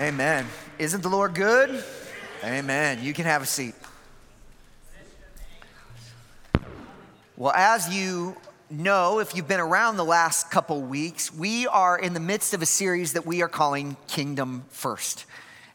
Amen. 0.00 0.44
Isn't 0.76 1.02
the 1.02 1.08
Lord 1.08 1.36
good? 1.36 1.84
Amen. 2.42 2.98
You 3.00 3.14
can 3.14 3.26
have 3.26 3.42
a 3.42 3.46
seat. 3.46 3.76
Well, 7.36 7.52
as 7.54 7.94
you 7.94 8.36
know, 8.68 9.20
if 9.20 9.36
you've 9.36 9.46
been 9.46 9.60
around 9.60 9.96
the 9.96 10.04
last 10.04 10.50
couple 10.50 10.82
weeks, 10.82 11.32
we 11.32 11.68
are 11.68 11.96
in 11.96 12.12
the 12.12 12.18
midst 12.18 12.54
of 12.54 12.62
a 12.62 12.66
series 12.66 13.12
that 13.12 13.24
we 13.24 13.40
are 13.42 13.48
calling 13.48 13.96
Kingdom 14.08 14.64
First. 14.68 15.26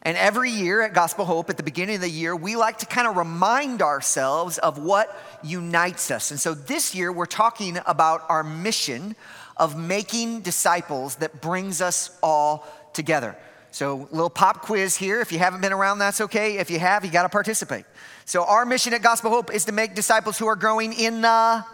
And 0.02 0.18
every 0.18 0.50
year 0.50 0.82
at 0.82 0.92
Gospel 0.92 1.24
Hope, 1.24 1.48
at 1.48 1.56
the 1.56 1.62
beginning 1.62 1.94
of 1.94 2.02
the 2.02 2.10
year, 2.10 2.36
we 2.36 2.56
like 2.56 2.78
to 2.78 2.86
kind 2.86 3.08
of 3.08 3.16
remind 3.16 3.80
ourselves 3.80 4.58
of 4.58 4.76
what 4.76 5.18
unites 5.42 6.10
us. 6.10 6.30
And 6.30 6.38
so 6.38 6.52
this 6.52 6.94
year, 6.94 7.10
we're 7.10 7.24
talking 7.24 7.78
about 7.86 8.24
our 8.28 8.44
mission 8.44 9.16
of 9.56 9.78
making 9.78 10.42
disciples 10.42 11.14
that 11.16 11.40
brings 11.40 11.80
us 11.80 12.18
all 12.22 12.66
together. 12.92 13.34
So, 13.72 14.08
little 14.10 14.30
pop 14.30 14.62
quiz 14.62 14.96
here. 14.96 15.20
If 15.20 15.30
you 15.30 15.38
haven't 15.38 15.60
been 15.60 15.72
around, 15.72 16.00
that's 16.00 16.20
okay. 16.20 16.58
If 16.58 16.70
you 16.70 16.80
have, 16.80 17.04
you 17.04 17.10
got 17.10 17.22
to 17.22 17.28
participate. 17.28 17.84
So, 18.24 18.44
our 18.44 18.66
mission 18.66 18.92
at 18.94 19.02
Gospel 19.02 19.30
Hope 19.30 19.54
is 19.54 19.64
to 19.66 19.72
make 19.72 19.94
disciples 19.94 20.38
who 20.38 20.46
are 20.46 20.56
growing 20.56 20.92
in 20.92 21.20
the, 21.20 21.64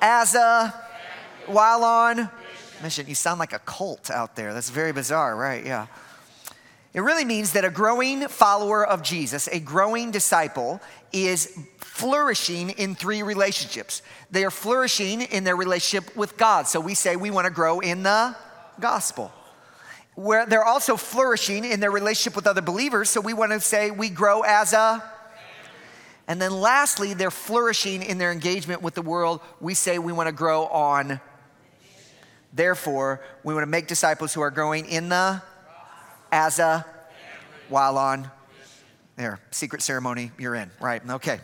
as 0.00 0.34
a, 0.34 0.74
while 1.46 1.84
on 1.84 2.30
mission. 2.82 3.06
You 3.06 3.14
sound 3.14 3.38
like 3.38 3.52
a 3.52 3.58
cult 3.60 4.10
out 4.10 4.36
there. 4.36 4.54
That's 4.54 4.70
very 4.70 4.92
bizarre, 4.92 5.36
right? 5.36 5.64
Yeah. 5.64 5.86
It 6.94 7.00
really 7.00 7.24
means 7.24 7.52
that 7.52 7.64
a 7.64 7.70
growing 7.70 8.28
follower 8.28 8.86
of 8.86 9.02
Jesus, 9.02 9.48
a 9.48 9.60
growing 9.60 10.10
disciple, 10.10 10.80
is 11.12 11.58
flourishing 11.78 12.70
in 12.70 12.94
three 12.94 13.22
relationships. 13.22 14.02
They 14.30 14.44
are 14.44 14.50
flourishing 14.50 15.22
in 15.22 15.44
their 15.44 15.56
relationship 15.56 16.14
with 16.16 16.36
God. 16.36 16.66
So 16.68 16.80
we 16.80 16.94
say 16.94 17.16
we 17.16 17.30
want 17.30 17.46
to 17.46 17.50
grow 17.50 17.80
in 17.80 18.02
the 18.02 18.34
gospel 18.80 19.32
where 20.14 20.46
they're 20.46 20.64
also 20.64 20.96
flourishing 20.96 21.64
in 21.64 21.80
their 21.80 21.90
relationship 21.90 22.36
with 22.36 22.46
other 22.46 22.60
believers. 22.60 23.10
So 23.10 23.20
we 23.20 23.34
want 23.34 23.52
to 23.52 23.60
say 23.60 23.90
we 23.90 24.08
grow 24.08 24.42
as 24.42 24.72
a. 24.72 25.02
And 26.28 26.40
then 26.40 26.52
lastly, 26.52 27.14
they're 27.14 27.30
flourishing 27.30 28.02
in 28.02 28.18
their 28.18 28.30
engagement 28.30 28.80
with 28.80 28.94
the 28.94 29.02
world. 29.02 29.40
We 29.60 29.74
say 29.74 29.98
we 29.98 30.12
want 30.12 30.28
to 30.28 30.32
grow 30.32 30.66
on. 30.66 31.20
Therefore, 32.52 33.20
we 33.42 33.54
want 33.54 33.64
to 33.64 33.70
make 33.70 33.86
disciples 33.86 34.32
who 34.32 34.40
are 34.42 34.50
growing 34.50 34.86
in 34.86 35.08
the, 35.08 35.42
as 36.30 36.58
a, 36.58 36.86
while 37.68 37.98
on. 37.98 38.30
There, 39.16 39.40
secret 39.50 39.82
ceremony, 39.82 40.30
you're 40.38 40.54
in, 40.54 40.70
right? 40.80 41.02
Okay. 41.08 41.40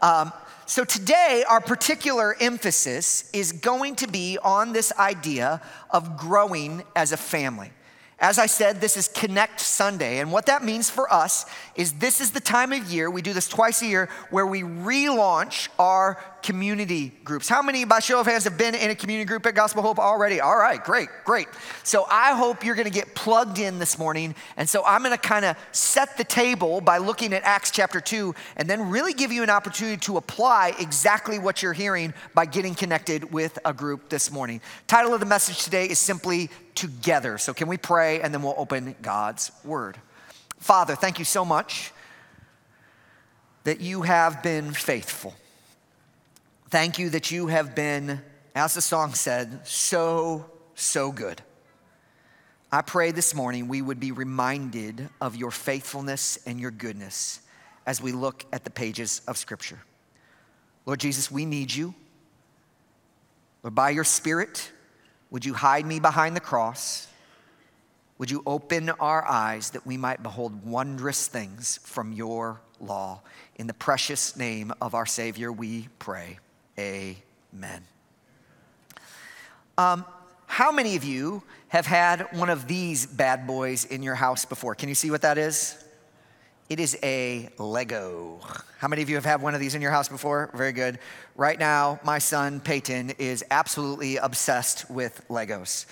Um, 0.00 0.32
so 0.66 0.84
today, 0.84 1.44
our 1.48 1.60
particular 1.60 2.36
emphasis 2.40 3.30
is 3.32 3.52
going 3.52 3.96
to 3.96 4.06
be 4.06 4.38
on 4.42 4.72
this 4.72 4.92
idea 4.98 5.62
of 5.90 6.18
growing 6.18 6.82
as 6.94 7.12
a 7.12 7.16
family. 7.16 7.72
As 8.20 8.36
I 8.36 8.46
said, 8.46 8.80
this 8.80 8.96
is 8.96 9.06
Connect 9.06 9.60
Sunday. 9.60 10.18
And 10.18 10.32
what 10.32 10.46
that 10.46 10.64
means 10.64 10.90
for 10.90 11.12
us 11.12 11.46
is 11.76 11.92
this 11.92 12.20
is 12.20 12.32
the 12.32 12.40
time 12.40 12.72
of 12.72 12.90
year, 12.90 13.08
we 13.08 13.22
do 13.22 13.32
this 13.32 13.46
twice 13.46 13.80
a 13.80 13.86
year, 13.86 14.08
where 14.30 14.46
we 14.46 14.62
relaunch 14.62 15.68
our 15.78 16.18
community 16.42 17.12
groups. 17.22 17.48
How 17.48 17.62
many, 17.62 17.84
by 17.84 18.00
show 18.00 18.18
of 18.18 18.26
hands, 18.26 18.42
have 18.44 18.58
been 18.58 18.74
in 18.74 18.90
a 18.90 18.94
community 18.96 19.24
group 19.24 19.46
at 19.46 19.54
Gospel 19.54 19.82
Hope 19.82 20.00
already? 20.00 20.40
All 20.40 20.56
right, 20.56 20.82
great, 20.82 21.08
great. 21.24 21.46
So 21.84 22.06
I 22.10 22.34
hope 22.34 22.64
you're 22.64 22.74
gonna 22.74 22.90
get 22.90 23.14
plugged 23.14 23.60
in 23.60 23.78
this 23.78 23.98
morning. 23.98 24.34
And 24.56 24.68
so 24.68 24.82
I'm 24.84 25.04
gonna 25.04 25.16
kind 25.16 25.44
of 25.44 25.56
set 25.70 26.16
the 26.16 26.24
table 26.24 26.80
by 26.80 26.98
looking 26.98 27.32
at 27.32 27.44
Acts 27.44 27.70
chapter 27.70 28.00
2 28.00 28.34
and 28.56 28.68
then 28.68 28.90
really 28.90 29.12
give 29.12 29.30
you 29.30 29.44
an 29.44 29.50
opportunity 29.50 29.96
to 29.98 30.16
apply 30.16 30.74
exactly 30.80 31.38
what 31.38 31.62
you're 31.62 31.72
hearing 31.72 32.12
by 32.34 32.46
getting 32.46 32.74
connected 32.74 33.32
with 33.32 33.60
a 33.64 33.72
group 33.72 34.08
this 34.08 34.32
morning. 34.32 34.60
Title 34.88 35.14
of 35.14 35.20
the 35.20 35.26
message 35.26 35.62
today 35.62 35.86
is 35.88 36.00
simply 36.00 36.50
Together. 36.78 37.38
So 37.38 37.52
can 37.52 37.66
we 37.66 37.76
pray 37.76 38.20
and 38.20 38.32
then 38.32 38.40
we'll 38.40 38.54
open 38.56 38.94
God's 39.02 39.50
Word? 39.64 39.98
Father, 40.60 40.94
thank 40.94 41.18
you 41.18 41.24
so 41.24 41.44
much 41.44 41.92
that 43.64 43.80
you 43.80 44.02
have 44.02 44.44
been 44.44 44.72
faithful. 44.72 45.34
Thank 46.70 47.00
you 47.00 47.10
that 47.10 47.32
you 47.32 47.48
have 47.48 47.74
been, 47.74 48.22
as 48.54 48.74
the 48.74 48.80
song 48.80 49.14
said, 49.14 49.66
so, 49.66 50.48
so 50.76 51.10
good. 51.10 51.42
I 52.70 52.82
pray 52.82 53.10
this 53.10 53.34
morning 53.34 53.66
we 53.66 53.82
would 53.82 53.98
be 53.98 54.12
reminded 54.12 55.08
of 55.20 55.34
your 55.34 55.50
faithfulness 55.50 56.38
and 56.46 56.60
your 56.60 56.70
goodness 56.70 57.40
as 57.86 58.00
we 58.00 58.12
look 58.12 58.44
at 58.52 58.62
the 58.62 58.70
pages 58.70 59.20
of 59.26 59.36
Scripture. 59.36 59.80
Lord 60.86 61.00
Jesus, 61.00 61.28
we 61.28 61.44
need 61.44 61.74
you. 61.74 61.92
Lord, 63.64 63.74
by 63.74 63.90
your 63.90 64.04
Spirit, 64.04 64.70
would 65.30 65.44
you 65.44 65.54
hide 65.54 65.86
me 65.86 66.00
behind 66.00 66.34
the 66.36 66.40
cross? 66.40 67.08
Would 68.18 68.30
you 68.30 68.42
open 68.46 68.90
our 68.90 69.24
eyes 69.24 69.70
that 69.70 69.86
we 69.86 69.96
might 69.96 70.22
behold 70.22 70.64
wondrous 70.64 71.28
things 71.28 71.78
from 71.84 72.12
your 72.12 72.60
law? 72.80 73.20
In 73.56 73.66
the 73.66 73.74
precious 73.74 74.36
name 74.36 74.72
of 74.80 74.94
our 74.94 75.06
Savior, 75.06 75.52
we 75.52 75.88
pray. 75.98 76.38
Amen. 76.78 77.82
Um, 79.76 80.04
how 80.46 80.72
many 80.72 80.96
of 80.96 81.04
you 81.04 81.42
have 81.68 81.86
had 81.86 82.26
one 82.32 82.50
of 82.50 82.66
these 82.66 83.06
bad 83.06 83.46
boys 83.46 83.84
in 83.84 84.02
your 84.02 84.14
house 84.14 84.44
before? 84.44 84.74
Can 84.74 84.88
you 84.88 84.94
see 84.94 85.10
what 85.10 85.22
that 85.22 85.38
is? 85.38 85.84
It 86.68 86.80
is 86.80 86.98
a 87.02 87.48
Lego. 87.56 88.40
How 88.76 88.88
many 88.88 89.00
of 89.00 89.08
you 89.08 89.14
have 89.14 89.24
had 89.24 89.40
one 89.40 89.54
of 89.54 89.60
these 89.60 89.74
in 89.74 89.80
your 89.80 89.90
house 89.90 90.10
before? 90.10 90.50
Very 90.52 90.72
good. 90.72 90.98
Right 91.34 91.58
now, 91.58 91.98
my 92.04 92.18
son 92.18 92.60
Peyton 92.60 93.12
is 93.18 93.42
absolutely 93.50 94.18
obsessed 94.18 94.90
with 94.90 95.26
Legos. 95.30 95.86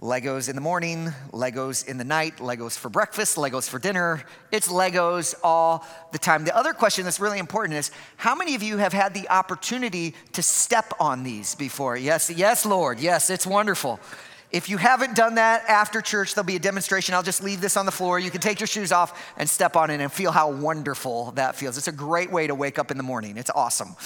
Legos 0.00 0.50
in 0.50 0.56
the 0.56 0.60
morning, 0.60 1.10
Legos 1.32 1.88
in 1.88 1.96
the 1.96 2.04
night, 2.04 2.36
Legos 2.36 2.76
for 2.76 2.90
breakfast, 2.90 3.38
Legos 3.38 3.66
for 3.66 3.78
dinner. 3.78 4.22
It's 4.52 4.68
Legos 4.68 5.34
all 5.42 5.86
the 6.12 6.18
time. 6.18 6.44
The 6.44 6.54
other 6.54 6.74
question 6.74 7.04
that's 7.04 7.20
really 7.20 7.38
important 7.38 7.78
is 7.78 7.90
how 8.18 8.34
many 8.34 8.54
of 8.54 8.62
you 8.62 8.76
have 8.76 8.92
had 8.92 9.14
the 9.14 9.26
opportunity 9.30 10.14
to 10.34 10.42
step 10.42 10.92
on 11.00 11.22
these 11.22 11.54
before? 11.54 11.96
Yes, 11.96 12.28
yes, 12.28 12.66
Lord. 12.66 13.00
Yes, 13.00 13.30
it's 13.30 13.46
wonderful. 13.46 13.98
If 14.54 14.68
you 14.68 14.76
haven't 14.76 15.16
done 15.16 15.34
that 15.34 15.64
after 15.68 16.00
church, 16.00 16.36
there'll 16.36 16.46
be 16.46 16.54
a 16.54 16.60
demonstration. 16.60 17.12
I'll 17.12 17.24
just 17.24 17.42
leave 17.42 17.60
this 17.60 17.76
on 17.76 17.86
the 17.86 17.92
floor. 17.92 18.20
You 18.20 18.30
can 18.30 18.40
take 18.40 18.60
your 18.60 18.68
shoes 18.68 18.92
off 18.92 19.34
and 19.36 19.50
step 19.50 19.74
on 19.74 19.90
it 19.90 20.00
and 20.00 20.12
feel 20.12 20.30
how 20.30 20.48
wonderful 20.48 21.32
that 21.32 21.56
feels. 21.56 21.76
It's 21.76 21.88
a 21.88 21.92
great 21.92 22.30
way 22.30 22.46
to 22.46 22.54
wake 22.54 22.78
up 22.78 22.92
in 22.92 22.96
the 22.96 23.02
morning. 23.02 23.36
It's 23.36 23.50
awesome. 23.50 23.96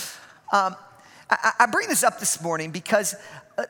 Um, 0.50 0.74
I, 1.28 1.52
I 1.60 1.66
bring 1.66 1.86
this 1.86 2.02
up 2.02 2.18
this 2.18 2.42
morning 2.42 2.70
because 2.70 3.14
uh, 3.58 3.64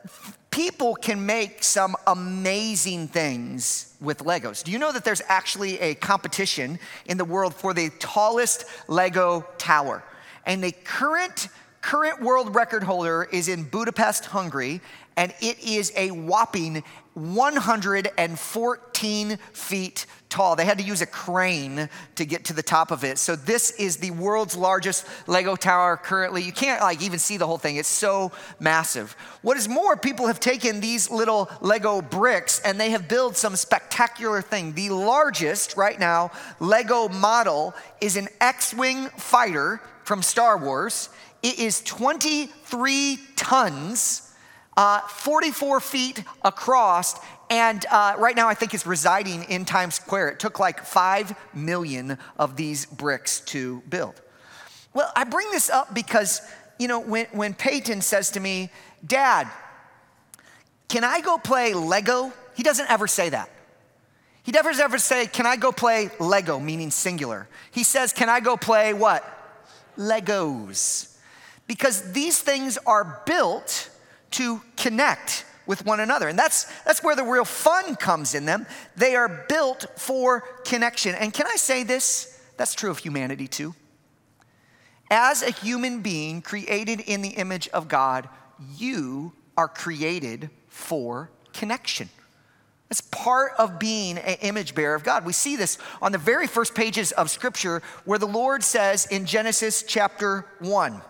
people 0.51 0.95
can 0.95 1.25
make 1.25 1.65
some 1.65 1.97
amazing 2.07 3.09
things 3.09 3.93
with 3.99 4.19
Legos. 4.19 4.63
Do 4.63 4.71
you 4.71 4.79
know 4.79 4.93
that 4.93 5.03
there's 5.03 5.21
actually 5.27 5.81
a 5.81 5.95
competition 5.95 6.79
in 7.07 7.17
the 7.17 7.25
world 7.25 7.53
for 7.53 7.73
the 7.73 7.89
tallest 7.99 8.63
Lego 8.87 9.45
tower? 9.57 10.01
And 10.45 10.63
the 10.63 10.71
current 10.71 11.49
current 11.81 12.21
world 12.21 12.55
record 12.55 12.83
holder 12.83 13.27
is 13.31 13.47
in 13.47 13.63
Budapest, 13.63 14.25
Hungary, 14.25 14.81
and 15.19 15.31
it 15.41 15.59
is 15.59 15.91
a 15.97 16.11
whopping 16.11 16.81
114 17.13 19.37
feet 19.51 20.05
tall. 20.29 20.55
They 20.55 20.63
had 20.63 20.77
to 20.77 20.83
use 20.83 21.01
a 21.01 21.05
crane 21.05 21.89
to 22.15 22.25
get 22.25 22.45
to 22.45 22.53
the 22.53 22.63
top 22.63 22.91
of 22.91 23.03
it. 23.03 23.17
So 23.17 23.35
this 23.35 23.71
is 23.71 23.97
the 23.97 24.11
world's 24.11 24.55
largest 24.55 25.05
Lego 25.27 25.57
tower 25.57 25.97
currently. 25.97 26.41
You 26.41 26.53
can't 26.53 26.81
like 26.81 27.01
even 27.01 27.19
see 27.19 27.35
the 27.35 27.45
whole 27.45 27.57
thing. 27.57 27.75
It's 27.75 27.89
so 27.89 28.31
massive. 28.61 29.11
What 29.41 29.57
is 29.57 29.67
more, 29.67 29.97
people 29.97 30.27
have 30.27 30.39
taken 30.39 30.79
these 30.79 31.11
little 31.11 31.49
Lego 31.59 32.01
bricks 32.01 32.61
and 32.63 32.79
they 32.79 32.91
have 32.91 33.09
built 33.09 33.35
some 33.35 33.57
spectacular 33.57 34.41
thing. 34.41 34.71
The 34.71 34.91
largest 34.91 35.75
right 35.75 35.99
now 35.99 36.31
Lego 36.61 37.09
model 37.09 37.75
is 37.99 38.15
an 38.15 38.29
X-wing 38.39 39.07
fighter 39.17 39.81
from 40.05 40.23
Star 40.23 40.57
Wars. 40.57 41.09
It 41.43 41.59
is 41.59 41.81
23 41.81 43.19
tons 43.35 44.28
uh, 44.79 45.01
44 45.01 45.81
feet 45.81 46.23
across, 46.41 47.19
and 47.49 47.85
uh, 47.91 48.15
right 48.17 48.33
now 48.33 48.47
I 48.47 48.53
think 48.53 48.73
it's 48.73 48.87
residing 48.87 49.43
in 49.43 49.65
Times 49.65 49.95
Square. 49.95 50.29
It 50.29 50.39
took 50.39 50.57
like 50.57 50.85
5 50.85 51.35
million 51.53 52.17
of 52.37 52.55
these 52.55 52.85
bricks 52.85 53.41
to 53.41 53.81
build. 53.89 54.21
Well, 54.93 55.11
I 55.17 55.25
bring 55.25 55.51
this 55.51 55.69
up 55.69 55.93
because, 55.93 56.41
you 56.79 56.87
know, 56.87 57.01
when, 57.01 57.25
when 57.33 57.55
Peyton 57.55 57.99
says 57.99 58.31
to 58.31 58.39
me, 58.39 58.69
Dad, 59.05 59.49
can 60.87 61.03
I 61.03 61.19
go 61.19 61.37
play 61.37 61.73
Lego? 61.73 62.31
He 62.55 62.63
doesn't 62.63 62.89
ever 62.89 63.05
say 63.05 63.27
that. 63.27 63.49
He 64.43 64.53
never 64.53 64.69
ever 64.69 64.97
say, 64.97 65.27
Can 65.27 65.45
I 65.45 65.57
go 65.57 65.73
play 65.73 66.09
Lego, 66.21 66.57
meaning 66.57 66.89
singular. 66.89 67.49
He 67.71 67.83
says, 67.83 68.13
Can 68.13 68.29
I 68.29 68.39
go 68.39 68.55
play 68.55 68.93
what? 68.93 69.25
Legos. 69.97 71.17
Because 71.67 72.13
these 72.13 72.41
things 72.41 72.77
are 72.85 73.21
built 73.25 73.88
to 74.39 74.61
connect 74.77 75.43
with 75.65 75.85
one 75.85 75.99
another. 75.99 76.29
And 76.29 76.39
that's, 76.39 76.63
that's 76.83 77.03
where 77.03 77.13
the 77.13 77.25
real 77.25 77.43
fun 77.43 77.97
comes 77.97 78.33
in 78.33 78.45
them. 78.45 78.65
They 78.95 79.17
are 79.17 79.45
built 79.49 79.85
for 79.97 80.41
connection. 80.63 81.13
And 81.13 81.33
can 81.33 81.45
I 81.45 81.57
say 81.57 81.83
this? 81.83 82.41
That's 82.55 82.73
true 82.73 82.89
of 82.89 82.99
humanity 82.99 83.49
too. 83.49 83.75
As 85.11 85.43
a 85.43 85.51
human 85.51 86.01
being 86.01 86.41
created 86.41 87.01
in 87.01 87.21
the 87.21 87.31
image 87.31 87.67
of 87.69 87.89
God, 87.89 88.29
you 88.77 89.33
are 89.57 89.67
created 89.67 90.49
for 90.69 91.29
connection. 91.51 92.07
It's 92.89 93.01
part 93.01 93.51
of 93.59 93.77
being 93.77 94.17
an 94.19 94.37
image 94.41 94.73
bearer 94.73 94.95
of 94.95 95.03
God. 95.03 95.25
We 95.25 95.33
see 95.33 95.57
this 95.57 95.77
on 96.01 96.13
the 96.13 96.17
very 96.17 96.47
first 96.47 96.75
pages 96.75 97.11
of 97.11 97.29
Scripture 97.29 97.81
where 98.05 98.19
the 98.19 98.25
Lord 98.25 98.63
says 98.63 99.05
in 99.07 99.25
Genesis 99.25 99.83
chapter 99.83 100.45
1. 100.59 101.01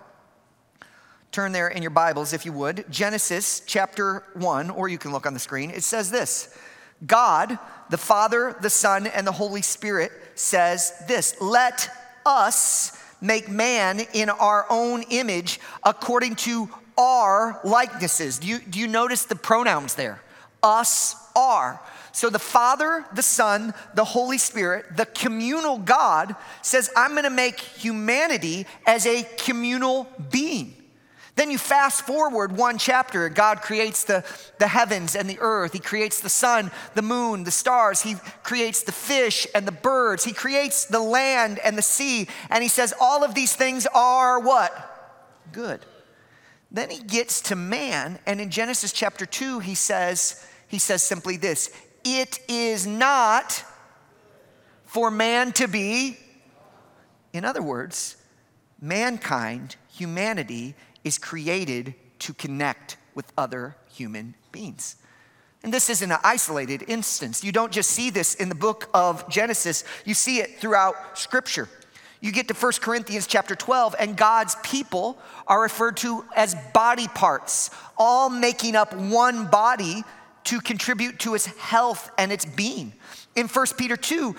Turn 1.31 1.51
there 1.51 1.67
in 1.67 1.83
your 1.83 1.91
Bibles 1.91 2.33
if 2.33 2.43
you 2.43 2.51
would. 2.53 2.85
Genesis 2.89 3.61
chapter 3.67 4.23
1, 4.33 4.71
or 4.71 4.89
you 4.89 4.97
can 4.97 5.11
look 5.11 5.27
on 5.27 5.35
the 5.35 5.39
screen. 5.39 5.69
It 5.69 5.83
says 5.83 6.09
this 6.09 6.57
God, 7.05 7.59
the 7.91 7.99
Father, 7.99 8.55
the 8.61 8.69
Son, 8.69 9.05
and 9.05 9.27
the 9.27 9.31
Holy 9.31 9.61
Spirit 9.61 10.11
says 10.33 10.91
this 11.07 11.39
Let 11.39 11.87
us 12.25 12.99
make 13.21 13.47
man 13.47 14.01
in 14.13 14.31
our 14.31 14.65
own 14.71 15.03
image 15.11 15.59
according 15.83 16.35
to 16.37 16.67
our 16.97 17.59
likenesses. 17.63 18.39
Do 18.39 18.47
you, 18.47 18.57
do 18.57 18.79
you 18.79 18.87
notice 18.87 19.25
the 19.25 19.35
pronouns 19.35 19.93
there? 19.93 20.19
Us 20.63 21.15
are. 21.35 21.79
So 22.11 22.31
the 22.31 22.39
Father, 22.39 23.05
the 23.13 23.21
Son, 23.21 23.75
the 23.93 24.03
Holy 24.03 24.39
Spirit, 24.39 24.97
the 24.97 25.05
communal 25.05 25.77
God 25.77 26.35
says, 26.63 26.89
I'm 26.97 27.13
gonna 27.13 27.29
make 27.29 27.59
humanity 27.59 28.65
as 28.87 29.05
a 29.05 29.23
communal 29.37 30.07
being. 30.31 30.78
Then 31.39 31.51
you 31.51 31.57
fast 31.57 32.01
forward 32.01 32.57
one 32.57 32.77
chapter, 32.77 33.29
God 33.29 33.61
creates 33.61 34.03
the, 34.03 34.25
the 34.57 34.67
heavens 34.67 35.15
and 35.15 35.29
the 35.29 35.39
earth. 35.39 35.71
He 35.71 35.79
creates 35.79 36.19
the 36.19 36.27
sun, 36.27 36.69
the 36.95 37.01
moon, 37.01 37.45
the 37.45 37.49
stars. 37.49 38.01
He 38.01 38.15
creates 38.43 38.83
the 38.83 38.91
fish 38.91 39.47
and 39.55 39.65
the 39.65 39.71
birds. 39.71 40.25
He 40.25 40.33
creates 40.33 40.83
the 40.83 40.99
land 40.99 41.57
and 41.59 41.77
the 41.77 41.81
sea. 41.81 42.27
And 42.49 42.61
he 42.61 42.67
says, 42.67 42.93
All 42.99 43.23
of 43.23 43.35
these 43.35 43.55
things 43.55 43.87
are 43.95 44.41
what? 44.41 45.23
Good. 45.53 45.85
Then 46.71 46.89
he 46.89 47.01
gets 47.01 47.39
to 47.43 47.55
man, 47.55 48.19
and 48.25 48.41
in 48.41 48.49
Genesis 48.49 48.91
chapter 48.91 49.25
2, 49.25 49.59
he 49.59 49.75
says, 49.75 50.45
he 50.67 50.77
says 50.77 51.03
simply 51.03 51.37
this 51.37 51.73
It 52.03 52.37
is 52.49 52.85
not 52.85 53.63
for 54.83 55.09
man 55.09 55.53
to 55.53 55.69
be, 55.69 56.17
in 57.31 57.45
other 57.45 57.61
words, 57.61 58.17
mankind, 58.81 59.77
humanity, 59.89 60.75
is 61.03 61.17
created 61.17 61.95
to 62.19 62.33
connect 62.33 62.97
with 63.15 63.31
other 63.37 63.75
human 63.91 64.35
beings. 64.51 64.95
And 65.63 65.73
this 65.73 65.89
isn't 65.89 66.11
an 66.11 66.19
isolated 66.23 66.85
instance. 66.87 67.43
You 67.43 67.51
don't 67.51 67.71
just 67.71 67.91
see 67.91 68.09
this 68.09 68.35
in 68.35 68.49
the 68.49 68.55
book 68.55 68.89
of 68.93 69.27
Genesis, 69.29 69.83
you 70.05 70.13
see 70.13 70.39
it 70.39 70.59
throughout 70.59 71.17
Scripture. 71.17 71.67
You 72.21 72.33
get 72.33 72.49
to 72.49 72.53
1 72.53 72.73
Corinthians 72.81 73.27
chapter 73.27 73.55
12, 73.55 73.95
and 73.97 74.17
God's 74.17 74.55
people 74.63 75.17
are 75.47 75.61
referred 75.61 75.97
to 75.97 76.25
as 76.35 76.55
body 76.73 77.07
parts, 77.07 77.71
all 77.97 78.29
making 78.29 78.75
up 78.75 78.93
one 78.93 79.47
body 79.47 80.03
to 80.45 80.59
contribute 80.59 81.19
to 81.19 81.35
its 81.35 81.45
health 81.45 82.11
and 82.17 82.31
its 82.31 82.43
being. 82.43 82.93
In 83.35 83.47
1 83.47 83.65
Peter 83.77 83.95
2, 83.95 84.35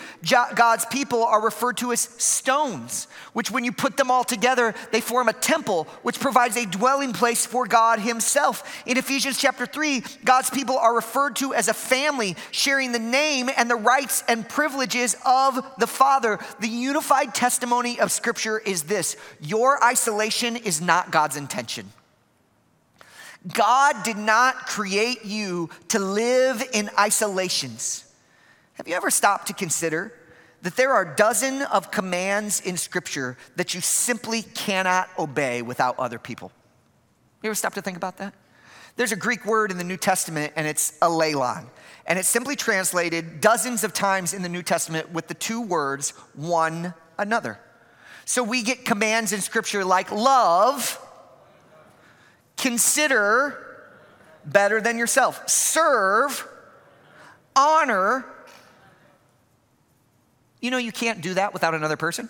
God's 0.54 0.84
people 0.84 1.24
are 1.24 1.42
referred 1.42 1.76
to 1.78 1.92
as 1.92 2.00
stones, 2.00 3.06
which, 3.32 3.50
when 3.50 3.64
you 3.64 3.72
put 3.72 3.96
them 3.96 4.10
all 4.10 4.24
together, 4.24 4.74
they 4.90 5.00
form 5.00 5.28
a 5.28 5.32
temple, 5.32 5.84
which 6.02 6.18
provides 6.18 6.56
a 6.56 6.66
dwelling 6.66 7.12
place 7.12 7.46
for 7.46 7.66
God 7.66 8.00
Himself. 8.00 8.82
In 8.86 8.98
Ephesians 8.98 9.38
chapter 9.38 9.64
3, 9.64 10.02
God's 10.24 10.50
people 10.50 10.76
are 10.76 10.94
referred 10.94 11.36
to 11.36 11.54
as 11.54 11.68
a 11.68 11.72
family, 11.72 12.36
sharing 12.50 12.90
the 12.90 12.98
name 12.98 13.48
and 13.56 13.70
the 13.70 13.76
rights 13.76 14.24
and 14.28 14.46
privileges 14.46 15.16
of 15.24 15.64
the 15.78 15.86
Father. 15.86 16.40
The 16.58 16.68
unified 16.68 17.32
testimony 17.32 18.00
of 18.00 18.10
Scripture 18.10 18.58
is 18.58 18.82
this 18.82 19.16
your 19.40 19.82
isolation 19.82 20.56
is 20.56 20.80
not 20.80 21.12
God's 21.12 21.36
intention. 21.36 21.90
God 23.50 24.02
did 24.02 24.18
not 24.18 24.66
create 24.66 25.24
you 25.24 25.70
to 25.88 25.98
live 26.00 26.62
in 26.74 26.90
isolations. 26.98 28.04
Have 28.80 28.88
you 28.88 28.94
ever 28.94 29.10
stopped 29.10 29.48
to 29.48 29.52
consider 29.52 30.10
that 30.62 30.74
there 30.74 30.94
are 30.94 31.04
dozen 31.04 31.60
of 31.64 31.90
commands 31.90 32.62
in 32.62 32.78
Scripture 32.78 33.36
that 33.56 33.74
you 33.74 33.82
simply 33.82 34.40
cannot 34.40 35.10
obey 35.18 35.60
without 35.60 35.98
other 35.98 36.18
people? 36.18 36.50
You 37.42 37.50
ever 37.50 37.54
stop 37.54 37.74
to 37.74 37.82
think 37.82 37.98
about 37.98 38.16
that? 38.16 38.32
There's 38.96 39.12
a 39.12 39.16
Greek 39.16 39.44
word 39.44 39.70
in 39.70 39.76
the 39.76 39.84
New 39.84 39.98
Testament, 39.98 40.54
and 40.56 40.66
it's 40.66 40.98
allelon. 41.02 41.66
And 42.06 42.18
it's 42.18 42.30
simply 42.30 42.56
translated 42.56 43.42
dozens 43.42 43.84
of 43.84 43.92
times 43.92 44.32
in 44.32 44.40
the 44.40 44.48
New 44.48 44.62
Testament 44.62 45.12
with 45.12 45.28
the 45.28 45.34
two 45.34 45.60
words, 45.60 46.14
one 46.32 46.94
another. 47.18 47.58
So 48.24 48.42
we 48.42 48.62
get 48.62 48.86
commands 48.86 49.34
in 49.34 49.42
Scripture 49.42 49.84
like 49.84 50.10
love 50.10 50.98
consider 52.56 53.92
better 54.46 54.80
than 54.80 54.96
yourself, 54.96 55.46
serve, 55.50 56.48
honor. 57.54 58.24
You 60.60 60.70
know, 60.70 60.78
you 60.78 60.92
can't 60.92 61.20
do 61.20 61.34
that 61.34 61.52
without 61.52 61.74
another 61.74 61.96
person. 61.96 62.28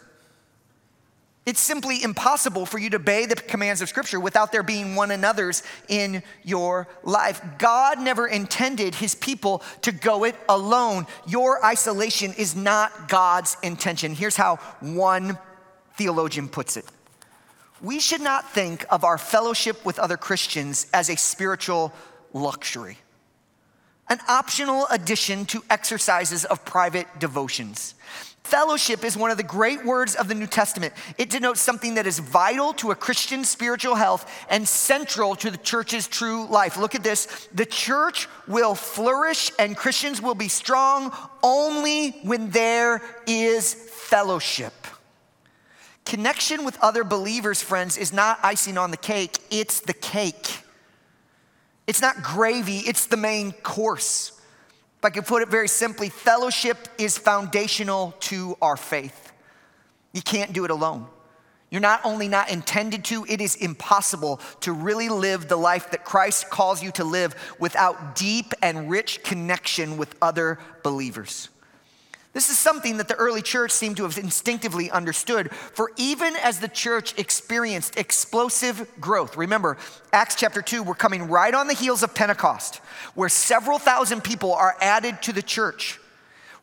It's 1.46 1.60
simply 1.60 2.02
impossible 2.02 2.66
for 2.66 2.78
you 2.78 2.90
to 2.90 2.96
obey 2.96 3.26
the 3.26 3.34
commands 3.34 3.80
of 3.80 3.88
Scripture 3.88 4.20
without 4.20 4.52
there 4.52 4.62
being 4.62 4.94
one 4.94 5.10
another's 5.10 5.62
in 5.88 6.22
your 6.44 6.86
life. 7.02 7.40
God 7.58 7.98
never 7.98 8.26
intended 8.26 8.94
His 8.94 9.14
people 9.14 9.62
to 9.82 9.90
go 9.90 10.24
it 10.24 10.36
alone. 10.48 11.06
Your 11.26 11.64
isolation 11.64 12.34
is 12.34 12.54
not 12.54 13.08
God's 13.08 13.56
intention. 13.62 14.14
Here's 14.14 14.36
how 14.36 14.56
one 14.80 15.38
theologian 15.96 16.48
puts 16.48 16.76
it 16.76 16.84
we 17.82 17.98
should 17.98 18.20
not 18.20 18.50
think 18.52 18.84
of 18.90 19.04
our 19.04 19.16
fellowship 19.16 19.84
with 19.84 19.98
other 19.98 20.16
Christians 20.16 20.86
as 20.92 21.08
a 21.08 21.16
spiritual 21.16 21.92
luxury, 22.32 22.98
an 24.10 24.18
optional 24.28 24.86
addition 24.90 25.46
to 25.46 25.62
exercises 25.70 26.44
of 26.44 26.64
private 26.64 27.06
devotions. 27.18 27.94
Fellowship 28.42 29.04
is 29.04 29.16
one 29.16 29.30
of 29.30 29.36
the 29.36 29.44
great 29.44 29.84
words 29.84 30.16
of 30.16 30.26
the 30.26 30.34
New 30.34 30.46
Testament. 30.48 30.92
It 31.16 31.30
denotes 31.30 31.60
something 31.60 31.94
that 31.94 32.08
is 32.08 32.18
vital 32.18 32.72
to 32.74 32.90
a 32.90 32.96
Christian 32.96 33.44
spiritual 33.44 33.94
health 33.94 34.28
and 34.50 34.66
central 34.66 35.36
to 35.36 35.52
the 35.52 35.56
church's 35.56 36.08
true 36.08 36.48
life. 36.48 36.76
Look 36.76 36.96
at 36.96 37.04
this. 37.04 37.48
The 37.54 37.64
church 37.64 38.28
will 38.48 38.74
flourish 38.74 39.52
and 39.60 39.76
Christians 39.76 40.20
will 40.20 40.34
be 40.34 40.48
strong 40.48 41.16
only 41.44 42.10
when 42.24 42.50
there 42.50 43.02
is 43.28 43.72
fellowship. 43.72 44.74
Connection 46.04 46.64
with 46.64 46.76
other 46.82 47.04
believers, 47.04 47.62
friends, 47.62 47.96
is 47.96 48.12
not 48.12 48.40
icing 48.42 48.76
on 48.76 48.90
the 48.90 48.96
cake, 48.96 49.38
it's 49.52 49.78
the 49.78 49.92
cake. 49.92 50.64
It's 51.86 52.00
not 52.00 52.22
gravy, 52.22 52.78
it's 52.78 53.06
the 53.06 53.16
main 53.16 53.52
course. 53.52 54.32
If 54.98 55.04
I 55.04 55.10
could 55.10 55.26
put 55.26 55.42
it 55.42 55.48
very 55.48 55.68
simply, 55.68 56.10
fellowship 56.10 56.88
is 56.98 57.16
foundational 57.16 58.14
to 58.20 58.56
our 58.60 58.76
faith. 58.76 59.32
You 60.12 60.22
can't 60.22 60.52
do 60.52 60.64
it 60.64 60.70
alone. 60.70 61.06
You're 61.70 61.80
not 61.80 62.00
only 62.04 62.26
not 62.26 62.50
intended 62.50 63.04
to, 63.06 63.24
it 63.28 63.40
is 63.40 63.54
impossible 63.54 64.40
to 64.60 64.72
really 64.72 65.08
live 65.08 65.48
the 65.48 65.56
life 65.56 65.92
that 65.92 66.04
Christ 66.04 66.50
calls 66.50 66.82
you 66.82 66.90
to 66.92 67.04
live 67.04 67.34
without 67.60 68.16
deep 68.16 68.52
and 68.60 68.90
rich 68.90 69.22
connection 69.22 69.96
with 69.96 70.14
other 70.20 70.58
believers. 70.82 71.48
This 72.32 72.48
is 72.48 72.58
something 72.58 72.98
that 72.98 73.08
the 73.08 73.16
early 73.16 73.42
church 73.42 73.72
seemed 73.72 73.96
to 73.96 74.04
have 74.04 74.16
instinctively 74.16 74.88
understood. 74.88 75.50
For 75.50 75.90
even 75.96 76.36
as 76.36 76.60
the 76.60 76.68
church 76.68 77.18
experienced 77.18 77.98
explosive 77.98 78.88
growth, 79.00 79.36
remember, 79.36 79.78
Acts 80.12 80.36
chapter 80.36 80.62
2, 80.62 80.84
we're 80.84 80.94
coming 80.94 81.28
right 81.28 81.52
on 81.52 81.66
the 81.66 81.74
heels 81.74 82.04
of 82.04 82.14
Pentecost, 82.14 82.76
where 83.14 83.28
several 83.28 83.80
thousand 83.80 84.22
people 84.22 84.54
are 84.54 84.76
added 84.80 85.20
to 85.22 85.32
the 85.32 85.42
church. 85.42 85.98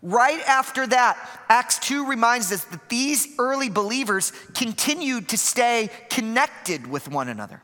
Right 0.01 0.39
after 0.47 0.87
that, 0.87 1.17
Acts 1.49 1.79
2 1.79 2.07
reminds 2.07 2.49
us 2.51 2.63
that 2.65 2.87
these 2.87 3.27
early 3.37 3.69
believers 3.69 4.31
continued 4.53 5.27
to 5.29 5.37
stay 5.37 5.89
connected 6.09 6.87
with 6.87 7.09
one 7.09 7.27
another. 7.27 7.61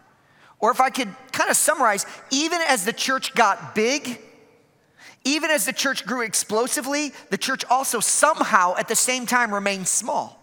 Or 0.60 0.72
if 0.72 0.82
I 0.82 0.90
could 0.90 1.14
kind 1.32 1.50
of 1.50 1.56
summarize, 1.56 2.06
even 2.32 2.60
as 2.68 2.84
the 2.84 2.94
church 2.94 3.34
got 3.34 3.76
big, 3.76 4.20
even 5.24 5.52
as 5.52 5.66
the 5.66 5.74
church 5.74 6.06
grew 6.06 6.22
explosively, 6.22 7.14
the 7.30 7.38
church 7.38 7.64
also 7.70 8.00
somehow 8.00 8.76
at 8.78 8.88
the 8.88 8.96
same 8.96 9.26
time 9.26 9.54
remained 9.54 9.88
small. 9.88 10.40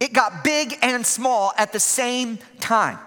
It 0.00 0.12
got 0.12 0.44
big 0.44 0.78
and 0.82 1.04
small 1.04 1.52
at 1.58 1.72
the 1.72 1.80
same 1.80 2.38
time. 2.60 2.98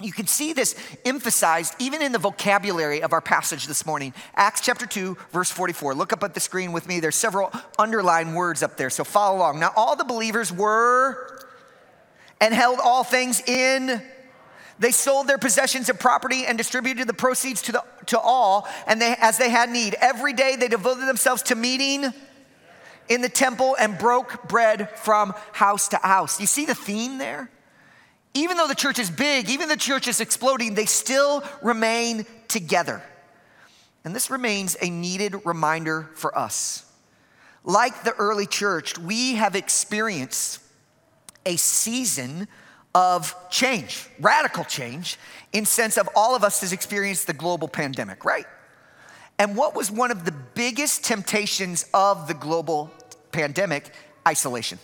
You 0.00 0.12
can 0.12 0.28
see 0.28 0.52
this 0.52 0.76
emphasized 1.04 1.74
even 1.80 2.02
in 2.02 2.12
the 2.12 2.18
vocabulary 2.18 3.02
of 3.02 3.12
our 3.12 3.20
passage 3.20 3.66
this 3.66 3.84
morning. 3.84 4.14
Acts 4.36 4.60
chapter 4.60 4.86
2, 4.86 5.16
verse 5.32 5.50
44. 5.50 5.94
Look 5.94 6.12
up 6.12 6.22
at 6.22 6.34
the 6.34 6.40
screen 6.40 6.70
with 6.72 6.86
me. 6.86 7.00
There's 7.00 7.16
several 7.16 7.50
underlined 7.78 8.36
words 8.36 8.62
up 8.62 8.76
there, 8.76 8.90
so 8.90 9.02
follow 9.02 9.38
along. 9.38 9.58
Now, 9.58 9.72
all 9.74 9.96
the 9.96 10.04
believers 10.04 10.52
were 10.52 11.40
and 12.40 12.54
held 12.54 12.78
all 12.78 13.02
things 13.02 13.40
in 13.40 14.00
they 14.78 14.90
sold 14.90 15.26
their 15.26 15.38
possessions 15.38 15.88
and 15.88 15.98
property 15.98 16.46
and 16.46 16.56
distributed 16.56 17.08
the 17.08 17.14
proceeds 17.14 17.62
to, 17.62 17.72
the, 17.72 17.84
to 18.06 18.18
all 18.18 18.68
and 18.86 19.00
they, 19.00 19.14
as 19.18 19.38
they 19.38 19.50
had 19.50 19.70
need. 19.70 19.94
Every 20.00 20.32
day 20.32 20.56
they 20.56 20.68
devoted 20.68 21.06
themselves 21.06 21.42
to 21.44 21.54
meeting 21.54 22.12
in 23.08 23.20
the 23.20 23.28
temple 23.28 23.76
and 23.78 23.98
broke 23.98 24.48
bread 24.48 24.90
from 24.98 25.34
house 25.52 25.88
to 25.88 25.96
house. 25.96 26.40
You 26.40 26.46
see 26.46 26.64
the 26.64 26.74
theme 26.74 27.18
there? 27.18 27.50
Even 28.34 28.56
though 28.56 28.68
the 28.68 28.74
church 28.74 28.98
is 28.98 29.10
big, 29.10 29.48
even 29.48 29.68
the 29.68 29.76
church 29.76 30.06
is 30.06 30.20
exploding, 30.20 30.74
they 30.74 30.84
still 30.84 31.42
remain 31.62 32.26
together. 32.46 33.02
And 34.04 34.14
this 34.14 34.30
remains 34.30 34.76
a 34.80 34.90
needed 34.90 35.34
reminder 35.44 36.08
for 36.14 36.36
us. 36.36 36.84
Like 37.64 38.04
the 38.04 38.14
early 38.14 38.46
church, 38.46 38.96
we 38.98 39.34
have 39.34 39.56
experienced 39.56 40.60
a 41.44 41.56
season 41.56 42.46
of 42.94 43.34
change, 43.50 44.06
radical 44.20 44.64
change, 44.64 45.18
in 45.52 45.64
sense 45.64 45.96
of 45.96 46.08
all 46.14 46.34
of 46.34 46.42
us 46.44 46.60
has 46.60 46.72
experienced 46.72 47.26
the 47.26 47.32
global 47.32 47.68
pandemic, 47.68 48.24
right? 48.24 48.46
And 49.38 49.56
what 49.56 49.74
was 49.74 49.90
one 49.90 50.10
of 50.10 50.24
the 50.24 50.32
biggest 50.32 51.04
temptations 51.04 51.86
of 51.94 52.26
the 52.26 52.34
global 52.34 52.90
pandemic? 53.30 53.90
Isolation. 54.26 54.78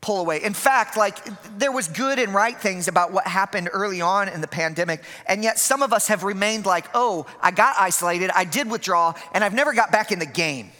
Pull 0.00 0.20
away. 0.20 0.42
In 0.44 0.54
fact, 0.54 0.96
like 0.96 1.18
there 1.58 1.72
was 1.72 1.88
good 1.88 2.20
and 2.20 2.32
right 2.32 2.56
things 2.56 2.86
about 2.86 3.12
what 3.12 3.26
happened 3.26 3.68
early 3.72 4.00
on 4.00 4.28
in 4.28 4.40
the 4.40 4.46
pandemic, 4.46 5.02
and 5.26 5.42
yet 5.42 5.58
some 5.58 5.82
of 5.82 5.92
us 5.92 6.06
have 6.06 6.22
remained 6.22 6.66
like, 6.66 6.86
oh, 6.94 7.26
I 7.40 7.50
got 7.50 7.74
isolated, 7.78 8.30
I 8.32 8.44
did 8.44 8.70
withdraw, 8.70 9.14
and 9.32 9.42
I've 9.42 9.54
never 9.54 9.72
got 9.72 9.90
back 9.90 10.12
in 10.12 10.20
the 10.20 10.26
game. 10.26 10.70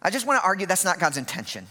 I 0.00 0.10
just 0.10 0.26
want 0.26 0.40
to 0.40 0.46
argue 0.46 0.66
that's 0.66 0.84
not 0.84 0.98
God's 0.98 1.18
intention. 1.18 1.66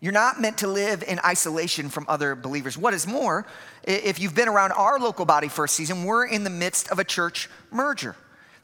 You're 0.00 0.12
not 0.12 0.40
meant 0.40 0.58
to 0.58 0.68
live 0.68 1.02
in 1.02 1.18
isolation 1.24 1.88
from 1.88 2.04
other 2.08 2.36
believers. 2.36 2.78
What 2.78 2.94
is 2.94 3.06
more, 3.06 3.46
if 3.82 4.20
you've 4.20 4.34
been 4.34 4.48
around 4.48 4.72
our 4.72 4.98
local 5.00 5.24
body 5.24 5.48
for 5.48 5.64
a 5.64 5.68
season, 5.68 6.04
we're 6.04 6.26
in 6.26 6.44
the 6.44 6.50
midst 6.50 6.88
of 6.90 6.98
a 6.98 7.04
church 7.04 7.50
merger. 7.70 8.14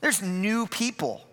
There's 0.01 0.23
new 0.23 0.67
people. 0.67 1.27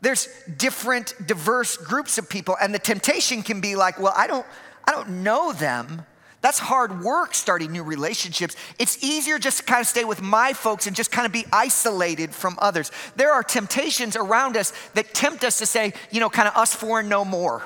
There's 0.00 0.28
different 0.56 1.14
diverse 1.26 1.76
groups 1.76 2.18
of 2.18 2.28
people 2.28 2.56
and 2.60 2.74
the 2.74 2.78
temptation 2.78 3.42
can 3.42 3.60
be 3.60 3.74
like, 3.74 3.98
well, 3.98 4.12
I 4.14 4.26
don't 4.26 4.46
I 4.86 4.92
don't 4.92 5.22
know 5.22 5.52
them. 5.52 6.06
That's 6.40 6.58
hard 6.58 7.02
work 7.02 7.34
starting 7.34 7.72
new 7.72 7.82
relationships. 7.82 8.54
It's 8.78 9.02
easier 9.02 9.38
just 9.38 9.58
to 9.58 9.64
kind 9.64 9.80
of 9.80 9.86
stay 9.86 10.04
with 10.04 10.22
my 10.22 10.52
folks 10.52 10.86
and 10.86 10.94
just 10.94 11.10
kind 11.10 11.26
of 11.26 11.32
be 11.32 11.44
isolated 11.52 12.34
from 12.34 12.56
others. 12.60 12.92
There 13.16 13.32
are 13.32 13.42
temptations 13.42 14.14
around 14.14 14.56
us 14.56 14.72
that 14.94 15.14
tempt 15.14 15.42
us 15.42 15.58
to 15.58 15.66
say, 15.66 15.92
you 16.10 16.20
know, 16.20 16.30
kind 16.30 16.48
of 16.48 16.56
us 16.56 16.74
four 16.74 17.00
and 17.00 17.08
no 17.08 17.24
more. 17.24 17.64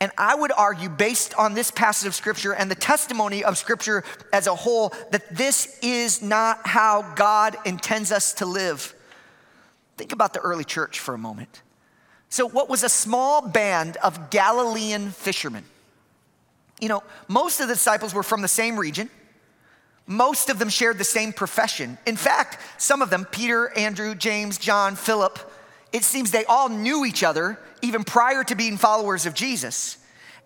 And 0.00 0.12
I 0.16 0.34
would 0.34 0.52
argue, 0.52 0.88
based 0.88 1.34
on 1.34 1.54
this 1.54 1.70
passage 1.70 2.06
of 2.06 2.14
Scripture 2.14 2.54
and 2.54 2.70
the 2.70 2.76
testimony 2.76 3.42
of 3.42 3.58
Scripture 3.58 4.04
as 4.32 4.46
a 4.46 4.54
whole, 4.54 4.94
that 5.10 5.34
this 5.34 5.78
is 5.82 6.22
not 6.22 6.66
how 6.66 7.02
God 7.14 7.56
intends 7.64 8.12
us 8.12 8.34
to 8.34 8.46
live. 8.46 8.94
Think 9.96 10.12
about 10.12 10.32
the 10.34 10.40
early 10.40 10.64
church 10.64 11.00
for 11.00 11.14
a 11.14 11.18
moment. 11.18 11.62
So, 12.28 12.46
what 12.46 12.68
was 12.68 12.84
a 12.84 12.88
small 12.88 13.48
band 13.48 13.96
of 13.96 14.30
Galilean 14.30 15.10
fishermen? 15.10 15.64
You 16.80 16.88
know, 16.88 17.02
most 17.26 17.60
of 17.60 17.66
the 17.66 17.74
disciples 17.74 18.14
were 18.14 18.22
from 18.22 18.42
the 18.42 18.48
same 18.48 18.78
region. 18.78 19.10
Most 20.06 20.48
of 20.48 20.58
them 20.58 20.68
shared 20.68 20.98
the 20.98 21.04
same 21.04 21.32
profession. 21.32 21.98
In 22.06 22.16
fact, 22.16 22.58
some 22.80 23.02
of 23.02 23.10
them, 23.10 23.24
Peter, 23.24 23.76
Andrew, 23.76 24.14
James, 24.14 24.56
John, 24.58 24.94
Philip, 24.94 25.38
it 25.92 26.04
seems 26.04 26.30
they 26.30 26.44
all 26.44 26.68
knew 26.68 27.04
each 27.04 27.22
other 27.22 27.58
even 27.82 28.04
prior 28.04 28.44
to 28.44 28.54
being 28.54 28.76
followers 28.76 29.26
of 29.26 29.34
Jesus. 29.34 29.98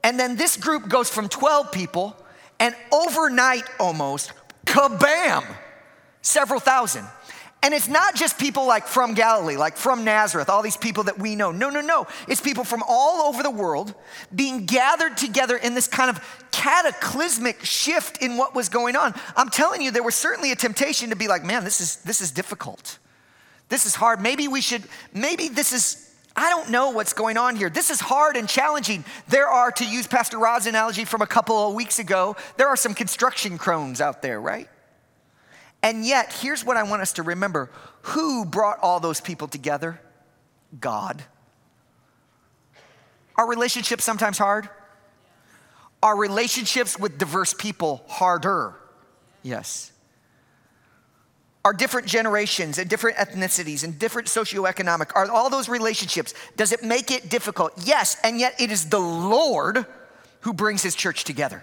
And 0.04 0.18
then 0.18 0.36
this 0.36 0.56
group 0.56 0.88
goes 0.88 1.08
from 1.08 1.28
12 1.28 1.72
people, 1.72 2.16
and 2.58 2.74
overnight 2.92 3.64
almost, 3.78 4.32
kabam, 4.66 5.44
several 6.22 6.60
thousand. 6.60 7.06
And 7.64 7.72
it's 7.72 7.88
not 7.88 8.16
just 8.16 8.38
people 8.38 8.66
like 8.66 8.88
from 8.88 9.14
Galilee, 9.14 9.56
like 9.56 9.76
from 9.76 10.02
Nazareth, 10.04 10.48
all 10.48 10.62
these 10.62 10.76
people 10.76 11.04
that 11.04 11.18
we 11.18 11.36
know. 11.36 11.52
No, 11.52 11.70
no, 11.70 11.80
no. 11.80 12.08
It's 12.26 12.40
people 12.40 12.64
from 12.64 12.82
all 12.86 13.28
over 13.28 13.44
the 13.44 13.50
world 13.50 13.94
being 14.34 14.66
gathered 14.66 15.16
together 15.16 15.56
in 15.56 15.74
this 15.74 15.86
kind 15.86 16.10
of 16.10 16.20
cataclysmic 16.50 17.64
shift 17.64 18.20
in 18.20 18.36
what 18.36 18.54
was 18.54 18.68
going 18.68 18.96
on. 18.96 19.14
I'm 19.36 19.48
telling 19.48 19.80
you, 19.80 19.92
there 19.92 20.02
was 20.02 20.16
certainly 20.16 20.50
a 20.50 20.56
temptation 20.56 21.10
to 21.10 21.16
be 21.16 21.28
like, 21.28 21.44
man, 21.44 21.62
this 21.62 21.80
is, 21.80 21.96
this 21.96 22.20
is 22.20 22.32
difficult. 22.32 22.98
This 23.72 23.86
is 23.86 23.94
hard. 23.94 24.20
Maybe 24.20 24.48
we 24.48 24.60
should, 24.60 24.82
maybe 25.14 25.48
this 25.48 25.72
is 25.72 26.14
I 26.36 26.50
don't 26.50 26.68
know 26.68 26.90
what's 26.90 27.14
going 27.14 27.38
on 27.38 27.56
here. 27.56 27.70
This 27.70 27.88
is 27.88 28.00
hard 28.00 28.36
and 28.36 28.46
challenging. 28.46 29.02
There 29.28 29.48
are, 29.48 29.70
to 29.72 29.84
use 29.86 30.06
Pastor 30.06 30.38
Rod's 30.38 30.66
analogy 30.66 31.06
from 31.06 31.22
a 31.22 31.26
couple 31.26 31.68
of 31.70 31.74
weeks 31.74 31.98
ago, 31.98 32.36
there 32.58 32.68
are 32.68 32.76
some 32.76 32.92
construction 32.92 33.56
crones 33.56 34.02
out 34.02 34.20
there, 34.20 34.38
right? 34.38 34.68
And 35.82 36.04
yet, 36.04 36.34
here's 36.34 36.66
what 36.66 36.76
I 36.76 36.82
want 36.82 37.00
us 37.00 37.14
to 37.14 37.22
remember 37.22 37.70
who 38.02 38.44
brought 38.44 38.78
all 38.80 39.00
those 39.00 39.22
people 39.22 39.48
together? 39.48 39.98
God. 40.78 41.24
Are 43.36 43.48
relationships 43.48 44.04
sometimes 44.04 44.36
hard? 44.36 44.68
Are 46.02 46.14
relationships 46.14 46.98
with 46.98 47.16
diverse 47.16 47.54
people 47.54 48.04
harder? 48.06 48.74
Yes. 49.42 49.91
Are 51.64 51.72
different 51.72 52.08
generations 52.08 52.78
and 52.78 52.90
different 52.90 53.18
ethnicities 53.18 53.84
and 53.84 53.96
different 53.98 54.26
socioeconomic, 54.26 55.12
are 55.14 55.30
all 55.30 55.48
those 55.48 55.68
relationships, 55.68 56.34
does 56.56 56.72
it 56.72 56.82
make 56.82 57.10
it 57.12 57.28
difficult? 57.28 57.72
Yes, 57.84 58.16
and 58.24 58.40
yet 58.40 58.60
it 58.60 58.72
is 58.72 58.88
the 58.88 58.98
Lord 58.98 59.86
who 60.40 60.52
brings 60.52 60.82
his 60.82 60.96
church 60.96 61.22
together. 61.22 61.62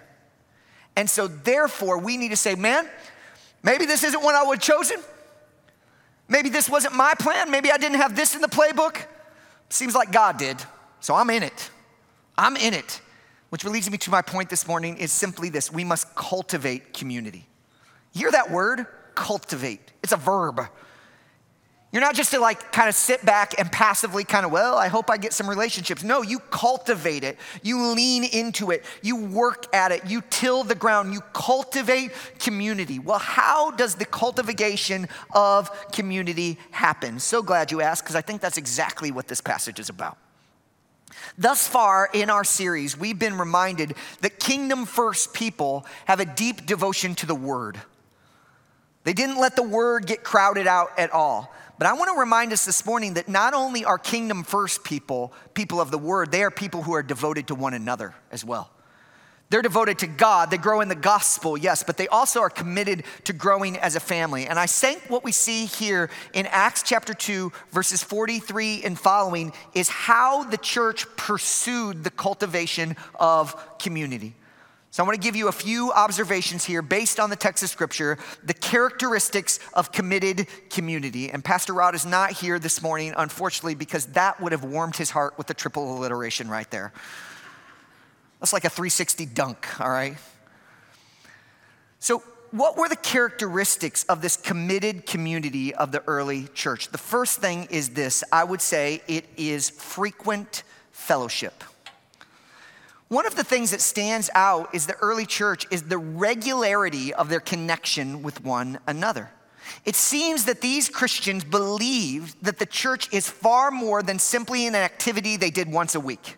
And 0.95 1.09
so, 1.09 1.27
therefore, 1.27 1.97
we 1.97 2.15
need 2.15 2.29
to 2.29 2.37
say, 2.37 2.55
man, 2.55 2.87
maybe 3.61 3.85
this 3.85 4.03
isn't 4.03 4.23
what 4.23 4.35
I 4.35 4.43
would 4.43 4.57
have 4.57 4.63
chosen. 4.63 4.97
Maybe 6.29 6.49
this 6.49 6.69
wasn't 6.69 6.95
my 6.95 7.13
plan. 7.19 7.51
Maybe 7.51 7.71
I 7.71 7.77
didn't 7.77 7.97
have 7.97 8.15
this 8.15 8.35
in 8.35 8.41
the 8.41 8.47
playbook. 8.47 9.03
Seems 9.69 9.95
like 9.95 10.11
God 10.11 10.37
did. 10.37 10.57
So 11.01 11.13
I'm 11.15 11.29
in 11.29 11.43
it. 11.43 11.69
I'm 12.37 12.55
in 12.55 12.73
it. 12.73 13.01
Which 13.49 13.65
leads 13.65 13.89
me 13.89 13.97
to 13.99 14.11
my 14.11 14.21
point 14.21 14.49
this 14.49 14.67
morning 14.67 14.97
is 14.97 15.11
simply 15.11 15.49
this 15.49 15.71
we 15.71 15.83
must 15.83 16.15
cultivate 16.15 16.93
community. 16.93 17.47
You 18.13 18.21
hear 18.21 18.31
that 18.31 18.51
word? 18.51 18.85
Cultivate. 19.19 19.91
It's 20.01 20.13
a 20.13 20.17
verb. 20.17 20.61
You're 21.91 22.01
not 22.01 22.13
just 22.13 22.31
to 22.31 22.39
like 22.39 22.71
kind 22.71 22.87
of 22.87 22.93
sit 22.93 23.25
back 23.25 23.55
and 23.57 23.71
passively 23.71 24.23
kind 24.23 24.45
of, 24.45 24.51
well, 24.51 24.77
I 24.77 24.87
hope 24.89 25.09
I 25.09 25.17
get 25.17 25.33
some 25.33 25.49
relationships. 25.49 26.03
No, 26.03 26.21
you 26.21 26.39
cultivate 26.39 27.23
it. 27.23 27.37
You 27.63 27.93
lean 27.93 28.23
into 28.23 28.69
it. 28.69 28.85
You 29.01 29.15
work 29.15 29.73
at 29.75 29.91
it. 29.91 30.05
You 30.05 30.21
till 30.29 30.63
the 30.63 30.75
ground. 30.75 31.13
You 31.13 31.21
cultivate 31.33 32.11
community. 32.37 32.99
Well, 32.99 33.17
how 33.17 33.71
does 33.71 33.95
the 33.95 34.05
cultivation 34.05 35.07
of 35.33 35.69
community 35.91 36.59
happen? 36.69 37.19
So 37.19 37.41
glad 37.41 37.71
you 37.71 37.81
asked, 37.81 38.03
because 38.03 38.15
I 38.15 38.21
think 38.21 38.39
that's 38.39 38.57
exactly 38.57 39.11
what 39.11 39.27
this 39.27 39.41
passage 39.41 39.79
is 39.79 39.89
about. 39.89 40.17
Thus 41.39 41.67
far 41.67 42.07
in 42.13 42.29
our 42.29 42.43
series, 42.43 42.95
we've 42.95 43.17
been 43.17 43.37
reminded 43.37 43.95
that 44.21 44.39
kingdom 44.39 44.85
first 44.85 45.33
people 45.33 45.87
have 46.05 46.19
a 46.19 46.25
deep 46.25 46.67
devotion 46.67 47.15
to 47.15 47.25
the 47.25 47.33
word. 47.33 47.81
They 49.03 49.13
didn't 49.13 49.39
let 49.39 49.55
the 49.55 49.63
word 49.63 50.05
get 50.05 50.23
crowded 50.23 50.67
out 50.67 50.97
at 50.97 51.11
all. 51.11 51.53
But 51.77 51.87
I 51.87 51.93
want 51.93 52.13
to 52.13 52.19
remind 52.19 52.51
us 52.51 52.65
this 52.65 52.85
morning 52.85 53.13
that 53.13 53.29
not 53.29 53.53
only 53.53 53.85
are 53.85 53.97
kingdom 53.97 54.43
first 54.43 54.83
people, 54.83 55.31
people 55.53 55.79
of 55.79 55.91
the 55.91 55.97
word, 55.97 56.31
they 56.31 56.43
are 56.43 56.51
people 56.51 56.81
who 56.81 56.93
are 56.93 57.03
devoted 57.03 57.47
to 57.47 57.55
one 57.55 57.73
another 57.73 58.13
as 58.31 58.43
well. 58.43 58.69
They're 59.49 59.63
devoted 59.63 59.99
to 59.99 60.07
God. 60.07 60.51
They 60.51 60.57
grow 60.57 60.81
in 60.81 60.89
the 60.89 60.95
gospel, 60.95 61.57
yes, 61.57 61.81
but 61.81 61.97
they 61.97 62.07
also 62.07 62.41
are 62.41 62.51
committed 62.51 63.03
to 63.23 63.33
growing 63.33 63.77
as 63.77 63.95
a 63.95 63.99
family. 63.99 64.45
And 64.45 64.59
I 64.59 64.67
think 64.67 65.09
what 65.09 65.23
we 65.23 65.31
see 65.31 65.65
here 65.65 66.11
in 66.33 66.45
Acts 66.47 66.83
chapter 66.83 67.15
2, 67.15 67.51
verses 67.71 68.03
43 68.03 68.83
and 68.83 68.99
following, 68.99 69.53
is 69.73 69.89
how 69.89 70.43
the 70.43 70.57
church 70.57 71.07
pursued 71.15 72.03
the 72.03 72.11
cultivation 72.11 72.95
of 73.19 73.79
community. 73.79 74.35
So 74.99 75.05
I 75.05 75.07
want 75.07 75.15
to 75.15 75.25
give 75.25 75.37
you 75.37 75.47
a 75.47 75.53
few 75.53 75.93
observations 75.93 76.65
here 76.65 76.81
based 76.81 77.21
on 77.21 77.29
the 77.29 77.37
text 77.37 77.63
of 77.63 77.69
scripture, 77.69 78.17
the 78.43 78.53
characteristics 78.53 79.57
of 79.73 79.93
committed 79.93 80.45
community. 80.69 81.31
And 81.31 81.41
Pastor 81.41 81.71
Rod 81.71 81.95
is 81.95 82.05
not 82.05 82.33
here 82.33 82.59
this 82.59 82.81
morning, 82.81 83.13
unfortunately, 83.15 83.75
because 83.75 84.07
that 84.07 84.41
would 84.41 84.51
have 84.51 84.65
warmed 84.65 84.97
his 84.97 85.09
heart 85.09 85.37
with 85.37 85.47
the 85.47 85.53
triple 85.53 85.97
alliteration 85.97 86.49
right 86.49 86.69
there. 86.69 86.91
That's 88.41 88.51
like 88.51 88.65
a 88.65 88.69
360 88.69 89.25
dunk, 89.27 89.79
all 89.79 89.89
right? 89.89 90.17
So, 91.99 92.21
what 92.51 92.75
were 92.75 92.89
the 92.89 92.97
characteristics 92.97 94.03
of 94.03 94.21
this 94.21 94.35
committed 94.35 95.05
community 95.05 95.73
of 95.73 95.93
the 95.93 96.03
early 96.07 96.49
church? 96.53 96.89
The 96.89 96.97
first 96.97 97.39
thing 97.39 97.69
is 97.71 97.91
this 97.91 98.21
I 98.33 98.43
would 98.43 98.61
say 98.61 99.01
it 99.07 99.23
is 99.37 99.69
frequent 99.69 100.63
fellowship. 100.91 101.63
One 103.09 103.25
of 103.25 103.35
the 103.35 103.43
things 103.43 103.71
that 103.71 103.81
stands 103.81 104.29
out 104.35 104.73
is 104.73 104.85
the 104.85 104.95
early 105.01 105.25
church 105.25 105.65
is 105.71 105.83
the 105.83 105.97
regularity 105.97 107.11
of 107.11 107.27
their 107.27 107.39
connection 107.39 108.21
with 108.21 108.43
one 108.43 108.79
another. 108.85 109.31
It 109.83 109.95
seems 109.95 110.45
that 110.45 110.61
these 110.61 110.89
Christians 110.89 111.43
believed 111.43 112.43
that 112.43 112.59
the 112.59 112.67
church 112.67 113.11
is 113.11 113.27
far 113.27 113.71
more 113.71 114.03
than 114.03 114.19
simply 114.19 114.67
an 114.67 114.75
activity 114.75 115.37
they 115.37 115.49
did 115.49 115.71
once 115.71 115.95
a 115.95 115.99
week. 115.99 116.37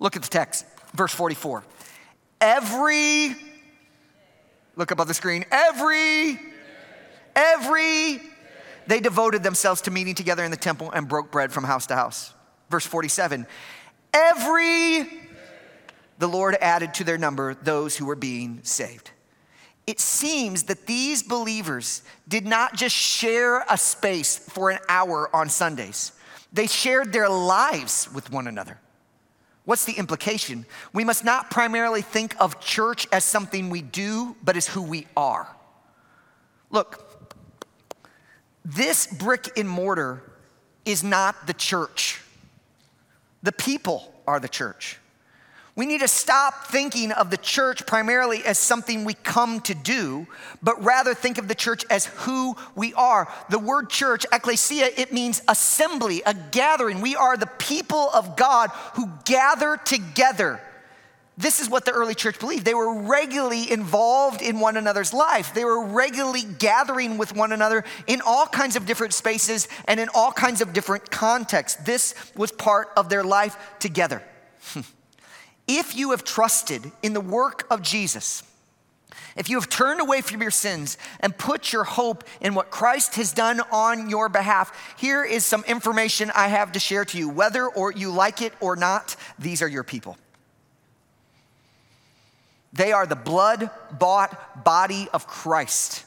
Look 0.00 0.14
at 0.14 0.22
the 0.22 0.28
text, 0.28 0.66
verse 0.94 1.14
44. 1.14 1.64
Every, 2.42 3.34
look 4.76 4.90
above 4.90 5.08
the 5.08 5.14
screen, 5.14 5.46
every, 5.50 6.38
every, 7.34 8.20
they 8.86 9.00
devoted 9.00 9.42
themselves 9.42 9.80
to 9.82 9.90
meeting 9.90 10.14
together 10.14 10.44
in 10.44 10.50
the 10.50 10.56
temple 10.58 10.90
and 10.90 11.08
broke 11.08 11.30
bread 11.30 11.52
from 11.52 11.64
house 11.64 11.86
to 11.86 11.94
house. 11.94 12.34
Verse 12.68 12.84
47. 12.84 13.46
Every 14.12 15.08
the 16.22 16.28
Lord 16.28 16.56
added 16.60 16.94
to 16.94 17.02
their 17.02 17.18
number 17.18 17.52
those 17.52 17.96
who 17.96 18.06
were 18.06 18.14
being 18.14 18.60
saved. 18.62 19.10
it 19.88 19.98
seems 19.98 20.62
that 20.64 20.86
these 20.86 21.20
believers 21.20 22.02
did 22.28 22.46
not 22.46 22.76
just 22.76 22.94
share 22.94 23.64
a 23.68 23.76
space 23.76 24.38
for 24.38 24.70
an 24.70 24.78
hour 24.88 25.28
on 25.34 25.48
Sundays, 25.48 26.12
they 26.52 26.68
shared 26.68 27.12
their 27.12 27.28
lives 27.28 28.08
with 28.14 28.30
one 28.30 28.46
another. 28.46 28.78
What's 29.64 29.84
the 29.84 29.94
implication? 29.94 30.64
We 30.92 31.02
must 31.02 31.24
not 31.24 31.50
primarily 31.50 32.02
think 32.02 32.36
of 32.38 32.60
church 32.60 33.08
as 33.10 33.24
something 33.24 33.68
we 33.68 33.82
do, 33.82 34.36
but 34.44 34.56
as 34.56 34.68
who 34.68 34.82
we 34.82 35.08
are. 35.16 35.48
Look, 36.70 37.34
this 38.64 39.08
brick 39.08 39.50
and 39.56 39.68
mortar 39.68 40.22
is 40.84 41.02
not 41.02 41.48
the 41.48 41.54
church, 41.54 42.22
the 43.42 43.50
people 43.50 44.14
are 44.24 44.38
the 44.38 44.48
church. 44.48 45.00
We 45.74 45.86
need 45.86 46.00
to 46.00 46.08
stop 46.08 46.66
thinking 46.66 47.12
of 47.12 47.30
the 47.30 47.38
church 47.38 47.86
primarily 47.86 48.44
as 48.44 48.58
something 48.58 49.04
we 49.04 49.14
come 49.14 49.60
to 49.62 49.74
do, 49.74 50.26
but 50.62 50.82
rather 50.84 51.14
think 51.14 51.38
of 51.38 51.48
the 51.48 51.54
church 51.54 51.86
as 51.88 52.04
who 52.04 52.56
we 52.74 52.92
are. 52.92 53.32
The 53.48 53.58
word 53.58 53.88
church, 53.88 54.26
ecclesia, 54.30 54.90
it 54.98 55.14
means 55.14 55.40
assembly, 55.48 56.22
a 56.26 56.34
gathering. 56.34 57.00
We 57.00 57.16
are 57.16 57.38
the 57.38 57.46
people 57.58 58.10
of 58.12 58.36
God 58.36 58.68
who 58.94 59.08
gather 59.24 59.78
together. 59.78 60.60
This 61.38 61.60
is 61.60 61.70
what 61.70 61.86
the 61.86 61.92
early 61.92 62.14
church 62.14 62.38
believed. 62.38 62.66
They 62.66 62.74
were 62.74 63.00
regularly 63.00 63.72
involved 63.72 64.42
in 64.42 64.60
one 64.60 64.76
another's 64.76 65.14
life. 65.14 65.54
They 65.54 65.64
were 65.64 65.86
regularly 65.86 66.42
gathering 66.42 67.16
with 67.16 67.34
one 67.34 67.50
another 67.50 67.84
in 68.06 68.20
all 68.20 68.46
kinds 68.46 68.76
of 68.76 68.84
different 68.84 69.14
spaces 69.14 69.68
and 69.86 69.98
in 69.98 70.10
all 70.14 70.32
kinds 70.32 70.60
of 70.60 70.74
different 70.74 71.10
contexts. 71.10 71.82
This 71.82 72.14
was 72.36 72.52
part 72.52 72.90
of 72.94 73.08
their 73.08 73.24
life 73.24 73.56
together. 73.78 74.22
If 75.68 75.96
you 75.96 76.10
have 76.10 76.24
trusted 76.24 76.90
in 77.02 77.12
the 77.12 77.20
work 77.20 77.66
of 77.70 77.82
Jesus, 77.82 78.42
if 79.36 79.48
you 79.48 79.58
have 79.58 79.68
turned 79.68 80.00
away 80.00 80.20
from 80.20 80.42
your 80.42 80.50
sins 80.50 80.98
and 81.20 81.36
put 81.36 81.72
your 81.72 81.84
hope 81.84 82.24
in 82.40 82.54
what 82.54 82.70
Christ 82.70 83.14
has 83.16 83.32
done 83.32 83.60
on 83.70 84.10
your 84.10 84.28
behalf, 84.28 84.94
here 84.98 85.24
is 85.24 85.44
some 85.44 85.64
information 85.64 86.30
I 86.34 86.48
have 86.48 86.72
to 86.72 86.80
share 86.80 87.04
to 87.06 87.18
you. 87.18 87.28
Whether 87.28 87.66
or 87.66 87.92
you 87.92 88.10
like 88.10 88.42
it 88.42 88.52
or 88.60 88.76
not, 88.76 89.16
these 89.38 89.62
are 89.62 89.68
your 89.68 89.84
people. 89.84 90.16
They 92.72 92.92
are 92.92 93.06
the 93.06 93.16
blood 93.16 93.70
bought 93.98 94.64
body 94.64 95.08
of 95.12 95.26
Christ. 95.26 96.04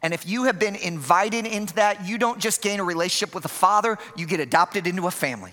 And 0.00 0.14
if 0.14 0.28
you 0.28 0.44
have 0.44 0.58
been 0.58 0.76
invited 0.76 1.44
into 1.44 1.74
that, 1.74 2.06
you 2.06 2.18
don't 2.18 2.38
just 2.38 2.62
gain 2.62 2.78
a 2.78 2.84
relationship 2.84 3.34
with 3.34 3.42
the 3.42 3.48
Father, 3.48 3.98
you 4.16 4.26
get 4.26 4.38
adopted 4.38 4.86
into 4.86 5.06
a 5.08 5.10
family. 5.10 5.52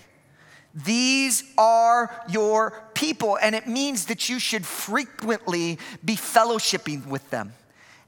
These 0.72 1.42
are 1.58 2.14
your 2.28 2.80
people, 2.96 3.38
and 3.40 3.54
it 3.54 3.68
means 3.68 4.06
that 4.06 4.28
you 4.28 4.40
should 4.40 4.66
frequently 4.66 5.78
be 6.04 6.16
fellowshipping 6.16 7.06
with 7.06 7.28
them. 7.30 7.52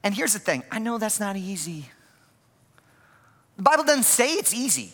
And 0.03 0.13
here's 0.13 0.33
the 0.33 0.39
thing 0.39 0.63
I 0.71 0.79
know 0.79 0.97
that's 0.97 1.19
not 1.19 1.37
easy. 1.37 1.89
The 3.55 3.63
Bible 3.63 3.85
doesn't 3.85 4.03
say 4.03 4.33
it's 4.33 4.53
easy. 4.53 4.91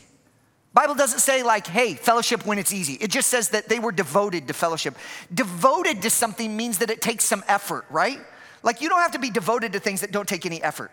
Bible 0.74 0.96
doesn't 0.96 1.20
say 1.20 1.42
like, 1.42 1.66
hey, 1.68 1.94
fellowship 1.94 2.46
when 2.46 2.60
it's 2.60 2.74
easy. 2.74 2.94
It 2.94 3.10
just 3.10 3.30
says 3.30 3.50
that 3.50 3.70
they 3.70 3.80
were 3.80 3.94
devoted 3.94 4.50
to 4.50 4.54
fellowship. 4.54 4.98
Devoted 5.34 6.02
to 6.02 6.10
something 6.10 6.58
means 6.58 6.80
that 6.80 6.90
it 6.90 7.02
takes 7.02 7.24
some 7.24 7.46
effort, 7.48 7.86
right? 7.90 8.20
Like 8.62 8.82
you 8.82 8.90
don't 8.90 9.00
have 9.00 9.14
to 9.14 9.20
be 9.20 9.30
devoted 9.30 9.72
to 9.74 9.80
things 9.80 10.02
that 10.02 10.12
don't 10.12 10.28
take 10.28 10.46
any 10.46 10.62
effort 10.62 10.92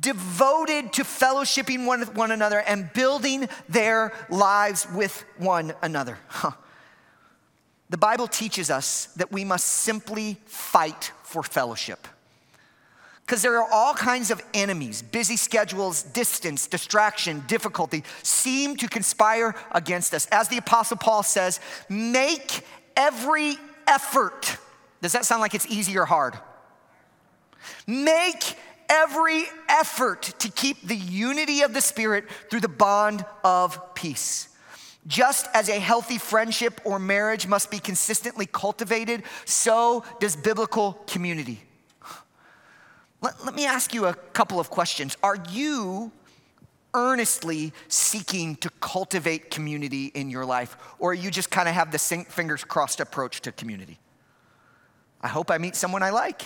devoted 0.00 0.92
to 0.92 1.02
fellowshipping 1.02 1.86
one 1.86 2.00
with 2.00 2.14
one 2.14 2.30
another 2.30 2.60
and 2.60 2.92
building 2.92 3.48
their 3.68 4.12
lives 4.28 4.86
with 4.92 5.24
one 5.38 5.74
another. 5.80 6.18
Huh. 6.28 6.50
The 7.90 7.98
Bible 7.98 8.28
teaches 8.28 8.70
us 8.70 9.06
that 9.16 9.32
we 9.32 9.44
must 9.44 9.66
simply 9.66 10.36
fight 10.44 11.12
for 11.22 11.42
fellowship. 11.42 12.06
Because 13.24 13.42
there 13.42 13.60
are 13.60 13.70
all 13.70 13.92
kinds 13.92 14.30
of 14.30 14.42
enemies, 14.54 15.02
busy 15.02 15.36
schedules, 15.36 16.02
distance, 16.02 16.66
distraction, 16.66 17.44
difficulty 17.46 18.02
seem 18.22 18.76
to 18.76 18.88
conspire 18.88 19.54
against 19.70 20.14
us. 20.14 20.26
As 20.32 20.48
the 20.48 20.56
Apostle 20.56 20.96
Paul 20.96 21.22
says, 21.22 21.60
make 21.90 22.62
every 22.96 23.56
effort. 23.86 24.56
Does 25.02 25.12
that 25.12 25.26
sound 25.26 25.42
like 25.42 25.54
it's 25.54 25.66
easy 25.66 25.98
or 25.98 26.06
hard? 26.06 26.38
Make 27.86 28.56
every 28.88 29.44
effort 29.68 30.22
to 30.38 30.50
keep 30.50 30.86
the 30.86 30.96
unity 30.96 31.60
of 31.62 31.74
the 31.74 31.82
Spirit 31.82 32.24
through 32.50 32.60
the 32.60 32.68
bond 32.68 33.24
of 33.44 33.94
peace. 33.94 34.48
Just 35.08 35.48
as 35.54 35.70
a 35.70 35.78
healthy 35.80 36.18
friendship 36.18 36.82
or 36.84 36.98
marriage 36.98 37.46
must 37.46 37.70
be 37.70 37.78
consistently 37.78 38.44
cultivated, 38.44 39.22
so 39.46 40.04
does 40.20 40.36
biblical 40.36 41.02
community. 41.06 41.62
Let, 43.22 43.42
let, 43.44 43.54
me 43.54 43.64
ask 43.64 43.94
you 43.94 44.04
a 44.04 44.14
couple 44.14 44.60
of 44.60 44.68
questions. 44.68 45.16
Are 45.22 45.38
you 45.50 46.12
earnestly 46.94 47.72
seeking 47.88 48.56
to 48.56 48.70
cultivate 48.80 49.50
community 49.50 50.06
in 50.14 50.28
your 50.28 50.44
life, 50.44 50.76
or 50.98 51.14
you 51.14 51.30
just 51.30 51.50
kind 51.50 51.68
of 51.68 51.74
have 51.74 51.90
the 51.90 51.98
fingers 51.98 52.62
crossed 52.62 53.00
approach 53.00 53.40
to 53.40 53.52
community? 53.52 53.98
I 55.22 55.28
hope 55.28 55.50
I 55.50 55.56
meet 55.56 55.74
someone 55.74 56.02
I 56.02 56.10
like. 56.10 56.42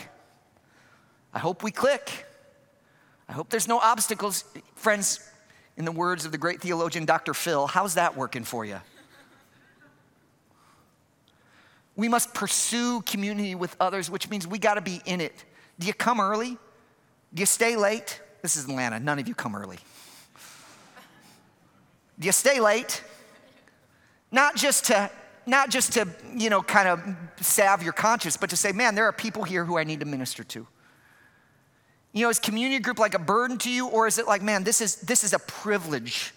I 1.34 1.40
hope 1.40 1.64
we 1.64 1.72
click. 1.72 2.26
I 3.28 3.32
hope 3.32 3.50
there's 3.50 3.68
no 3.68 3.78
obstacles. 3.78 4.44
Friends, 4.76 5.20
in 5.76 5.84
the 5.84 5.92
words 5.92 6.24
of 6.24 6.32
the 6.32 6.38
great 6.38 6.60
theologian 6.60 7.04
Dr. 7.04 7.34
Phil, 7.34 7.66
how's 7.66 7.94
that 7.94 8.16
working 8.16 8.44
for 8.44 8.64
you? 8.64 8.80
We 11.96 12.08
must 12.08 12.32
pursue 12.32 13.02
community 13.02 13.54
with 13.54 13.76
others, 13.78 14.10
which 14.10 14.30
means 14.30 14.46
we 14.46 14.58
got 14.58 14.74
to 14.74 14.80
be 14.80 15.02
in 15.04 15.20
it. 15.20 15.44
Do 15.78 15.86
you 15.86 15.94
come 15.94 16.20
early? 16.20 16.56
Do 17.34 17.40
you 17.40 17.46
stay 17.46 17.76
late? 17.76 18.20
This 18.40 18.56
is 18.56 18.64
Atlanta. 18.64 18.98
None 18.98 19.18
of 19.18 19.28
you 19.28 19.34
come 19.34 19.54
early. 19.54 19.78
Do 22.18 22.26
you 22.26 22.32
stay 22.32 22.60
late? 22.60 23.02
Not 24.30 24.56
just 24.56 24.86
to 24.86 25.10
not 25.46 25.70
just 25.70 25.94
to, 25.94 26.06
you 26.36 26.50
know, 26.50 26.62
kind 26.62 26.88
of 26.88 27.00
salve 27.40 27.82
your 27.82 27.92
conscience, 27.92 28.36
but 28.36 28.50
to 28.50 28.56
say, 28.56 28.70
man, 28.70 28.94
there 28.94 29.06
are 29.06 29.12
people 29.12 29.42
here 29.42 29.64
who 29.64 29.76
I 29.76 29.82
need 29.82 29.98
to 30.00 30.06
minister 30.06 30.44
to. 30.44 30.66
You 32.12 32.24
know, 32.24 32.30
is 32.30 32.38
communion 32.38 32.82
group 32.82 32.98
like 32.98 33.14
a 33.14 33.18
burden 33.18 33.56
to 33.58 33.70
you, 33.70 33.88
or 33.88 34.06
is 34.06 34.18
it 34.18 34.26
like, 34.26 34.42
man, 34.42 34.64
this 34.64 34.80
is 34.80 34.96
this 34.96 35.24
is 35.24 35.32
a 35.32 35.38
privilege 35.38 36.34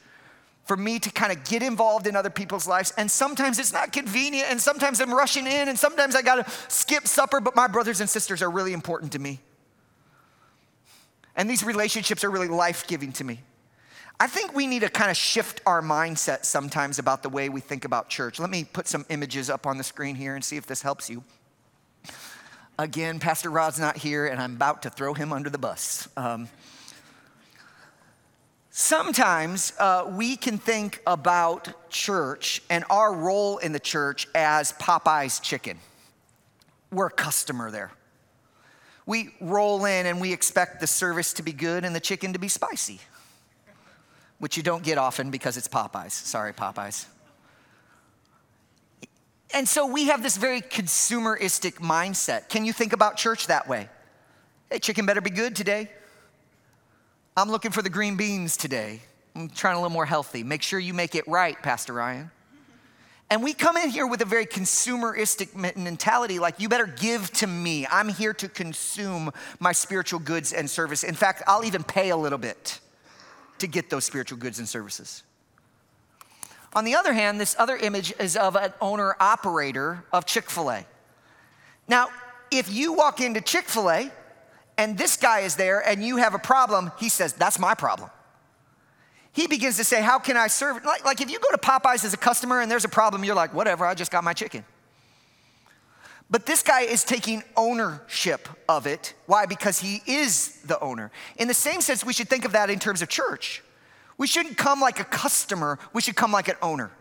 for 0.64 0.78
me 0.78 1.00
to 1.00 1.12
kind 1.12 1.32
of 1.32 1.44
get 1.44 1.62
involved 1.62 2.08
in 2.08 2.16
other 2.16 2.30
people's 2.30 2.66
lives? 2.68 2.94
And 2.98 3.12
sometimes 3.12 3.60
it's 3.60 3.74
not 3.74 3.92
convenient, 3.92 4.50
and 4.50 4.62
sometimes 4.62 5.02
I'm 5.02 5.14
rushing 5.14 5.46
in, 5.46 5.68
and 5.68 5.78
sometimes 5.78 6.16
I 6.16 6.22
gotta 6.22 6.50
skip 6.70 7.08
supper, 7.08 7.42
but 7.42 7.56
my 7.56 7.68
brothers 7.68 8.00
and 8.00 8.10
sisters 8.10 8.42
are 8.42 8.50
really 8.50 8.72
important 8.72 9.12
to 9.12 9.20
me. 9.20 9.42
And 11.36 11.50
these 11.50 11.64
relationships 11.64 12.24
are 12.24 12.32
really 12.32 12.48
life-giving 12.48 13.12
to 13.14 13.26
me. 13.26 13.42
I 14.18 14.28
think 14.28 14.56
we 14.56 14.68
need 14.68 14.80
to 14.80 14.90
kind 14.90 15.12
of 15.12 15.18
shift 15.18 15.60
our 15.66 15.82
mindset 15.82 16.46
sometimes 16.46 17.00
about 17.00 17.22
the 17.22 17.28
way 17.28 17.50
we 17.50 17.60
think 17.60 17.84
about 17.84 18.08
church. 18.08 18.40
Let 18.40 18.50
me 18.50 18.64
put 18.64 18.88
some 18.88 19.06
images 19.10 19.50
up 19.50 19.68
on 19.68 19.78
the 19.78 19.84
screen 19.84 20.16
here 20.16 20.36
and 20.36 20.46
see 20.46 20.56
if 20.56 20.66
this 20.66 20.82
helps 20.82 21.10
you. 21.10 21.26
Again, 22.78 23.20
Pastor 23.20 23.50
Rod's 23.50 23.80
not 23.80 23.96
here, 23.96 24.28
and 24.28 24.42
I'm 24.42 24.56
about 24.56 24.84
to 24.84 24.90
throw 24.90 25.14
him 25.14 25.32
under 25.32 25.50
the 25.50 25.58
bus. 25.58 26.10
Um, 26.18 26.50
sometimes 28.70 29.72
uh, 29.80 30.12
we 30.14 30.36
can 30.36 30.58
think 30.58 31.02
about 31.08 31.90
church 31.90 32.62
and 32.70 32.84
our 32.90 33.14
role 33.14 33.60
in 33.60 33.72
the 33.72 33.80
church 33.80 34.28
as 34.36 34.74
Popeye's 34.74 35.40
chicken. 35.40 35.78
We're 36.92 37.08
a 37.08 37.12
customer 37.12 37.72
there. 37.72 37.92
We 39.06 39.34
roll 39.40 39.86
in 39.86 40.06
and 40.06 40.20
we 40.20 40.34
expect 40.34 40.82
the 40.82 40.88
service 40.88 41.32
to 41.34 41.44
be 41.44 41.54
good 41.54 41.86
and 41.86 41.96
the 41.96 42.02
chicken 42.02 42.34
to 42.34 42.40
be 42.40 42.50
spicy, 42.50 43.00
which 44.40 44.58
you 44.58 44.64
don't 44.64 44.84
get 44.84 44.98
often 44.98 45.32
because 45.32 45.56
it's 45.56 45.70
Popeyes. 45.70 46.12
Sorry, 46.12 46.52
Popeyes. 46.52 47.06
And 49.56 49.66
so 49.66 49.86
we 49.86 50.08
have 50.08 50.22
this 50.22 50.36
very 50.36 50.60
consumeristic 50.60 51.76
mindset. 51.76 52.50
Can 52.50 52.66
you 52.66 52.74
think 52.74 52.92
about 52.92 53.16
church 53.16 53.48
that 53.48 53.70
way? 53.70 53.88
Hey, 54.70 54.80
chicken 54.80 55.06
better 55.06 55.22
be 55.22 55.30
good 55.30 55.56
today. 55.56 55.90
I'm 57.38 57.50
looking 57.50 57.72
for 57.72 57.82
the 57.82 57.90
green 57.90 58.18
beans 58.18 58.58
today. 58.58 59.00
I'm 59.34 59.48
trying 59.48 59.76
a 59.76 59.80
little 59.80 59.94
more 59.94 60.06
healthy. 60.06 60.44
Make 60.44 60.62
sure 60.62 60.78
you 60.78 60.94
make 60.94 61.16
it 61.16 61.26
right, 61.26 61.60
Pastor 61.64 61.94
Ryan. 61.94 62.32
And 63.30 63.42
we 63.42 63.54
come 63.54 63.78
in 63.78 63.90
here 63.90 64.06
with 64.06 64.20
a 64.22 64.26
very 64.26 64.46
consumeristic 64.46 65.56
mentality 65.78 66.38
like, 66.38 66.60
you 66.60 66.68
better 66.68 66.86
give 66.86 67.32
to 67.36 67.48
me. 67.48 67.88
I'm 67.90 68.10
here 68.10 68.34
to 68.34 68.50
consume 68.50 69.32
my 69.62 69.72
spiritual 69.72 70.20
goods 70.20 70.52
and 70.52 70.70
service. 70.70 71.02
In 71.06 71.16
fact, 71.16 71.44
I'll 71.48 71.64
even 71.64 71.82
pay 71.82 72.10
a 72.10 72.18
little 72.18 72.38
bit 72.38 72.82
to 73.60 73.68
get 73.68 73.90
those 73.90 74.04
spiritual 74.04 74.38
goods 74.38 74.60
and 74.60 74.68
services. 74.68 75.24
On 76.76 76.84
the 76.84 76.96
other 76.96 77.14
hand, 77.14 77.40
this 77.40 77.56
other 77.58 77.78
image 77.78 78.14
is 78.20 78.36
of 78.36 78.58
an 78.58 78.74
owner 78.82 79.16
operator 79.22 80.04
of 80.12 80.26
Chick 80.26 80.50
fil 80.50 80.70
A. 80.70 80.86
Now, 81.88 82.10
if 82.52 82.72
you 82.72 82.94
walk 82.94 83.22
into 83.22 83.40
Chick 83.40 83.66
fil 83.66 83.90
A 83.90 84.12
and 84.78 84.98
this 84.98 85.16
guy 85.16 85.40
is 85.40 85.56
there 85.56 85.80
and 85.80 86.04
you 86.04 86.18
have 86.18 86.34
a 86.34 86.40
problem, 86.40 86.92
he 87.00 87.08
says, 87.08 87.32
That's 87.32 87.58
my 87.58 87.74
problem. 87.76 88.10
He 89.32 89.48
begins 89.48 89.78
to 89.78 89.86
say, 89.86 90.02
How 90.02 90.20
can 90.20 90.36
I 90.36 90.48
serve? 90.48 90.84
Like, 90.84 91.06
like 91.06 91.22
if 91.22 91.32
you 91.32 91.40
go 91.40 91.50
to 91.52 91.58
Popeyes 91.58 92.04
as 92.04 92.14
a 92.14 92.18
customer 92.18 92.60
and 92.60 92.70
there's 92.70 92.86
a 92.86 92.90
problem, 92.90 93.24
you're 93.24 93.36
like, 93.36 93.54
Whatever, 93.54 93.86
I 93.86 93.94
just 93.94 94.12
got 94.12 94.26
my 94.26 94.34
chicken. 94.34 94.66
But 96.30 96.46
this 96.46 96.62
guy 96.62 96.82
is 96.82 97.06
taking 97.06 97.44
ownership 97.56 98.50
of 98.68 98.86
it. 98.86 99.14
Why? 99.28 99.46
Because 99.46 99.80
he 99.80 100.02
is 100.08 100.60
the 100.64 100.80
owner. 100.82 101.12
In 101.38 101.48
the 101.48 101.54
same 101.54 101.80
sense, 101.82 102.04
we 102.04 102.14
should 102.14 102.28
think 102.28 102.44
of 102.44 102.52
that 102.54 102.70
in 102.70 102.80
terms 102.80 103.02
of 103.02 103.08
church. 103.08 103.62
We 104.18 104.28
shouldn't 104.28 104.58
come 104.58 104.80
like 104.80 105.00
a 105.00 105.04
customer, 105.04 105.80
we 105.94 106.02
should 106.02 106.16
come 106.16 106.32
like 106.32 106.48
an 106.48 106.56
owner. 106.62 106.92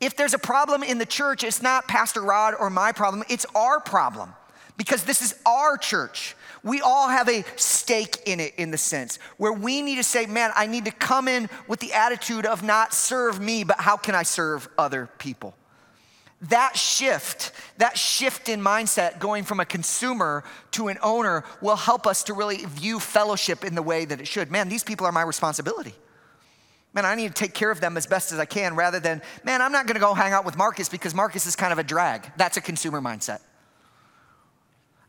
If 0.00 0.16
there's 0.16 0.34
a 0.34 0.38
problem 0.38 0.82
in 0.82 0.98
the 0.98 1.06
church, 1.06 1.42
it's 1.42 1.62
not 1.62 1.88
Pastor 1.88 2.22
Rod 2.22 2.54
or 2.58 2.68
my 2.70 2.92
problem, 2.92 3.24
it's 3.28 3.46
our 3.54 3.80
problem 3.80 4.34
because 4.76 5.04
this 5.04 5.22
is 5.22 5.34
our 5.46 5.76
church. 5.76 6.36
We 6.62 6.80
all 6.80 7.08
have 7.08 7.28
a 7.28 7.44
stake 7.56 8.18
in 8.26 8.40
it 8.40 8.54
in 8.56 8.70
the 8.70 8.78
sense 8.78 9.18
where 9.38 9.52
we 9.52 9.82
need 9.82 9.96
to 9.96 10.02
say, 10.02 10.26
man, 10.26 10.50
I 10.54 10.66
need 10.66 10.84
to 10.84 10.90
come 10.90 11.28
in 11.28 11.48
with 11.66 11.80
the 11.80 11.92
attitude 11.92 12.44
of 12.44 12.62
not 12.62 12.92
serve 12.92 13.40
me, 13.40 13.64
but 13.64 13.80
how 13.80 13.96
can 13.96 14.14
I 14.14 14.22
serve 14.22 14.68
other 14.76 15.08
people? 15.18 15.54
That 16.42 16.76
shift, 16.76 17.52
that 17.78 17.96
shift 17.96 18.48
in 18.48 18.60
mindset 18.60 19.18
going 19.18 19.44
from 19.44 19.58
a 19.58 19.64
consumer 19.64 20.44
to 20.72 20.88
an 20.88 20.98
owner 21.02 21.44
will 21.62 21.76
help 21.76 22.06
us 22.06 22.24
to 22.24 22.34
really 22.34 22.58
view 22.66 23.00
fellowship 23.00 23.64
in 23.64 23.74
the 23.74 23.82
way 23.82 24.04
that 24.04 24.20
it 24.20 24.28
should. 24.28 24.50
Man, 24.50 24.68
these 24.68 24.84
people 24.84 25.06
are 25.06 25.12
my 25.12 25.22
responsibility. 25.22 25.94
Man, 26.92 27.06
I 27.06 27.14
need 27.14 27.28
to 27.28 27.34
take 27.34 27.54
care 27.54 27.70
of 27.70 27.80
them 27.80 27.96
as 27.96 28.06
best 28.06 28.32
as 28.32 28.38
I 28.38 28.44
can 28.44 28.74
rather 28.74 29.00
than, 29.00 29.22
man, 29.44 29.62
I'm 29.62 29.72
not 29.72 29.86
gonna 29.86 30.00
go 30.00 30.12
hang 30.14 30.32
out 30.32 30.44
with 30.44 30.56
Marcus 30.56 30.88
because 30.88 31.14
Marcus 31.14 31.46
is 31.46 31.56
kind 31.56 31.72
of 31.72 31.78
a 31.78 31.82
drag. 31.82 32.30
That's 32.36 32.56
a 32.58 32.60
consumer 32.60 33.00
mindset. 33.00 33.40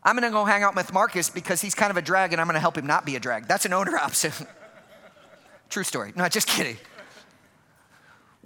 I'm 0.04 0.16
gonna 0.16 0.32
go 0.32 0.46
hang 0.46 0.64
out 0.64 0.76
with 0.76 0.94
Marcus 0.94 1.30
because 1.30 1.62
he's 1.62 1.76
kind 1.76 1.92
of 1.92 1.98
a 1.98 2.02
drag 2.02 2.32
and 2.32 2.40
I'm 2.40 2.48
gonna 2.48 2.60
help 2.60 2.78
him 2.78 2.88
not 2.88 3.06
be 3.06 3.18
a 3.18 3.20
drag. 3.20 3.48
That's 3.48 3.66
an 3.66 3.74
owner 3.74 3.98
option. 4.02 4.32
True 5.70 5.84
story. 5.84 6.14
No, 6.16 6.28
just 6.30 6.48
kidding. 6.48 6.78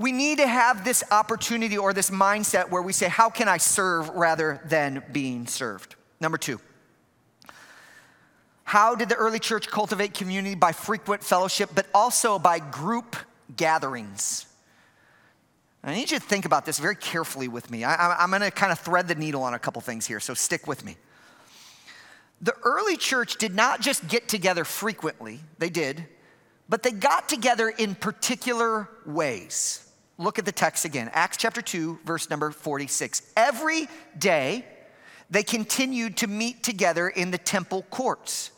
We 0.01 0.11
need 0.11 0.39
to 0.39 0.47
have 0.47 0.83
this 0.83 1.03
opportunity 1.11 1.77
or 1.77 1.93
this 1.93 2.09
mindset 2.09 2.71
where 2.71 2.81
we 2.81 2.91
say, 2.91 3.07
How 3.07 3.29
can 3.29 3.47
I 3.47 3.57
serve 3.57 4.09
rather 4.09 4.59
than 4.65 5.03
being 5.11 5.45
served? 5.45 5.95
Number 6.19 6.39
two, 6.39 6.59
how 8.63 8.95
did 8.95 9.09
the 9.09 9.15
early 9.15 9.37
church 9.37 9.67
cultivate 9.67 10.15
community? 10.15 10.55
By 10.55 10.71
frequent 10.71 11.23
fellowship, 11.23 11.69
but 11.75 11.85
also 11.93 12.39
by 12.39 12.57
group 12.57 13.15
gatherings. 13.55 14.47
I 15.83 15.93
need 15.93 16.09
you 16.09 16.17
to 16.17 16.25
think 16.25 16.45
about 16.45 16.65
this 16.65 16.79
very 16.79 16.95
carefully 16.95 17.47
with 17.47 17.69
me. 17.69 17.83
I, 17.83 18.23
am 18.23 18.31
going 18.31 18.41
to 18.41 18.49
kind 18.49 18.71
of 18.71 18.79
thread 18.79 19.07
the 19.07 19.15
needle 19.15 19.43
on 19.43 19.53
a 19.53 19.59
couple 19.59 19.81
things 19.81 20.07
here, 20.07 20.19
so 20.19 20.33
stick 20.33 20.65
with 20.67 20.83
me. 20.83 20.95
The 22.41 22.55
early 22.63 22.97
church 22.97 23.37
did 23.37 23.53
not 23.53 23.81
just 23.81 24.07
get 24.07 24.27
together 24.27 24.63
frequently, 24.63 25.41
they 25.59 25.69
did, 25.69 26.05
but 26.69 26.81
they 26.81 26.91
got 26.91 27.29
together 27.29 27.69
in 27.69 27.93
particular 27.93 28.89
ways. 29.05 29.90
Look 30.21 30.38
at 30.38 30.45
the 30.45 30.51
text 30.51 30.86
again 30.86 31.10
Acts 31.13 31.38
chapter 31.38 31.63
2, 31.63 32.01
verse 32.05 32.29
number 32.29 32.51
46. 32.51 33.34
Every 33.36 33.88
day 34.19 34.63
they 35.31 35.41
continued 35.41 36.17
to 36.17 36.27
meet 36.27 36.62
together 36.62 37.10
in 37.10 37.31
the 37.31 37.39
temple 37.39 37.88
courts, 37.89 38.51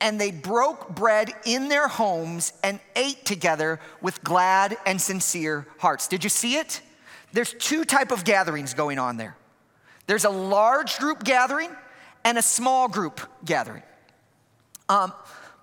and 0.00 0.18
they 0.18 0.30
broke 0.30 0.94
bread 0.94 1.34
in 1.44 1.68
their 1.68 1.86
homes 1.86 2.54
and 2.64 2.80
ate 2.96 3.26
together 3.26 3.78
with 4.00 4.24
glad 4.24 4.78
and 4.86 4.98
sincere 4.98 5.66
hearts. 5.78 6.08
Did 6.08 6.24
you 6.24 6.30
see 6.30 6.56
it? 6.56 6.80
There's 7.30 7.52
two 7.52 7.84
type 7.84 8.10
of 8.10 8.24
gatherings 8.24 8.72
going 8.72 8.98
on 8.98 9.18
there. 9.18 9.36
There's 10.06 10.24
a 10.24 10.30
large 10.30 10.98
group 10.98 11.24
gathering 11.24 11.68
and 12.24 12.38
a 12.38 12.42
small 12.42 12.88
group 12.88 13.20
gathering. 13.44 13.82
Um, 14.88 15.12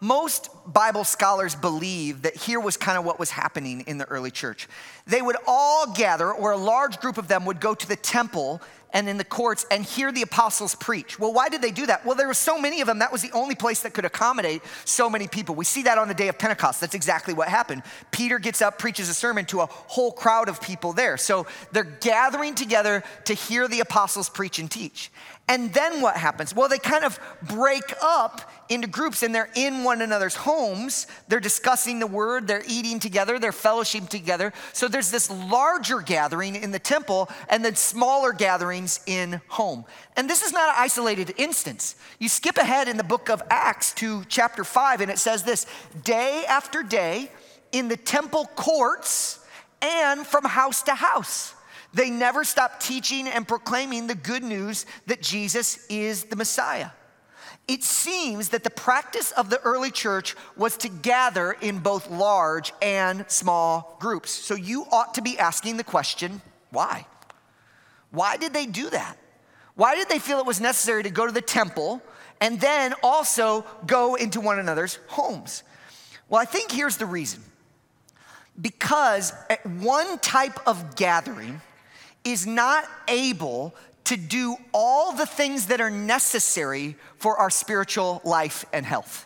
most 0.03 0.49
Bible 0.67 1.05
scholars 1.05 1.55
believe 1.55 2.23
that 2.23 2.35
here 2.35 2.59
was 2.59 2.75
kind 2.75 2.97
of 2.97 3.05
what 3.05 3.19
was 3.19 3.31
happening 3.31 3.85
in 3.87 3.97
the 3.97 4.05
early 4.05 4.31
church. 4.31 4.67
They 5.07 5.21
would 5.21 5.37
all 5.47 5.93
gather, 5.93 6.31
or 6.31 6.51
a 6.51 6.57
large 6.57 6.99
group 6.99 7.17
of 7.17 7.29
them 7.29 7.45
would 7.45 7.61
go 7.61 7.73
to 7.73 7.87
the 7.87 7.95
temple 7.95 8.61
and 8.91 9.09
in 9.09 9.17
the 9.17 9.23
courts 9.23 9.65
and 9.71 9.83
hear 9.83 10.11
the 10.11 10.21
apostles 10.21 10.75
preach. 10.75 11.17
Well, 11.17 11.33
why 11.33 11.49
did 11.49 11.61
they 11.61 11.71
do 11.71 11.87
that? 11.87 12.05
Well, 12.05 12.15
there 12.15 12.27
were 12.27 12.35
so 12.35 12.59
many 12.59 12.79
of 12.81 12.87
them, 12.87 12.99
that 12.99 13.11
was 13.11 13.21
the 13.21 13.31
only 13.31 13.55
place 13.55 13.81
that 13.81 13.93
could 13.93 14.05
accommodate 14.05 14.61
so 14.85 15.09
many 15.09 15.27
people. 15.27 15.55
We 15.55 15.65
see 15.65 15.83
that 15.83 15.97
on 15.97 16.07
the 16.07 16.13
day 16.13 16.27
of 16.27 16.37
Pentecost. 16.37 16.79
That's 16.79 16.93
exactly 16.93 17.33
what 17.33 17.47
happened. 17.47 17.81
Peter 18.11 18.37
gets 18.37 18.61
up, 18.61 18.77
preaches 18.77 19.09
a 19.09 19.13
sermon 19.13 19.45
to 19.45 19.61
a 19.61 19.65
whole 19.65 20.11
crowd 20.11 20.47
of 20.47 20.61
people 20.61 20.93
there. 20.93 21.17
So 21.17 21.47
they're 21.71 21.83
gathering 21.83 22.53
together 22.53 23.03
to 23.25 23.33
hear 23.33 23.67
the 23.67 23.79
apostles 23.79 24.29
preach 24.29 24.59
and 24.59 24.69
teach. 24.69 25.11
And 25.49 25.73
then 25.73 25.99
what 25.99 26.15
happens? 26.15 26.55
Well, 26.55 26.69
they 26.69 26.77
kind 26.77 27.03
of 27.03 27.19
break 27.41 27.93
up 28.01 28.49
into 28.69 28.87
groups 28.87 29.23
and 29.23 29.35
they're 29.35 29.49
in 29.55 29.83
one 29.83 30.01
another's 30.01 30.35
homes. 30.35 31.05
They're 31.27 31.41
discussing 31.41 31.99
the 31.99 32.07
word, 32.07 32.47
they're 32.47 32.63
eating 32.65 32.97
together, 32.99 33.37
they're 33.37 33.51
fellowshipping 33.51 34.07
together. 34.07 34.53
So 34.71 34.87
there's 34.87 35.11
this 35.11 35.29
larger 35.29 35.99
gathering 35.99 36.55
in 36.55 36.71
the 36.71 36.79
temple 36.79 37.29
and 37.49 37.63
then 37.63 37.75
smaller 37.75 38.31
gatherings 38.31 39.01
in 39.05 39.41
home. 39.49 39.83
And 40.15 40.29
this 40.29 40.43
is 40.43 40.53
not 40.53 40.69
an 40.69 40.75
isolated 40.77 41.33
instance. 41.37 41.95
You 42.19 42.29
skip 42.29 42.57
ahead 42.57 42.87
in 42.87 42.95
the 42.95 43.03
book 43.03 43.29
of 43.29 43.43
Acts 43.49 43.93
to 43.95 44.23
chapter 44.29 44.63
5 44.63 45.01
and 45.01 45.11
it 45.11 45.19
says 45.19 45.43
this 45.43 45.65
day 46.05 46.45
after 46.47 46.83
day 46.83 47.29
in 47.73 47.89
the 47.89 47.97
temple 47.97 48.49
courts 48.55 49.39
and 49.81 50.25
from 50.25 50.45
house 50.45 50.83
to 50.83 50.95
house. 50.95 51.53
They 51.93 52.09
never 52.09 52.43
stopped 52.43 52.81
teaching 52.81 53.27
and 53.27 53.47
proclaiming 53.47 54.07
the 54.07 54.15
good 54.15 54.43
news 54.43 54.85
that 55.07 55.21
Jesus 55.21 55.85
is 55.87 56.23
the 56.25 56.35
Messiah. 56.35 56.89
It 57.67 57.83
seems 57.83 58.49
that 58.49 58.63
the 58.63 58.69
practice 58.69 59.31
of 59.31 59.49
the 59.49 59.61
early 59.61 59.91
church 59.91 60.35
was 60.57 60.75
to 60.77 60.89
gather 60.89 61.53
in 61.53 61.79
both 61.79 62.09
large 62.09 62.73
and 62.81 63.25
small 63.29 63.95
groups. 63.99 64.31
So 64.31 64.55
you 64.55 64.85
ought 64.91 65.13
to 65.13 65.21
be 65.21 65.37
asking 65.37 65.77
the 65.77 65.83
question 65.83 66.41
why? 66.71 67.05
Why 68.11 68.37
did 68.37 68.53
they 68.53 68.65
do 68.65 68.89
that? 68.89 69.17
Why 69.75 69.95
did 69.95 70.09
they 70.09 70.19
feel 70.19 70.39
it 70.39 70.45
was 70.45 70.59
necessary 70.59 71.03
to 71.03 71.09
go 71.09 71.25
to 71.25 71.31
the 71.31 71.41
temple 71.41 72.01
and 72.41 72.59
then 72.59 72.93
also 73.01 73.65
go 73.85 74.15
into 74.15 74.41
one 74.41 74.59
another's 74.59 74.99
homes? 75.07 75.63
Well, 76.29 76.41
I 76.41 76.45
think 76.45 76.71
here's 76.71 76.97
the 76.97 77.05
reason. 77.05 77.41
Because 78.59 79.33
at 79.49 79.65
one 79.65 80.19
type 80.19 80.59
of 80.67 80.95
gathering, 80.95 81.61
is 82.23 82.47
not 82.47 82.85
able 83.07 83.73
to 84.05 84.17
do 84.17 84.57
all 84.73 85.13
the 85.13 85.25
things 85.25 85.67
that 85.67 85.79
are 85.81 85.89
necessary 85.89 86.95
for 87.17 87.37
our 87.37 87.49
spiritual 87.49 88.21
life 88.23 88.65
and 88.73 88.85
health. 88.85 89.25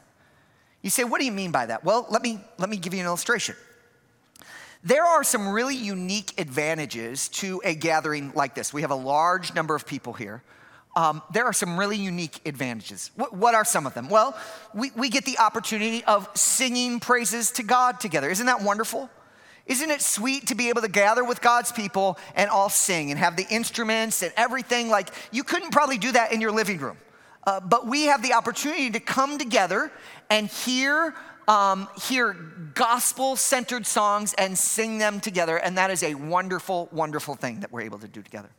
You 0.81 0.89
say, 0.89 1.03
what 1.03 1.19
do 1.19 1.25
you 1.25 1.31
mean 1.31 1.51
by 1.51 1.65
that? 1.65 1.83
Well, 1.83 2.05
let 2.09 2.21
me, 2.21 2.39
let 2.57 2.69
me 2.69 2.77
give 2.77 2.93
you 2.93 2.99
an 2.99 3.05
illustration. 3.05 3.55
There 4.83 5.03
are 5.03 5.23
some 5.23 5.49
really 5.49 5.75
unique 5.75 6.39
advantages 6.39 7.27
to 7.29 7.59
a 7.65 7.73
gathering 7.75 8.31
like 8.35 8.55
this. 8.55 8.71
We 8.71 8.83
have 8.83 8.91
a 8.91 8.95
large 8.95 9.53
number 9.55 9.75
of 9.75 9.85
people 9.87 10.13
here. 10.13 10.43
Um, 10.95 11.21
there 11.33 11.45
are 11.45 11.53
some 11.53 11.77
really 11.77 11.97
unique 11.97 12.39
advantages. 12.45 13.11
What, 13.15 13.33
what 13.33 13.53
are 13.53 13.65
some 13.65 13.85
of 13.85 13.93
them? 13.93 14.09
Well, 14.09 14.37
we, 14.73 14.91
we 14.95 15.09
get 15.09 15.25
the 15.25 15.39
opportunity 15.39 16.03
of 16.05 16.29
singing 16.35 16.99
praises 16.99 17.51
to 17.53 17.63
God 17.63 17.99
together. 17.99 18.29
Isn't 18.29 18.45
that 18.45 18.61
wonderful? 18.61 19.09
Isn't 19.67 19.91
it 19.91 20.01
sweet 20.01 20.47
to 20.47 20.55
be 20.55 20.69
able 20.69 20.81
to 20.81 20.87
gather 20.87 21.23
with 21.23 21.41
God's 21.41 21.71
people 21.71 22.17
and 22.35 22.49
all 22.49 22.69
sing 22.69 23.11
and 23.11 23.19
have 23.19 23.35
the 23.35 23.45
instruments 23.49 24.23
and 24.23 24.33
everything? 24.37 24.89
Like, 24.89 25.09
you 25.31 25.43
couldn't 25.43 25.71
probably 25.71 25.97
do 25.97 26.11
that 26.13 26.31
in 26.31 26.41
your 26.41 26.51
living 26.51 26.79
room. 26.79 26.97
Uh, 27.45 27.59
but 27.59 27.87
we 27.87 28.03
have 28.03 28.21
the 28.21 28.33
opportunity 28.33 28.89
to 28.89 28.99
come 28.99 29.37
together 29.37 29.91
and 30.29 30.47
hear, 30.47 31.15
um, 31.47 31.87
hear 32.01 32.33
gospel 32.73 33.35
centered 33.35 33.85
songs 33.85 34.33
and 34.37 34.57
sing 34.57 34.97
them 34.97 35.19
together. 35.19 35.57
And 35.57 35.77
that 35.77 35.91
is 35.91 36.03
a 36.03 36.15
wonderful, 36.15 36.89
wonderful 36.91 37.35
thing 37.35 37.61
that 37.61 37.71
we're 37.71 37.81
able 37.81 37.99
to 37.99 38.07
do 38.07 38.21
together. 38.21 38.49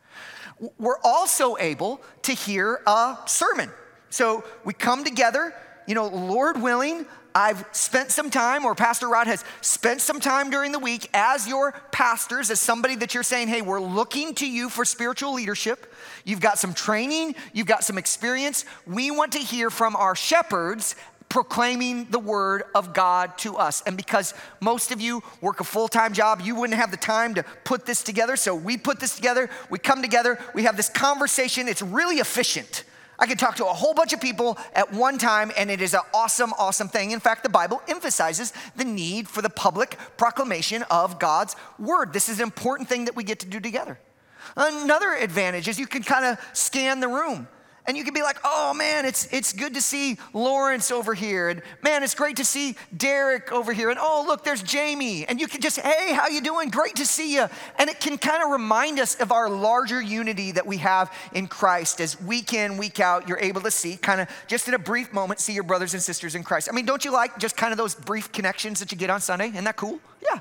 We're 0.78 1.00
also 1.04 1.56
able 1.58 2.00
to 2.22 2.32
hear 2.32 2.80
a 2.86 3.16
sermon. 3.26 3.70
So 4.10 4.42
we 4.64 4.72
come 4.72 5.04
together, 5.04 5.54
you 5.88 5.94
know, 5.94 6.07
Lord 6.07 6.61
willing, 6.61 7.07
I've 7.35 7.64
spent 7.72 8.11
some 8.11 8.31
time, 8.31 8.66
or 8.66 8.74
Pastor 8.74 9.09
Rod 9.09 9.27
has 9.27 9.42
spent 9.62 10.03
some 10.03 10.20
time 10.20 10.51
during 10.51 10.70
the 10.70 10.79
week 10.79 11.09
as 11.14 11.48
your 11.48 11.72
pastors, 11.92 12.51
as 12.51 12.61
somebody 12.61 12.94
that 12.96 13.14
you're 13.14 13.22
saying, 13.22 13.48
hey, 13.48 13.62
we're 13.62 13.81
looking 13.81 14.35
to 14.35 14.46
you 14.48 14.68
for 14.68 14.85
spiritual 14.85 15.33
leadership. 15.33 15.92
You've 16.24 16.40
got 16.40 16.59
some 16.59 16.74
training, 16.74 17.37
you've 17.55 17.66
got 17.66 17.85
some 17.85 17.96
experience. 17.96 18.66
We 18.87 19.11
want 19.11 19.33
to 19.33 19.38
hear 19.38 19.70
from 19.70 19.96
our 19.96 20.14
shepherds 20.14 20.94
proclaiming 21.31 22.07
the 22.11 22.18
word 22.18 22.64
of 22.74 22.92
God 22.92 23.38
to 23.38 23.57
us. 23.57 23.83
And 23.87 23.96
because 23.96 24.35
most 24.61 24.92
of 24.92 25.01
you 25.01 25.22
work 25.40 25.61
a 25.61 25.64
full 25.64 25.88
time 25.88 26.12
job, 26.12 26.42
you 26.42 26.55
wouldn't 26.55 26.79
have 26.79 26.90
the 26.90 26.98
time 26.98 27.35
to 27.35 27.44
put 27.64 27.87
this 27.87 28.03
together. 28.03 28.37
So 28.37 28.55
we 28.55 28.77
put 28.77 29.01
this 29.01 29.16
together, 29.16 29.48
we 29.70 29.79
come 29.79 30.03
together, 30.03 30.38
we 30.55 30.64
have 30.64 30.77
this 30.77 30.90
conversation. 30.90 31.66
It's 31.66 31.83
really 31.83 32.16
efficient. 32.16 32.85
I 33.18 33.26
can 33.26 33.37
talk 33.37 33.57
to 33.57 33.66
a 33.66 33.72
whole 33.72 33.94
bunch 33.94 34.12
of 34.12 34.20
people 34.20 34.59
at 34.74 34.92
one 34.92 35.18
time, 35.18 35.50
and 35.57 35.70
it 35.70 35.83
is 35.83 35.92
an 35.92 36.02
awesome, 36.14 36.52
awesome 36.57 36.88
thing. 36.88 37.11
In 37.11 37.18
fact, 37.18 37.42
the 37.42 37.48
Bible 37.48 37.83
emphasizes 37.88 38.52
the 38.76 38.85
need 38.85 39.28
for 39.28 39.42
the 39.42 39.50
public 39.50 39.96
proclamation 40.16 40.85
of 40.85 41.18
God's 41.18 41.57
word. 41.78 42.12
This 42.12 42.28
is 42.28 42.38
an 42.38 42.44
important 42.44 42.88
thing 42.88 43.07
that 43.07 43.16
we 43.16 43.24
get 43.24 43.40
to 43.40 43.46
do 43.46 43.59
together. 43.59 43.98
Another 44.57 45.14
advantage 45.14 45.66
is 45.66 45.78
you 45.78 45.87
can 45.87 46.02
kind 46.02 46.24
of 46.24 46.38
scan 46.52 47.00
the 47.00 47.09
room 47.09 47.48
And 47.88 47.96
you 47.96 48.05
can 48.05 48.12
be 48.12 48.20
like, 48.20 48.37
oh 48.44 48.74
man, 48.74 49.07
it's, 49.07 49.33
it's 49.33 49.55
good 49.55 49.72
to 49.72 49.81
see 49.81 50.18
Lawrence 50.35 50.90
over 50.90 51.14
here. 51.14 51.48
And 51.48 51.62
man, 51.83 52.03
it's 52.03 52.14
great 52.14 52.37
to 52.37 52.44
see 52.44 52.77
Derek 52.94 53.51
over 53.51 53.72
here. 53.72 53.88
And 53.88 53.98
oh, 53.98 54.24
look, 54.27 54.44
there's 54.44 54.62
Jamie. 54.62 55.27
And 55.27 55.40
you 55.40 55.48
can 55.48 55.62
just, 55.62 55.81
hey, 55.81 56.12
how 56.12 56.29
you 56.29 56.42
doing? 56.42 56.68
Great 56.68 56.96
to 56.96 57.07
see 57.07 57.33
you. 57.33 57.46
And 57.79 57.88
it 57.88 57.98
can 57.98 58.18
kind 58.18 58.42
of 58.42 58.51
remind 58.51 59.01
us 59.01 59.18
of 59.20 59.33
our 59.33 59.48
larger 59.48 60.03
unity 60.03 60.53
that 60.53 60.66
we 60.66 60.77
have 60.77 61.11
in 61.33 61.46
Christ 61.46 62.03
as 62.03 62.20
week 62.20 62.53
in, 62.53 62.77
week 62.77 63.01
out, 63.01 63.27
you're 63.27 63.38
able 63.38 63.62
to 63.62 63.70
see 63.70 63.96
kind 63.96 64.20
of 64.20 64.29
just 64.48 64.68
in 64.68 64.74
a 64.74 64.79
brief 64.79 65.14
moment, 65.14 65.40
see 65.40 65.55
your 65.55 65.64
brothers 65.64 65.94
and 65.94 66.03
sisters 66.03 66.35
in 66.35 66.42
Christ. 66.44 66.68
I 66.70 66.74
mean, 66.74 66.85
don't 66.85 67.07
you 67.07 67.11
like 67.11 67.38
just 67.38 67.57
kind 67.57 67.72
of 67.72 67.79
those 67.79 67.94
brief 67.94 68.31
connections 68.33 68.81
that 68.81 68.92
you 68.92 68.98
get 68.98 69.09
on 69.09 69.22
Sunday? 69.22 69.48
Isn't 69.48 69.64
that 69.64 69.77
cool? 69.77 69.98
Yeah. 70.22 70.40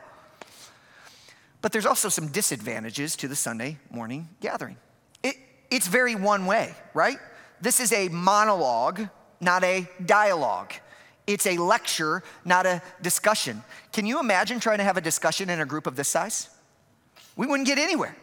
But 1.61 1.71
there's 1.71 1.85
also 1.85 2.09
some 2.09 2.27
disadvantages 2.27 3.15
to 3.15 3.29
the 3.29 3.37
Sunday 3.37 3.77
morning 3.89 4.27
gathering. 4.41 4.75
It, 5.23 5.37
it's 5.71 5.87
very 5.87 6.13
one 6.13 6.45
way, 6.45 6.75
right? 6.93 7.19
This 7.61 7.79
is 7.79 7.91
a 7.91 8.09
monologue, 8.09 9.07
not 9.39 9.63
a 9.63 9.87
dialogue. 10.05 10.73
It's 11.25 11.45
a 11.45 11.57
lecture, 11.57 12.23
not 12.45 12.65
a 12.65 12.81
discussion. 13.01 13.63
Can 13.91 14.05
you 14.05 14.19
imagine 14.19 14.59
trying 14.59 14.77
to 14.77 14.83
have 14.83 14.97
a 14.97 15.01
discussion 15.01 15.49
in 15.49 15.59
a 15.59 15.65
group 15.65 15.85
of 15.85 15.95
this 15.95 16.07
size? 16.07 16.49
We 17.35 17.45
wouldn't 17.47 17.67
get 17.67 17.77
anywhere. 17.77 18.15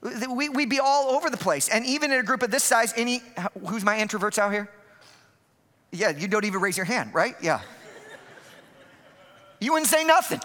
We, 0.00 0.48
would 0.48 0.68
be 0.68 0.80
all 0.80 1.10
over 1.10 1.28
the 1.28 1.36
place. 1.36 1.68
And 1.68 1.84
even 1.84 2.12
in 2.12 2.20
a 2.20 2.22
group 2.22 2.42
of 2.42 2.50
this 2.50 2.62
size, 2.62 2.94
any, 2.96 3.20
who's 3.66 3.84
my 3.84 3.98
introverts 3.98 4.38
out 4.38 4.52
here? 4.52 4.70
Yeah, 5.90 6.10
you 6.10 6.28
don't 6.28 6.44
even 6.44 6.60
raise 6.60 6.76
your 6.76 6.86
hand, 6.86 7.12
right? 7.14 7.34
Yeah. 7.42 7.60
You 9.60 9.72
wouldn't 9.72 9.90
say 9.90 10.04
nothing. 10.04 10.40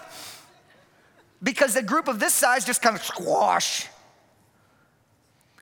Because 1.42 1.76
a 1.76 1.82
group 1.82 2.08
of 2.08 2.18
this 2.18 2.34
size 2.34 2.64
just 2.64 2.82
kind 2.82 2.96
of 2.96 3.02
squash. 3.04 3.86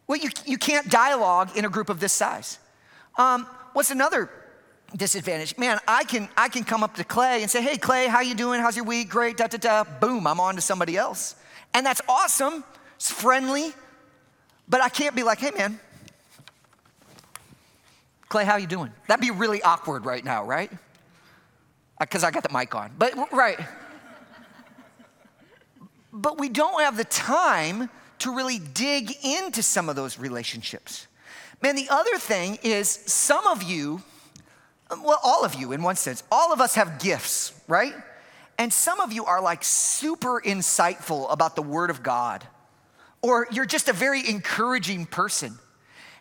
Well, 0.07 0.19
you, 0.19 0.31
you 0.47 0.59
can't 0.59 0.89
dialogue 0.89 1.57
in 1.57 1.65
a 1.65 1.69
group 1.69 1.89
of 1.89 2.01
this 2.01 2.13
size. 2.13 2.59
Um, 3.17 3.47
what's 3.73 3.91
another 3.91 4.31
disadvantage? 4.97 5.57
Man, 5.59 5.79
I 5.87 6.05
can 6.05 6.29
I 6.37 6.49
can 6.49 6.65
come 6.65 6.83
up 6.83 6.95
to 6.97 7.05
Clay 7.05 7.43
and 7.43 7.51
say, 7.51 7.63
"Hey, 7.63 7.77
Clay, 7.77 8.07
how 8.07 8.21
you 8.21 8.35
doing? 8.35 8.61
How's 8.61 8.77
your 8.77 8.85
week? 8.85 9.09
Great." 9.09 9.37
Da 9.37 9.47
da 9.47 9.59
da. 9.59 9.85
Boom, 10.01 10.27
I'm 10.27 10.41
on 10.41 10.57
to 10.57 10.61
somebody 10.61 10.97
else, 10.97 11.37
and 11.75 11.85
that's 11.85 12.01
awesome. 12.09 12.65
It's 12.97 13.11
friendly, 13.11 13.73
but 14.69 14.81
I 14.81 14.89
can't 14.89 15.15
be 15.15 15.23
like, 15.23 15.39
"Hey, 15.39 15.51
man, 15.51 15.79
Clay, 18.29 18.45
how 18.45 18.57
you 18.57 18.67
doing?" 18.67 18.93
That'd 19.09 19.23
be 19.23 19.31
really 19.31 19.63
awkward 19.63 20.07
right 20.07 20.25
now, 20.25 20.45
right? 20.45 20.71
Because 22.01 22.25
uh, 22.25 22.29
I 22.29 22.31
got 22.31 22.43
the 22.43 22.57
mic 22.57 22.75
on, 22.75 22.93
but 22.99 23.15
right. 23.33 23.59
but 26.13 26.39
we 26.39 26.49
don't 26.49 26.81
have 26.81 26.97
the 26.97 27.05
time 27.05 27.91
to 28.21 28.35
really 28.35 28.59
dig 28.59 29.13
into 29.25 29.63
some 29.63 29.89
of 29.89 29.97
those 29.97 30.19
relationships. 30.19 31.09
Man, 31.63 31.77
the 31.77 31.89
other 31.89 32.19
thing 32.19 32.59
is 32.65 32.89
some 32.89 33.47
of 33.47 33.63
you, 33.63 34.03
well, 34.91 35.21
all 35.23 35.45
of 35.45 35.55
you 35.55 35.71
in 35.73 35.83
one 35.83 35.95
sense, 35.95 36.25
all 36.31 36.53
of 36.53 36.61
us 36.61 36.75
have 36.75 36.99
gifts, 36.99 37.53
right? 37.69 37.95
And 38.59 38.73
some 38.73 39.01
of 39.01 39.13
you 39.13 39.25
are 39.25 39.41
like 39.41 39.63
super 39.63 40.41
insightful 40.41 41.33
about 41.33 41.55
the 41.55 41.63
Word 41.63 41.91
of 41.91 42.03
God, 42.03 42.47
or 43.23 43.47
you're 43.53 43.65
just 43.65 43.89
a 43.89 43.93
very 43.93 44.29
encouraging 44.29 45.07
person. 45.07 45.57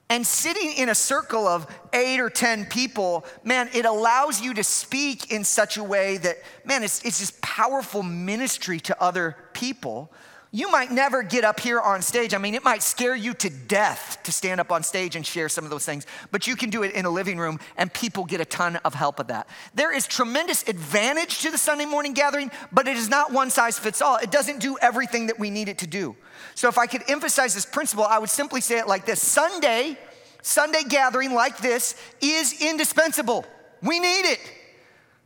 And 0.09 0.27
sitting 0.27 0.73
in 0.73 0.89
a 0.89 0.95
circle 0.95 1.47
of 1.47 1.65
eight 1.93 2.19
or 2.19 2.29
10 2.29 2.65
people, 2.65 3.25
man, 3.43 3.69
it 3.73 3.85
allows 3.85 4.41
you 4.41 4.53
to 4.55 4.63
speak 4.63 5.31
in 5.31 5.43
such 5.43 5.77
a 5.77 5.83
way 5.83 6.17
that, 6.17 6.37
man, 6.65 6.83
it's, 6.83 7.03
it's 7.03 7.19
just 7.19 7.41
powerful 7.41 8.03
ministry 8.03 8.79
to 8.81 9.01
other 9.01 9.37
people 9.53 10.11
you 10.53 10.69
might 10.69 10.91
never 10.91 11.23
get 11.23 11.45
up 11.45 11.61
here 11.61 11.79
on 11.79 12.01
stage. 12.01 12.33
I 12.33 12.37
mean, 12.37 12.55
it 12.55 12.63
might 12.63 12.83
scare 12.83 13.15
you 13.15 13.33
to 13.35 13.49
death 13.49 14.19
to 14.23 14.33
stand 14.33 14.59
up 14.59 14.69
on 14.69 14.83
stage 14.83 15.15
and 15.15 15.25
share 15.25 15.47
some 15.47 15.63
of 15.63 15.69
those 15.69 15.85
things, 15.85 16.05
but 16.29 16.45
you 16.45 16.57
can 16.57 16.69
do 16.69 16.83
it 16.83 16.93
in 16.93 17.05
a 17.05 17.09
living 17.09 17.37
room 17.37 17.57
and 17.77 17.91
people 17.93 18.25
get 18.25 18.41
a 18.41 18.45
ton 18.45 18.75
of 18.77 18.93
help 18.93 19.21
of 19.21 19.27
that. 19.27 19.47
There 19.73 19.95
is 19.95 20.07
tremendous 20.07 20.67
advantage 20.67 21.39
to 21.43 21.51
the 21.51 21.57
Sunday 21.57 21.85
morning 21.85 22.11
gathering, 22.13 22.51
but 22.69 22.85
it 22.89 22.97
is 22.97 23.07
not 23.07 23.31
one 23.31 23.49
size 23.49 23.79
fits 23.79 24.01
all. 24.01 24.17
It 24.17 24.29
doesn't 24.29 24.59
do 24.59 24.77
everything 24.81 25.27
that 25.27 25.39
we 25.39 25.49
need 25.49 25.69
it 25.69 25.77
to 25.79 25.87
do. 25.87 26.17
So 26.55 26.67
if 26.67 26.77
I 26.77 26.85
could 26.85 27.09
emphasize 27.09 27.53
this 27.53 27.65
principle, 27.65 28.03
I 28.03 28.19
would 28.19 28.29
simply 28.29 28.59
say 28.59 28.77
it 28.77 28.87
like 28.87 29.05
this 29.05 29.25
Sunday, 29.25 29.97
Sunday 30.41 30.83
gathering 30.83 31.33
like 31.33 31.59
this 31.59 31.95
is 32.19 32.61
indispensable. 32.61 33.45
We 33.81 34.01
need 34.01 34.25
it. 34.25 34.39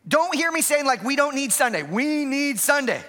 Don't 0.07 0.35
hear 0.35 0.51
me 0.51 0.61
saying 0.61 0.85
like 0.85 1.03
we 1.03 1.15
don't 1.15 1.33
need 1.33 1.51
Sunday. 1.51 1.81
We 1.81 2.25
need 2.25 2.59
Sunday. 2.59 3.01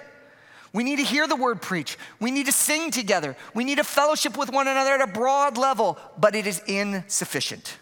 We 0.73 0.83
need 0.83 0.97
to 0.97 1.03
hear 1.03 1.27
the 1.27 1.35
word 1.35 1.61
preach. 1.61 1.97
We 2.19 2.31
need 2.31 2.45
to 2.45 2.51
sing 2.51 2.91
together. 2.91 3.35
We 3.53 3.63
need 3.63 3.77
to 3.77 3.83
fellowship 3.83 4.37
with 4.37 4.51
one 4.51 4.67
another 4.67 4.91
at 4.91 5.01
a 5.01 5.11
broad 5.11 5.57
level, 5.57 5.97
but 6.17 6.35
it 6.35 6.45
is 6.45 6.61
insufficient. 6.67 7.77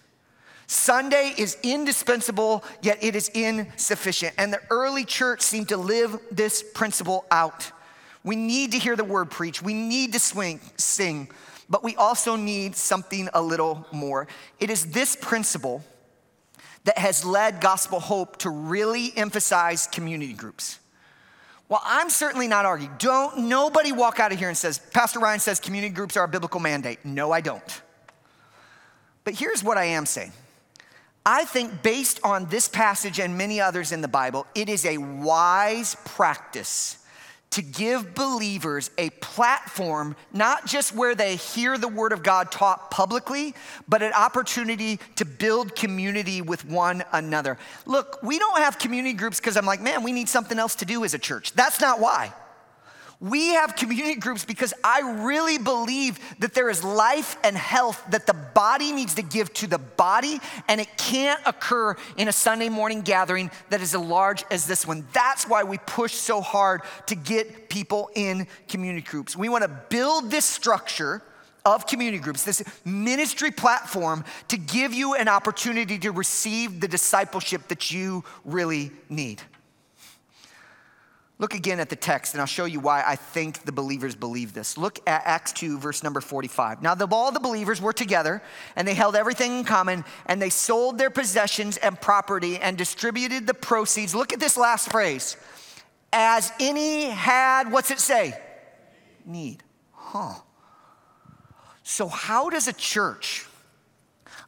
Sunday 0.67 1.34
is 1.38 1.58
indispensable, 1.62 2.63
yet 2.82 3.04
it 3.04 3.15
is 3.15 3.30
insufficient. 3.30 4.34
And 4.38 4.52
the 4.52 4.62
early 4.69 5.06
church 5.06 5.41
seemed 5.41 5.69
to 5.69 5.78
live 5.78 6.17
this 6.32 6.63
principle 6.74 7.26
out. 7.30 7.71
We 8.24 8.36
need 8.36 8.71
to 8.71 8.80
hear 8.80 8.95
the 8.95 9.04
word 9.04 9.30
preach. 9.30 9.62
We 9.62 9.76
need 9.76 10.13
to 10.13 10.19
swing, 10.19 10.60
sing, 10.78 11.30
but 11.69 11.84
we 11.84 11.95
also 11.95 12.36
need 12.36 12.76
something 12.76 13.30
a 13.34 13.41
little 13.41 13.86
more. 13.91 14.28
It 14.60 14.71
is 14.71 14.88
this 14.88 15.15
principle 15.15 15.84
that 16.86 16.98
has 16.98 17.24
led 17.24 17.62
Gospel 17.62 18.00
Hope 18.00 18.38
to 18.38 18.50
really 18.50 19.12
emphasize 19.15 19.88
community 19.88 20.34
groups. 20.34 20.80
Well, 21.67 21.82
I'm 21.84 22.10
certainly 22.10 22.47
not 22.47 22.65
arguing. 22.65 22.93
Don't 22.99 23.49
nobody 23.49 23.91
walk 23.91 24.19
out 24.19 24.32
of 24.32 24.38
here 24.38 24.49
and 24.49 24.58
says, 24.58 24.78
Pastor 24.78 25.19
Ryan 25.19 25.39
says 25.39 25.60
community 25.60 25.93
groups 25.93 26.15
are 26.15 26.23
a 26.23 26.28
biblical 26.28 26.60
mandate. 26.60 26.99
No, 27.04 27.32
I 27.32 27.41
don't. 27.41 27.82
But 29.23 29.34
here's 29.34 29.63
what 29.63 29.78
I 29.78 29.86
am 29.86 30.06
saying. 30.06 30.32
I 31.25 31.43
think 31.45 31.82
based 31.82 32.19
on 32.23 32.45
this 32.49 32.67
passage 32.67 33.19
and 33.19 33.36
many 33.36 33.60
others 33.60 33.91
in 33.91 34.01
the 34.01 34.08
Bible, 34.08 34.45
it 34.54 34.69
is 34.69 34.86
a 34.86 34.99
wise 34.99 35.95
practice 36.06 36.99
to 37.56 37.62
give 37.62 38.13
believers 38.13 38.91
a 38.98 39.10
platform, 39.22 40.13
not 40.34 40.65
just 40.65 40.94
where 40.94 41.15
they 41.15 41.38
hear 41.38 41.78
the 41.78 41.88
word 41.88 42.12
of 42.12 42.22
God 42.22 42.52
taught 42.52 42.91
publicly, 42.91 43.56
but 43.88 44.04
an 44.04 44.12
opportunity 44.12 45.00
to 45.15 45.24
build 45.24 45.74
community 45.74 46.41
with 46.41 46.65
one 46.65 47.02
another. 47.13 47.58
Look, 47.86 48.20
we 48.22 48.39
don't 48.39 48.58
have 48.58 48.78
community 48.78 49.13
groups 49.13 49.39
because 49.39 49.56
I'm 49.56 49.65
like, 49.65 49.80
man, 49.80 50.04
we 50.04 50.12
need 50.12 50.28
something 50.28 50.60
else 50.60 50.76
to 50.76 50.86
do 50.86 51.06
as 51.06 51.13
a 51.13 51.18
church. 51.18 51.54
That's 51.54 51.80
not 51.80 52.02
why. 52.02 52.34
We 53.19 53.54
have 53.54 53.75
community 53.75 54.19
groups 54.19 54.43
because 54.43 54.73
I 54.84 55.23
really 55.23 55.58
believe 55.58 56.19
that 56.39 56.54
there 56.54 56.69
is 56.69 56.84
life 56.84 57.38
and 57.43 57.56
health 57.56 58.04
that 58.10 58.28
the 58.28 58.34
body 58.34 58.91
needs 58.91 59.15
to 59.15 59.21
give 59.21 59.54
to 59.54 59.67
the 59.67 59.78
body, 59.78 60.39
and 60.67 60.82
it 60.82 60.97
can't 60.97 61.39
occur 61.45 61.95
in 62.17 62.28
a 62.28 62.34
Sunday 62.34 62.69
morning 62.69 63.01
gathering 63.01 63.51
that 63.69 63.82
is 63.82 63.95
as 63.95 64.01
large 64.01 64.43
as 64.51 64.67
this 64.67 64.86
one. 64.86 65.08
That's 65.13 65.47
why 65.47 65.63
we 65.63 65.78
push 65.78 66.13
so 66.13 66.41
hard 66.41 66.82
to 67.08 67.15
get 67.15 67.69
people 67.69 68.10
in 68.15 68.47
community 68.67 69.06
groups. 69.08 69.36
We 69.36 69.49
want 69.49 69.63
to 69.63 69.69
build 69.89 70.30
this 70.30 70.45
structure 70.45 71.21
of 71.65 71.88
community 71.88 72.19
groups, 72.19 72.43
this 72.43 72.63
ministry 72.86 73.49
platform 73.49 74.23
to 74.49 74.58
give 74.58 74.93
you 74.93 75.15
an 75.15 75.28
opportunity 75.28 75.97
to 75.99 76.12
receive 76.12 76.80
the 76.80 76.88
discipleship 76.88 77.67
that 77.69 77.89
you 77.89 78.23
really 78.43 78.91
need. 79.10 79.41
Look 81.38 81.54
again 81.54 81.82
at 81.82 81.89
the 81.89 81.98
text, 81.98 82.34
and 82.34 82.39
I'll 82.39 82.48
show 82.48 82.63
you 82.63 82.80
why 82.80 83.04
I 83.06 83.17
think 83.17 83.65
the 83.65 83.74
believers 83.74 84.15
believe 84.15 84.54
this. 84.54 84.78
Look 84.78 85.00
at 85.06 85.21
Acts 85.26 85.52
2, 85.52 85.78
verse 85.78 86.02
number 86.02 86.21
45. 86.21 86.82
Now, 86.82 86.95
the, 86.95 87.08
all 87.12 87.32
the 87.34 87.41
believers 87.41 87.82
were 87.82 87.91
together, 87.91 88.41
and 88.78 88.88
they 88.88 88.93
held 88.93 89.17
everything 89.17 89.60
in 89.60 89.65
common, 89.65 90.06
and 90.28 90.41
they 90.41 90.50
sold 90.50 90.98
their 90.98 91.10
possessions 91.10 91.76
and 91.76 92.00
property 92.00 92.58
and 92.58 92.78
distributed 92.78 93.48
the 93.48 93.54
proceeds. 93.54 94.15
Look 94.15 94.32
at 94.32 94.39
this 94.39 94.56
last 94.56 94.89
phrase 94.89 95.36
as 96.13 96.54
any 96.62 97.10
had, 97.10 97.69
what's 97.69 97.91
it 97.91 98.00
say? 98.00 98.39
Need. 99.26 99.62
Huh. 99.91 100.36
So, 101.84 102.08
how 102.08 102.50
does 102.50 102.69
a 102.69 102.74
church 102.74 103.45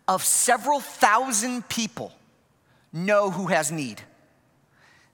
of 0.07 0.23
several 0.23 0.79
thousand 0.79 1.67
people 1.67 2.13
know 2.93 3.29
who 3.29 3.47
has 3.47 3.71
need? 3.73 4.01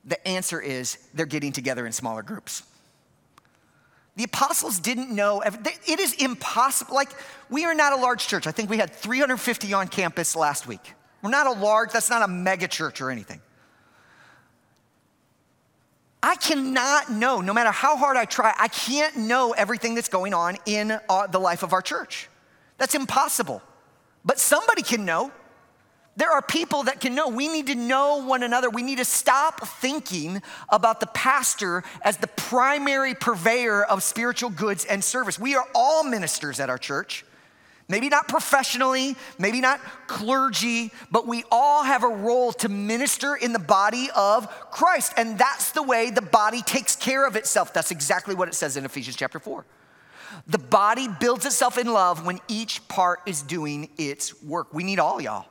The 0.06 0.26
answer 0.28 0.60
is 0.60 0.98
they're 1.14 1.26
getting 1.26 1.52
together 1.52 1.86
in 1.86 1.92
smaller 1.92 2.24
groups. 2.24 2.64
The 4.16 4.24
apostles 4.24 4.80
didn't 4.80 5.10
know, 5.10 5.42
it 5.42 6.00
is 6.00 6.14
impossible. 6.14 6.94
Like, 6.94 7.10
we 7.50 7.66
are 7.66 7.74
not 7.74 7.94
a 7.94 7.96
large 7.96 8.28
church. 8.28 8.46
I 8.46 8.52
think 8.52 8.70
we 8.70 8.78
had 8.78 8.92
350 8.92 9.74
on 9.74 9.88
campus 9.88 10.36
last 10.36 10.68
week. 10.68 10.94
We're 11.24 11.32
not 11.32 11.48
a 11.48 11.52
large, 11.52 11.92
that's 11.92 12.10
not 12.10 12.22
a 12.22 12.28
mega 12.28 12.68
church 12.68 13.02
or 13.02 13.10
anything. 13.10 13.42
I 16.22 16.36
cannot 16.36 17.12
know, 17.12 17.42
no 17.42 17.54
matter 17.54 17.72
how 17.72 17.98
hard 17.98 18.16
I 18.16 18.26
try, 18.26 18.54
I 18.58 18.70
can't 18.70 19.18
know 19.18 19.52
everything 19.52 19.96
that's 19.96 20.10
going 20.10 20.34
on 20.34 20.58
in 20.66 20.98
uh, 21.10 21.28
the 21.28 21.40
life 21.40 21.64
of 21.64 21.74
our 21.74 21.82
church. 21.82 22.30
That's 22.78 22.96
impossible. 22.96 23.62
But 24.24 24.40
somebody 24.40 24.84
can 24.84 25.06
know. 25.06 25.32
There 26.16 26.32
are 26.32 26.42
people 26.44 26.84
that 26.84 27.00
can 27.00 27.16
know. 27.16 27.30
We 27.30 27.48
need 27.48 27.68
to 27.68 27.76
know 27.76 28.24
one 28.24 28.44
another. 28.44 28.70
We 28.70 28.84
need 28.84 29.00
to 29.00 29.06
stop 29.06 29.68
thinking 29.68 30.42
about 30.70 31.00
the 31.00 31.08
pastor 31.08 31.84
as 32.04 32.18
the 32.18 32.28
primary 32.28 33.16
purveyor 33.16 33.84
of 33.84 34.04
spiritual 34.04 34.52
goods 34.52 34.86
and 34.86 35.04
service. 35.04 35.40
We 35.40 35.56
are 35.56 35.68
all 35.74 36.04
ministers 36.04 36.60
at 36.60 36.70
our 36.70 36.78
church. 36.78 37.26
Maybe 37.90 38.10
not 38.10 38.28
professionally, 38.28 39.16
maybe 39.38 39.60
not 39.60 39.82
clergy, 40.08 40.92
but 41.12 41.28
we 41.28 41.44
all 41.52 41.84
have 41.84 42.04
a 42.04 42.08
role 42.08 42.54
to 42.54 42.70
minister 42.70 43.36
in 43.36 43.52
the 43.52 43.60
body 43.60 44.10
of 44.16 44.50
Christ. 44.72 45.14
And 45.18 45.38
that's 45.38 45.72
the 45.72 45.84
way 45.84 46.10
the 46.10 46.22
body 46.22 46.62
takes 46.62 46.96
care 46.96 47.28
of 47.28 47.36
itself. 47.36 47.74
That's 47.74 47.92
exactly 47.92 48.36
what 48.36 48.48
it 48.48 48.54
says 48.54 48.78
in 48.78 48.86
Ephesians 48.86 49.18
chapter 49.18 49.40
4. 49.40 49.66
The 50.48 50.60
body 50.60 51.08
builds 51.08 51.46
itself 51.46 51.78
in 51.78 51.92
love 51.92 52.26
when 52.26 52.40
each 52.48 52.88
part 52.88 53.20
is 53.26 53.42
doing 53.42 53.90
its 53.98 54.42
work. 54.42 54.74
We 54.74 54.84
need 54.84 55.00
all 55.00 55.20
y'all. 55.20 55.46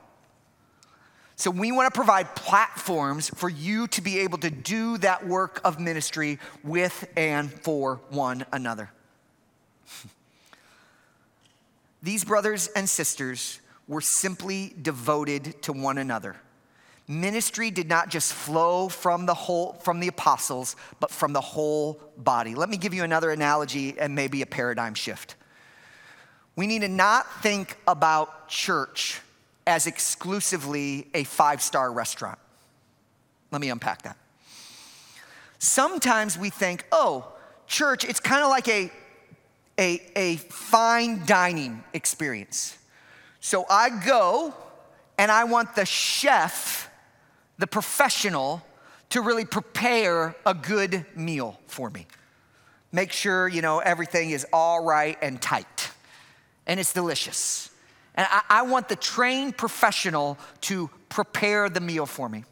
So 1.35 1.49
we 1.49 1.71
want 1.71 1.91
to 1.91 1.97
provide 1.97 2.35
platforms 2.35 3.29
for 3.29 3.49
you 3.49 3.87
to 3.87 4.01
be 4.01 4.19
able 4.19 4.37
to 4.39 4.51
do 4.51 4.97
that 4.99 5.25
work 5.27 5.61
of 5.63 5.79
ministry 5.79 6.39
with 6.63 7.09
and 7.17 7.51
for 7.51 8.01
one 8.09 8.45
another. 8.51 8.91
These 12.03 12.23
brothers 12.23 12.67
and 12.75 12.87
sisters 12.87 13.59
were 13.87 14.01
simply 14.01 14.75
devoted 14.81 15.61
to 15.63 15.73
one 15.73 15.97
another. 15.97 16.35
Ministry 17.07 17.69
did 17.69 17.89
not 17.89 18.09
just 18.09 18.31
flow 18.31 18.87
from 18.87 19.25
the 19.25 19.33
whole 19.33 19.73
from 19.81 19.99
the 19.99 20.07
apostles, 20.07 20.77
but 21.01 21.11
from 21.11 21.33
the 21.33 21.41
whole 21.41 21.99
body. 22.17 22.55
Let 22.55 22.69
me 22.69 22.77
give 22.77 22.93
you 22.93 23.03
another 23.03 23.31
analogy 23.31 23.95
and 23.99 24.15
maybe 24.15 24.41
a 24.41 24.45
paradigm 24.45 24.93
shift. 24.93 25.35
We 26.55 26.65
need 26.65 26.79
to 26.81 26.87
not 26.87 27.41
think 27.41 27.77
about 27.87 28.47
church 28.47 29.19
as 29.65 29.87
exclusively 29.87 31.07
a 31.13 31.23
five-star 31.23 31.91
restaurant. 31.91 32.39
Let 33.51 33.61
me 33.61 33.69
unpack 33.69 34.01
that. 34.03 34.17
Sometimes 35.59 36.37
we 36.37 36.49
think, 36.49 36.85
"Oh, 36.91 37.31
church, 37.67 38.03
it's 38.03 38.19
kind 38.19 38.43
of 38.43 38.49
like 38.49 38.67
a 38.67 38.91
a, 39.79 40.01
a 40.15 40.35
fine 40.37 41.25
dining 41.25 41.83
experience. 41.93 42.77
So 43.39 43.65
I 43.69 43.89
go 43.89 44.53
and 45.17 45.31
I 45.31 45.43
want 45.45 45.75
the 45.75 45.85
chef, 45.85 46.89
the 47.57 47.67
professional, 47.67 48.65
to 49.09 49.21
really 49.21 49.45
prepare 49.45 50.35
a 50.45 50.53
good 50.53 51.05
meal 51.15 51.59
for 51.67 51.89
me. 51.89 52.07
Make 52.91 53.11
sure, 53.11 53.47
you 53.47 53.61
know, 53.61 53.79
everything 53.79 54.31
is 54.31 54.45
all 54.53 54.83
right 54.83 55.17
and 55.21 55.41
tight 55.41 55.91
and 56.65 56.79
it's 56.79 56.93
delicious. 56.93 57.69
And 58.15 58.27
I, 58.29 58.41
I 58.49 58.61
want 58.63 58.89
the 58.89 58.95
trained 58.95 59.57
professional 59.57 60.37
to 60.61 60.89
prepare 61.09 61.69
the 61.69 61.79
meal 61.79 62.05
for 62.05 62.29
me. 62.29 62.43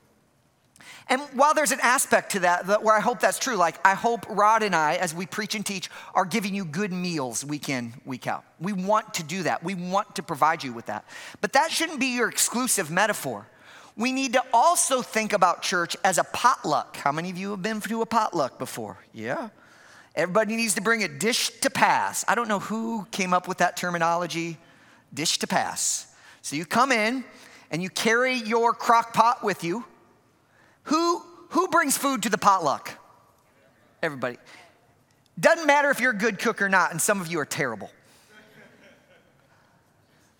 And 1.08 1.22
while 1.34 1.54
there's 1.54 1.72
an 1.72 1.80
aspect 1.82 2.32
to 2.34 2.40
that, 2.40 2.84
where 2.84 2.96
I 2.96 3.02
hope 3.02 3.20
that's 3.20 3.38
true, 3.38 3.56
like 3.56 3.76
I 3.86 3.96
hope 3.96 4.26
Rod 4.30 4.64
and 4.64 4.76
I, 4.76 4.96
as 4.96 5.14
we 5.14 5.26
preach 5.26 5.56
and 5.56 5.66
teach, 5.66 5.90
are 6.14 6.26
giving 6.26 6.56
you 6.56 6.64
good 6.64 6.94
meals 6.94 7.44
week 7.44 7.68
in, 7.68 7.94
week 8.06 8.28
out. 8.28 8.46
We 8.60 8.72
want 8.72 9.16
to 9.16 9.24
do 9.24 9.44
that. 9.44 9.62
We 9.64 9.76
want 9.76 10.16
to 10.16 10.24
provide 10.24 10.64
you 10.64 10.72
with 10.72 10.86
that. 10.86 11.06
But 11.42 11.54
that 11.54 11.70
shouldn't 11.70 12.00
be 12.00 12.16
your 12.16 12.30
exclusive 12.30 12.90
metaphor. 12.90 13.48
We 13.98 14.14
need 14.14 14.34
to 14.34 14.44
also 14.54 15.02
think 15.02 15.34
about 15.34 15.62
church 15.62 15.98
as 16.04 16.18
a 16.18 16.24
potluck. 16.24 16.96
How 16.96 17.12
many 17.12 17.30
of 17.30 17.38
you 17.38 17.52
have 17.52 17.62
been 17.62 17.82
to 17.82 18.02
a 18.02 18.06
potluck 18.06 18.58
before? 18.58 18.98
Yeah. 19.14 19.50
Everybody 20.16 20.56
needs 20.56 20.76
to 20.76 20.82
bring 20.82 21.04
a 21.04 21.10
dish 21.10 21.50
to 21.60 21.70
pass. 21.70 22.24
I 22.28 22.36
don't 22.36 22.48
know 22.48 22.60
who 22.60 23.06
came 23.12 23.34
up 23.34 23.50
with 23.50 23.58
that 23.58 23.76
terminology, 23.76 24.58
dish 25.14 25.40
to 25.40 25.48
pass. 25.48 26.08
So 26.42 26.56
you 26.56 26.66
come 26.66 26.92
in 26.92 27.24
and 27.70 27.82
you 27.82 27.90
carry 27.90 28.36
your 28.36 28.74
crock 28.74 29.14
pot 29.14 29.44
with 29.44 29.64
you 29.64 29.86
who, 30.84 31.22
who 31.50 31.68
brings 31.68 31.98
food 31.98 32.24
to 32.24 32.30
the 32.30 32.38
potluck? 32.38 32.92
Everybody. 34.02 34.38
Doesn't 35.40 35.68
matter 35.68 35.90
if 35.90 36.00
you're 36.00 36.12
a 36.12 36.18
good 36.18 36.40
cook 36.40 36.62
or 36.62 36.70
not, 36.70 36.92
and 36.92 37.02
some 37.02 37.22
of 37.22 37.28
you 37.28 37.40
are 37.40 37.46
terrible. 37.46 37.90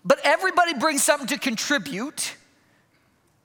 But 0.04 0.18
everybody 0.24 0.74
brings 0.74 1.02
something 1.02 1.28
to 1.28 1.38
contribute. 1.38 2.34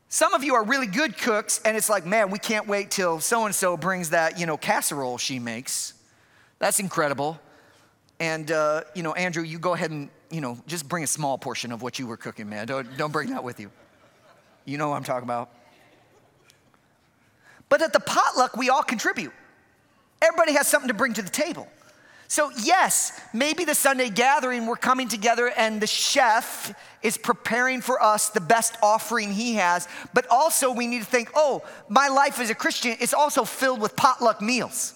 Some 0.10 0.34
of 0.34 0.44
you 0.44 0.56
are 0.56 0.64
really 0.64 0.88
good 0.88 1.18
cooks, 1.18 1.62
and 1.64 1.78
it's 1.78 1.90
like, 1.90 2.06
man, 2.06 2.32
we 2.32 2.40
can't 2.40 2.68
wait 2.68 2.90
till 2.90 3.20
so 3.20 3.46
and 3.46 3.54
so 3.54 3.78
brings 3.78 4.10
that, 4.10 4.40
you 4.40 4.46
know, 4.46 4.58
casserole 4.58 5.18
she 5.18 5.38
makes. 5.38 5.94
That's 6.60 6.80
incredible. 6.80 7.40
And, 8.20 8.52
uh, 8.52 8.82
you 8.96 9.04
know, 9.04 9.14
Andrew, 9.14 9.44
you 9.44 9.60
go 9.60 9.74
ahead 9.74 9.92
and, 9.92 10.10
you 10.30 10.42
know, 10.42 10.58
just 10.68 10.88
bring 10.88 11.04
a 11.04 11.08
small 11.08 11.38
portion 11.38 11.72
of 11.72 11.82
what 11.82 12.00
you 12.00 12.08
were 12.08 12.18
cooking, 12.18 12.50
man. 12.50 12.68
Don't, 12.68 12.98
don't 12.98 13.12
bring 13.12 13.30
that 13.32 13.44
with 13.44 13.60
you. 13.60 13.72
You 14.66 14.78
know 14.78 14.90
what 14.90 14.98
I'm 14.98 15.04
talking 15.04 15.28
about. 15.28 15.50
But 17.70 17.82
at 17.82 17.94
the 17.94 18.00
potluck, 18.00 18.56
we 18.56 18.70
all 18.70 18.84
contribute. 18.84 19.34
Everybody 20.22 20.54
has 20.54 20.68
something 20.68 20.88
to 20.88 20.94
bring 20.94 21.14
to 21.14 21.22
the 21.22 21.30
table. 21.30 21.68
So, 22.30 22.52
yes, 22.62 23.20
maybe 23.34 23.64
the 23.64 23.76
Sunday 23.76 24.10
gathering, 24.10 24.66
we're 24.66 24.76
coming 24.76 25.08
together 25.08 25.48
and 25.56 25.80
the 25.80 25.88
chef 25.88 26.78
is 27.02 27.18
preparing 27.18 27.80
for 27.80 28.02
us 28.02 28.30
the 28.30 28.42
best 28.42 28.76
offering 28.84 29.32
he 29.32 29.54
has. 29.54 29.88
But 30.14 30.28
also, 30.30 30.72
we 30.72 30.88
need 30.88 31.00
to 31.00 31.06
think 31.06 31.30
oh, 31.36 31.64
my 31.88 32.10
life 32.10 32.40
as 32.42 32.50
a 32.50 32.56
Christian 32.56 32.98
is 33.00 33.14
also 33.14 33.46
filled 33.46 33.80
with 33.80 33.96
potluck 33.96 34.42
meals. 34.42 34.94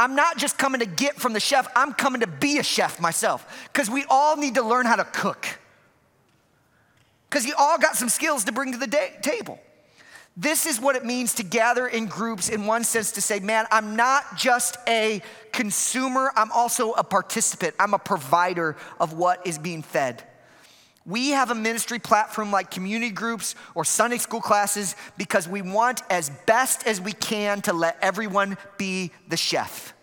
I'm 0.00 0.14
not 0.14 0.38
just 0.38 0.56
coming 0.56 0.80
to 0.80 0.86
get 0.86 1.16
from 1.16 1.34
the 1.34 1.40
chef, 1.40 1.68
I'm 1.76 1.92
coming 1.92 2.22
to 2.22 2.26
be 2.26 2.56
a 2.56 2.62
chef 2.62 2.98
myself. 3.00 3.68
Because 3.70 3.90
we 3.90 4.06
all 4.08 4.34
need 4.34 4.54
to 4.54 4.62
learn 4.62 4.86
how 4.86 4.96
to 4.96 5.04
cook. 5.04 5.46
Because 7.28 7.44
you 7.44 7.52
all 7.58 7.78
got 7.78 7.96
some 7.96 8.08
skills 8.08 8.44
to 8.44 8.52
bring 8.52 8.72
to 8.72 8.78
the 8.78 8.88
table. 9.20 9.60
This 10.38 10.64
is 10.64 10.80
what 10.80 10.96
it 10.96 11.04
means 11.04 11.34
to 11.34 11.42
gather 11.42 11.86
in 11.86 12.06
groups, 12.06 12.48
in 12.48 12.64
one 12.64 12.82
sense, 12.82 13.12
to 13.12 13.20
say, 13.20 13.40
man, 13.40 13.66
I'm 13.70 13.94
not 13.94 14.38
just 14.38 14.78
a 14.88 15.20
consumer, 15.52 16.32
I'm 16.34 16.50
also 16.50 16.92
a 16.92 17.04
participant. 17.04 17.74
I'm 17.78 17.92
a 17.92 17.98
provider 17.98 18.76
of 18.98 19.12
what 19.12 19.46
is 19.46 19.58
being 19.58 19.82
fed. 19.82 20.24
We 21.06 21.30
have 21.30 21.50
a 21.50 21.54
ministry 21.54 21.98
platform 21.98 22.52
like 22.52 22.70
community 22.70 23.10
groups 23.10 23.54
or 23.74 23.84
Sunday 23.84 24.18
school 24.18 24.40
classes 24.40 24.96
because 25.16 25.48
we 25.48 25.62
want 25.62 26.02
as 26.10 26.30
best 26.46 26.86
as 26.86 27.00
we 27.00 27.12
can 27.12 27.62
to 27.62 27.72
let 27.72 27.96
everyone 28.02 28.58
be 28.76 29.10
the 29.28 29.36
chef. 29.36 29.94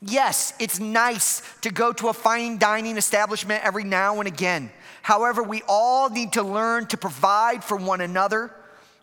Yes, 0.00 0.52
it's 0.60 0.78
nice 0.78 1.42
to 1.62 1.70
go 1.70 1.92
to 1.94 2.08
a 2.08 2.12
fine 2.12 2.58
dining 2.58 2.96
establishment 2.96 3.64
every 3.64 3.82
now 3.82 4.18
and 4.18 4.28
again. 4.28 4.70
However, 5.02 5.42
we 5.42 5.62
all 5.68 6.10
need 6.10 6.34
to 6.34 6.42
learn 6.42 6.86
to 6.86 6.96
provide 6.96 7.64
for 7.64 7.76
one 7.76 8.00
another 8.00 8.52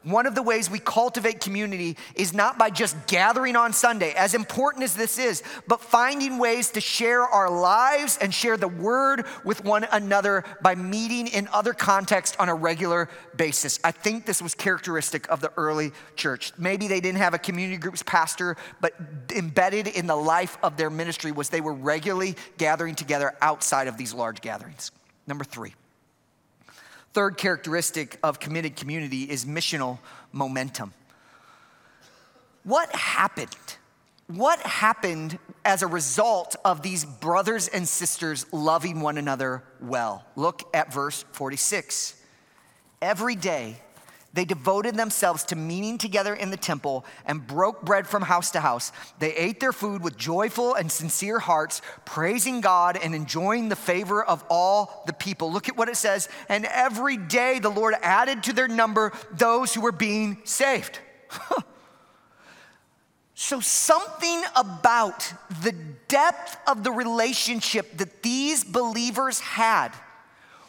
one 0.03 0.25
of 0.25 0.35
the 0.35 0.43
ways 0.43 0.69
we 0.69 0.79
cultivate 0.79 1.39
community 1.39 1.97
is 2.15 2.33
not 2.33 2.57
by 2.57 2.69
just 2.69 2.95
gathering 3.07 3.55
on 3.55 3.73
Sunday, 3.73 4.13
as 4.13 4.33
important 4.33 4.83
as 4.83 4.95
this 4.95 5.17
is, 5.17 5.43
but 5.67 5.81
finding 5.81 6.37
ways 6.37 6.71
to 6.71 6.81
share 6.81 7.21
our 7.21 7.49
lives 7.49 8.17
and 8.21 8.33
share 8.33 8.57
the 8.57 8.67
word 8.67 9.25
with 9.43 9.63
one 9.63 9.85
another 9.91 10.43
by 10.61 10.75
meeting 10.75 11.27
in 11.27 11.47
other 11.53 11.73
contexts 11.73 12.35
on 12.39 12.49
a 12.49 12.55
regular 12.55 13.09
basis. 13.35 13.79
I 13.83 13.91
think 13.91 14.25
this 14.25 14.41
was 14.41 14.53
characteristic 14.53 15.29
of 15.29 15.41
the 15.41 15.51
early 15.57 15.91
church. 16.15 16.51
Maybe 16.57 16.87
they 16.87 16.99
didn't 16.99 17.19
have 17.19 17.33
a 17.33 17.39
community 17.39 17.77
group's 17.77 18.03
pastor, 18.03 18.57
but 18.81 18.93
embedded 19.35 19.87
in 19.87 20.07
the 20.07 20.15
life 20.15 20.57
of 20.63 20.77
their 20.77 20.89
ministry 20.89 21.31
was 21.31 21.49
they 21.49 21.61
were 21.61 21.73
regularly 21.73 22.35
gathering 22.57 22.95
together 22.95 23.33
outside 23.41 23.87
of 23.87 23.97
these 23.97 24.13
large 24.13 24.41
gatherings. 24.41 24.91
Number 25.27 25.45
three. 25.45 25.73
Third 27.13 27.37
characteristic 27.37 28.17
of 28.23 28.39
committed 28.39 28.75
community 28.75 29.23
is 29.23 29.45
missional 29.45 29.99
momentum. 30.31 30.93
What 32.63 32.93
happened? 32.95 33.55
What 34.27 34.59
happened 34.61 35.37
as 35.63 35.83
a 35.83 35.87
result 35.87 36.55
of 36.65 36.81
these 36.81 37.05
brothers 37.05 37.67
and 37.67 37.87
sisters 37.87 38.45
loving 38.51 39.01
one 39.01 39.17
another 39.17 39.63
well? 39.79 40.25
Look 40.35 40.63
at 40.73 40.91
verse 40.91 41.23
46. 41.33 42.19
Every 43.01 43.35
day, 43.35 43.81
they 44.33 44.45
devoted 44.45 44.95
themselves 44.95 45.43
to 45.45 45.55
meeting 45.55 45.99
together 45.99 46.33
in 46.33 46.49
the 46.49 46.57
temple 46.57 47.05
and 47.25 47.45
broke 47.45 47.83
bread 47.83 48.07
from 48.07 48.23
house 48.23 48.49
to 48.51 48.59
house. 48.61 48.91
They 49.19 49.33
ate 49.35 49.59
their 49.59 49.71
food 49.71 50.03
with 50.03 50.17
joyful 50.17 50.73
and 50.73 50.91
sincere 50.91 51.37
hearts, 51.37 51.83
praising 52.03 52.59
God 52.59 52.97
and 52.97 53.13
enjoying 53.13 53.69
the 53.69 53.75
favor 53.75 54.23
of 54.23 54.43
all 54.49 55.03
the 55.05 55.13
people. 55.13 55.51
Look 55.51 55.69
at 55.69 55.77
what 55.77 55.87
it 55.87 55.97
says. 55.97 56.29
And 56.49 56.65
every 56.65 57.15
day 57.15 57.59
the 57.59 57.69
Lord 57.69 57.93
added 58.01 58.43
to 58.43 58.53
their 58.53 58.67
number 58.67 59.13
those 59.31 59.75
who 59.75 59.81
were 59.81 59.91
being 59.91 60.39
saved. 60.45 60.97
so, 63.35 63.59
something 63.59 64.43
about 64.55 65.31
the 65.61 65.75
depth 66.07 66.57
of 66.67 66.83
the 66.83 66.91
relationship 66.91 67.97
that 67.97 68.23
these 68.23 68.63
believers 68.63 69.39
had 69.39 69.91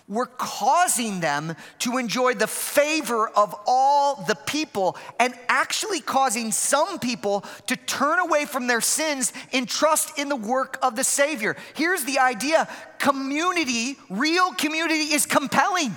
were 0.07 0.27
causing 0.27 1.21
them 1.21 1.57
to 1.79 1.97
enjoy 1.97 2.35
the 2.35 2.47
favor 2.47 3.29
of 3.29 3.55
all 3.67 4.23
the 4.29 4.35
people 4.35 4.99
and 5.19 5.33
actually 5.49 6.01
causing 6.01 6.53
some 6.53 6.99
people 6.99 7.43
to 7.67 7.75
turn 7.77 8.19
away 8.19 8.45
from 8.45 8.67
their 8.67 8.83
sins 8.83 9.33
and 9.53 9.67
trust 9.67 10.19
in 10.19 10.29
the 10.29 10.37
work 10.37 10.79
of 10.83 10.95
the 10.95 11.05
Savior. 11.05 11.57
Here's 11.75 12.05
the 12.05 12.19
idea 12.19 12.69
community, 12.99 13.97
real 14.11 14.53
community, 14.53 15.15
is 15.15 15.25
compelling. 15.25 15.97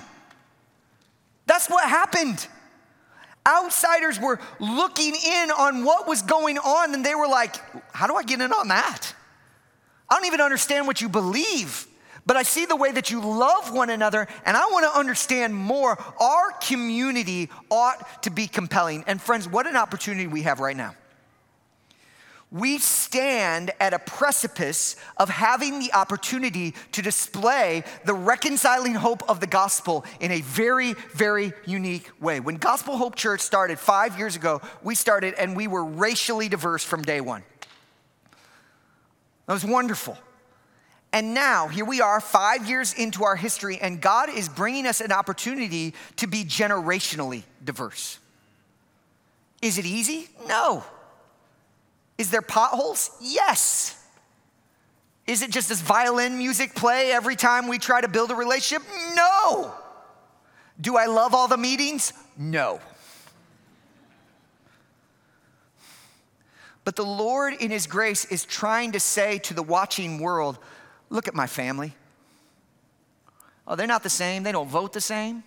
That's 1.46 1.68
what 1.68 1.88
happened. 1.88 2.46
Outsiders 3.46 4.20
were 4.20 4.38
looking 4.58 5.14
in 5.14 5.50
on 5.50 5.84
what 5.84 6.06
was 6.06 6.20
going 6.22 6.58
on, 6.58 6.94
and 6.94 7.04
they 7.04 7.14
were 7.14 7.28
like, 7.28 7.56
How 7.92 8.06
do 8.06 8.14
I 8.14 8.22
get 8.22 8.40
in 8.40 8.52
on 8.52 8.68
that? 8.68 9.14
I 10.08 10.14
don't 10.14 10.26
even 10.26 10.40
understand 10.40 10.86
what 10.86 11.00
you 11.02 11.08
believe 11.10 11.86
but 12.28 12.36
I 12.36 12.42
see 12.42 12.66
the 12.66 12.76
way 12.76 12.92
that 12.92 13.10
you 13.10 13.22
love 13.22 13.72
one 13.72 13.88
another, 13.88 14.28
and 14.44 14.54
I 14.54 14.60
want 14.66 14.84
to 14.84 14.98
understand 14.98 15.54
more. 15.54 15.98
Our 16.20 16.50
community 16.60 17.48
ought 17.70 18.22
to 18.24 18.30
be 18.30 18.46
compelling. 18.46 19.02
And 19.06 19.18
friends, 19.18 19.48
what 19.48 19.66
an 19.66 19.76
opportunity 19.76 20.26
we 20.26 20.42
have 20.42 20.60
right 20.60 20.76
now. 20.76 20.94
We 22.52 22.78
stand 22.80 23.70
at 23.80 23.94
a 23.94 23.98
precipice 23.98 24.96
of 25.16 25.30
having 25.30 25.78
the 25.78 25.94
opportunity 25.94 26.74
to 26.92 27.00
display 27.00 27.82
the 28.04 28.12
reconciling 28.12 28.94
hope 28.94 29.26
of 29.30 29.40
the 29.40 29.46
gospel 29.46 30.04
in 30.20 30.30
a 30.30 30.42
very, 30.42 30.92
very 31.14 31.54
unique 31.64 32.10
way. 32.20 32.40
When 32.40 32.56
Gospel 32.56 32.98
Hope 32.98 33.14
Church 33.14 33.40
started 33.40 33.78
five 33.78 34.18
years 34.18 34.36
ago, 34.36 34.60
we 34.82 34.94
started 34.94 35.32
and 35.38 35.56
we 35.56 35.66
were 35.66 35.84
racially 35.84 36.50
diverse 36.50 36.84
from 36.84 37.00
day 37.00 37.22
one. 37.22 37.42
That 39.46 39.54
was 39.54 39.64
wonderful. 39.64 40.18
And 41.12 41.32
now, 41.32 41.68
here 41.68 41.84
we 41.84 42.00
are, 42.02 42.20
five 42.20 42.68
years 42.68 42.92
into 42.92 43.24
our 43.24 43.36
history, 43.36 43.78
and 43.80 44.00
God 44.00 44.28
is 44.28 44.48
bringing 44.48 44.86
us 44.86 45.00
an 45.00 45.10
opportunity 45.10 45.94
to 46.16 46.26
be 46.26 46.44
generationally 46.44 47.44
diverse. 47.64 48.18
Is 49.62 49.78
it 49.78 49.86
easy? 49.86 50.28
No. 50.46 50.84
Is 52.18 52.30
there 52.30 52.42
potholes? 52.42 53.10
Yes. 53.20 53.94
Is 55.26 55.42
it 55.42 55.50
just 55.50 55.68
this 55.68 55.80
violin 55.80 56.36
music 56.36 56.74
play 56.74 57.12
every 57.12 57.36
time 57.36 57.68
we 57.68 57.78
try 57.78 58.00
to 58.00 58.08
build 58.08 58.30
a 58.30 58.34
relationship? 58.34 58.86
No. 59.14 59.72
Do 60.80 60.96
I 60.96 61.06
love 61.06 61.34
all 61.34 61.48
the 61.48 61.56
meetings? 61.56 62.12
No. 62.36 62.80
But 66.84 66.96
the 66.96 67.04
Lord, 67.04 67.54
in 67.54 67.70
His 67.70 67.86
grace, 67.86 68.24
is 68.26 68.44
trying 68.44 68.92
to 68.92 69.00
say 69.00 69.38
to 69.40 69.54
the 69.54 69.62
watching 69.62 70.18
world, 70.18 70.58
Look 71.10 71.28
at 71.28 71.34
my 71.34 71.46
family. 71.46 71.94
Oh, 73.66 73.76
they're 73.76 73.86
not 73.86 74.02
the 74.02 74.10
same. 74.10 74.42
They 74.42 74.52
don't 74.52 74.68
vote 74.68 74.92
the 74.92 75.00
same. 75.00 75.44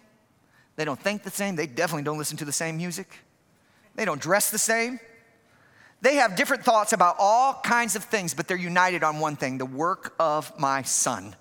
They 0.75 0.85
don't 0.85 0.99
think 0.99 1.23
the 1.23 1.31
same. 1.31 1.55
They 1.55 1.67
definitely 1.67 2.03
don't 2.03 2.17
listen 2.17 2.37
to 2.37 2.45
the 2.45 2.51
same 2.51 2.77
music. 2.77 3.07
They 3.95 4.05
don't 4.05 4.21
dress 4.21 4.51
the 4.51 4.57
same. 4.57 4.99
They 6.01 6.15
have 6.15 6.35
different 6.35 6.63
thoughts 6.63 6.93
about 6.93 7.15
all 7.19 7.61
kinds 7.63 7.95
of 7.95 8.03
things, 8.03 8.33
but 8.33 8.47
they're 8.47 8.57
united 8.57 9.03
on 9.03 9.19
one 9.19 9.35
thing 9.35 9.57
the 9.57 9.65
work 9.65 10.15
of 10.19 10.57
my 10.59 10.81
son. 10.81 11.35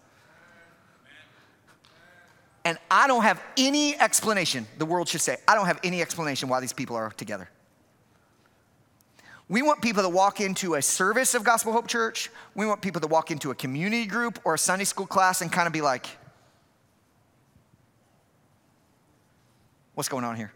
And 2.64 2.76
I 2.90 3.06
don't 3.06 3.22
have 3.22 3.42
any 3.56 3.98
explanation, 3.98 4.66
the 4.76 4.84
world 4.84 5.08
should 5.08 5.22
say, 5.22 5.38
I 5.48 5.54
don't 5.54 5.66
have 5.66 5.80
any 5.82 6.02
explanation 6.02 6.48
why 6.48 6.60
these 6.60 6.74
people 6.74 6.94
are 6.94 7.10
together. 7.10 7.48
We 9.50 9.62
want 9.62 9.82
people 9.82 10.04
to 10.04 10.08
walk 10.08 10.40
into 10.40 10.76
a 10.76 10.82
service 10.82 11.34
of 11.34 11.42
Gospel 11.42 11.72
Hope 11.72 11.88
Church. 11.88 12.30
We 12.54 12.66
want 12.66 12.80
people 12.82 13.00
to 13.00 13.08
walk 13.08 13.32
into 13.32 13.50
a 13.50 13.54
community 13.54 14.06
group 14.06 14.38
or 14.44 14.54
a 14.54 14.58
Sunday 14.58 14.84
school 14.84 15.06
class 15.06 15.40
and 15.40 15.50
kind 15.50 15.66
of 15.66 15.72
be 15.72 15.80
like, 15.80 16.06
what's 19.96 20.08
going 20.08 20.22
on 20.22 20.36
here? 20.36 20.52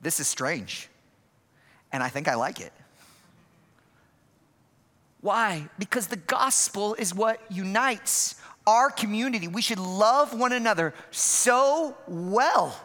This 0.00 0.18
is 0.18 0.26
strange. 0.26 0.88
And 1.92 2.02
I 2.02 2.08
think 2.08 2.26
I 2.26 2.34
like 2.34 2.58
it. 2.60 2.72
Why? 5.20 5.68
Because 5.78 6.08
the 6.08 6.16
gospel 6.16 6.94
is 6.94 7.14
what 7.14 7.40
unites 7.48 8.34
our 8.66 8.90
community. 8.90 9.46
We 9.46 9.62
should 9.62 9.78
love 9.78 10.36
one 10.36 10.50
another 10.50 10.94
so 11.12 11.96
well 12.08 12.76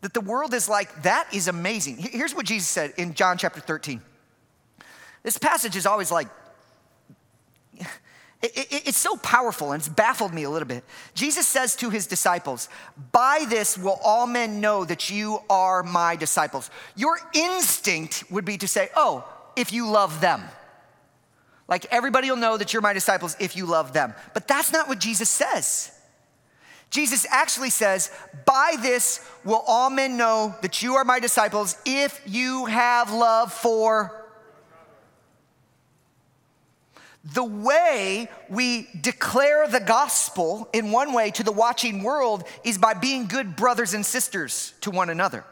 that 0.00 0.14
the 0.14 0.20
world 0.20 0.54
is 0.54 0.68
like, 0.68 1.02
that 1.02 1.32
is 1.32 1.48
amazing. 1.48 1.96
Here's 1.98 2.34
what 2.34 2.46
Jesus 2.46 2.68
said 2.68 2.94
in 2.96 3.14
John 3.14 3.36
chapter 3.38 3.60
13. 3.60 4.00
This 5.22 5.36
passage 5.36 5.76
is 5.76 5.86
always 5.86 6.10
like, 6.10 6.28
it, 8.42 8.56
it, 8.56 8.88
it's 8.88 8.98
so 8.98 9.16
powerful 9.16 9.72
and 9.72 9.80
it's 9.80 9.88
baffled 9.88 10.32
me 10.32 10.44
a 10.44 10.50
little 10.50 10.68
bit. 10.68 10.82
Jesus 11.14 11.46
says 11.46 11.76
to 11.76 11.90
his 11.90 12.06
disciples, 12.06 12.70
By 13.12 13.44
this 13.48 13.76
will 13.76 13.98
all 14.02 14.26
men 14.26 14.60
know 14.60 14.84
that 14.84 15.10
you 15.10 15.40
are 15.50 15.82
my 15.82 16.16
disciples. 16.16 16.70
Your 16.96 17.18
instinct 17.34 18.24
would 18.30 18.46
be 18.46 18.56
to 18.58 18.66
say, 18.66 18.88
Oh, 18.96 19.26
if 19.56 19.72
you 19.72 19.90
love 19.90 20.22
them. 20.22 20.42
Like 21.68 21.86
everybody 21.90 22.30
will 22.30 22.38
know 22.38 22.56
that 22.56 22.72
you're 22.72 22.82
my 22.82 22.94
disciples 22.94 23.36
if 23.38 23.56
you 23.56 23.66
love 23.66 23.92
them. 23.92 24.14
But 24.32 24.48
that's 24.48 24.72
not 24.72 24.88
what 24.88 24.98
Jesus 24.98 25.28
says. 25.28 25.92
Jesus 26.90 27.24
actually 27.30 27.70
says, 27.70 28.10
By 28.44 28.74
this 28.80 29.26
will 29.44 29.62
all 29.66 29.90
men 29.90 30.16
know 30.16 30.54
that 30.62 30.82
you 30.82 30.96
are 30.96 31.04
my 31.04 31.20
disciples 31.20 31.76
if 31.86 32.20
you 32.26 32.66
have 32.66 33.12
love 33.12 33.52
for. 33.52 34.16
The 37.22 37.44
way 37.44 38.28
we 38.48 38.88
declare 39.00 39.68
the 39.68 39.80
gospel 39.80 40.68
in 40.72 40.90
one 40.90 41.12
way 41.12 41.30
to 41.32 41.42
the 41.44 41.52
watching 41.52 42.02
world 42.02 42.44
is 42.64 42.78
by 42.78 42.94
being 42.94 43.26
good 43.26 43.56
brothers 43.56 43.94
and 43.94 44.04
sisters 44.04 44.74
to 44.80 44.90
one 44.90 45.10
another. 45.10 45.44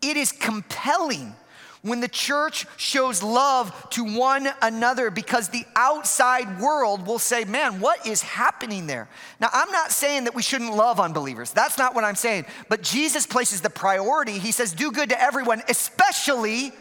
It 0.00 0.16
is 0.16 0.32
compelling 0.32 1.34
when 1.82 2.00
the 2.00 2.08
church 2.08 2.66
shows 2.76 3.22
love 3.22 3.88
to 3.90 4.04
one 4.04 4.48
another 4.60 5.10
because 5.10 5.48
the 5.48 5.64
outside 5.74 6.60
world 6.60 7.06
will 7.06 7.18
say, 7.18 7.44
man, 7.44 7.80
what 7.80 8.06
is 8.06 8.20
happening 8.20 8.86
there? 8.86 9.08
Now, 9.40 9.48
I'm 9.52 9.70
not 9.72 9.90
saying 9.90 10.24
that 10.24 10.34
we 10.34 10.42
shouldn't 10.42 10.74
love 10.74 11.00
unbelievers. 11.00 11.52
That's 11.52 11.78
not 11.78 11.94
what 11.94 12.04
I'm 12.04 12.16
saying. 12.16 12.44
But 12.68 12.82
Jesus 12.82 13.26
places 13.26 13.62
the 13.62 13.70
priority. 13.70 14.38
He 14.38 14.52
says, 14.52 14.72
do 14.72 14.92
good 14.92 15.08
to 15.08 15.20
everyone, 15.20 15.62
especially 15.68 16.72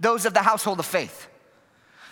those 0.00 0.24
of 0.24 0.32
the 0.32 0.42
household 0.42 0.78
of 0.78 0.86
faith. 0.86 1.28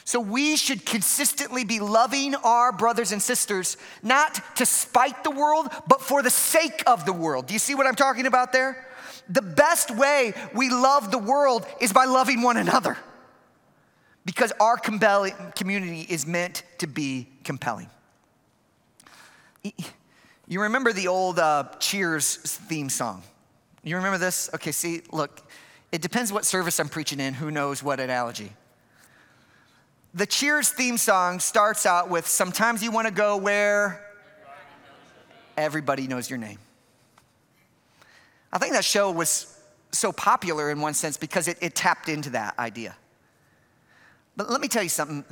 So 0.05 0.21
we 0.21 0.57
should 0.57 0.87
consistently 0.87 1.65
be 1.65 1.81
loving 1.81 2.37
our 2.37 2.71
brothers 2.71 3.11
and 3.11 3.21
sisters, 3.21 3.77
not 4.05 4.41
to 4.57 4.65
spite 4.65 5.25
the 5.25 5.33
world, 5.33 5.69
but 5.89 6.01
for 6.01 6.23
the 6.23 6.31
sake 6.31 6.85
of 6.87 7.05
the 7.07 7.13
world. 7.13 7.47
Do 7.47 7.55
you 7.55 7.59
see 7.59 7.75
what 7.75 7.87
I'm 7.87 7.97
talking 7.97 8.27
about 8.27 8.53
there? 8.53 8.86
The 9.29 9.43
best 9.43 9.91
way 9.91 10.35
we 10.55 10.71
love 10.71 11.11
the 11.11 11.19
world 11.19 11.67
is 11.81 11.93
by 11.93 12.05
loving 12.05 12.43
one 12.43 12.57
another 12.57 12.97
because 14.25 14.53
our 14.61 14.77
community 14.77 16.07
is 16.09 16.27
meant 16.27 16.63
to 16.79 16.87
be 16.87 17.29
compelling. 17.45 17.89
You 20.49 20.63
remember 20.63 20.93
the 20.93 21.09
old 21.09 21.39
uh, 21.39 21.65
Cheers 21.81 22.37
theme 22.37 22.89
song? 22.89 23.23
You 23.83 23.97
remember 23.97 24.19
this? 24.19 24.51
Okay, 24.55 24.73
see, 24.73 25.03
look, 25.13 25.43
it 25.93 26.03
depends 26.03 26.33
what 26.33 26.45
service 26.45 26.79
I'm 26.79 26.89
preaching 26.89 27.21
in, 27.21 27.35
who 27.35 27.51
knows 27.51 27.83
what 27.83 28.01
analogy. 28.01 28.53
The 30.15 30.27
Cheers 30.27 30.71
theme 30.71 30.99
song 30.99 31.41
starts 31.41 31.85
out 31.87 32.11
with 32.11 32.27
Sometimes 32.27 32.83
you 32.83 32.91
want 32.91 33.07
to 33.07 33.13
go 33.13 33.37
where 33.37 34.05
everybody 35.57 36.07
knows 36.07 36.29
your 36.29 36.39
name. 36.39 36.59
I 38.57 38.59
think 38.59 38.73
that 38.73 38.87
show 38.87 39.11
was 39.11 39.55
so 39.93 40.13
popular 40.13 40.71
in 40.71 40.81
one 40.81 40.95
sense 40.95 41.19
because 41.19 41.47
it, 41.47 41.59
it 41.61 41.75
tapped 41.75 42.09
into 42.09 42.31
that 42.31 42.59
idea. 42.59 42.97
But 44.35 44.49
let 44.49 44.63
me 44.63 44.69
tell 44.69 44.83
you 44.83 44.89
something 44.89 45.27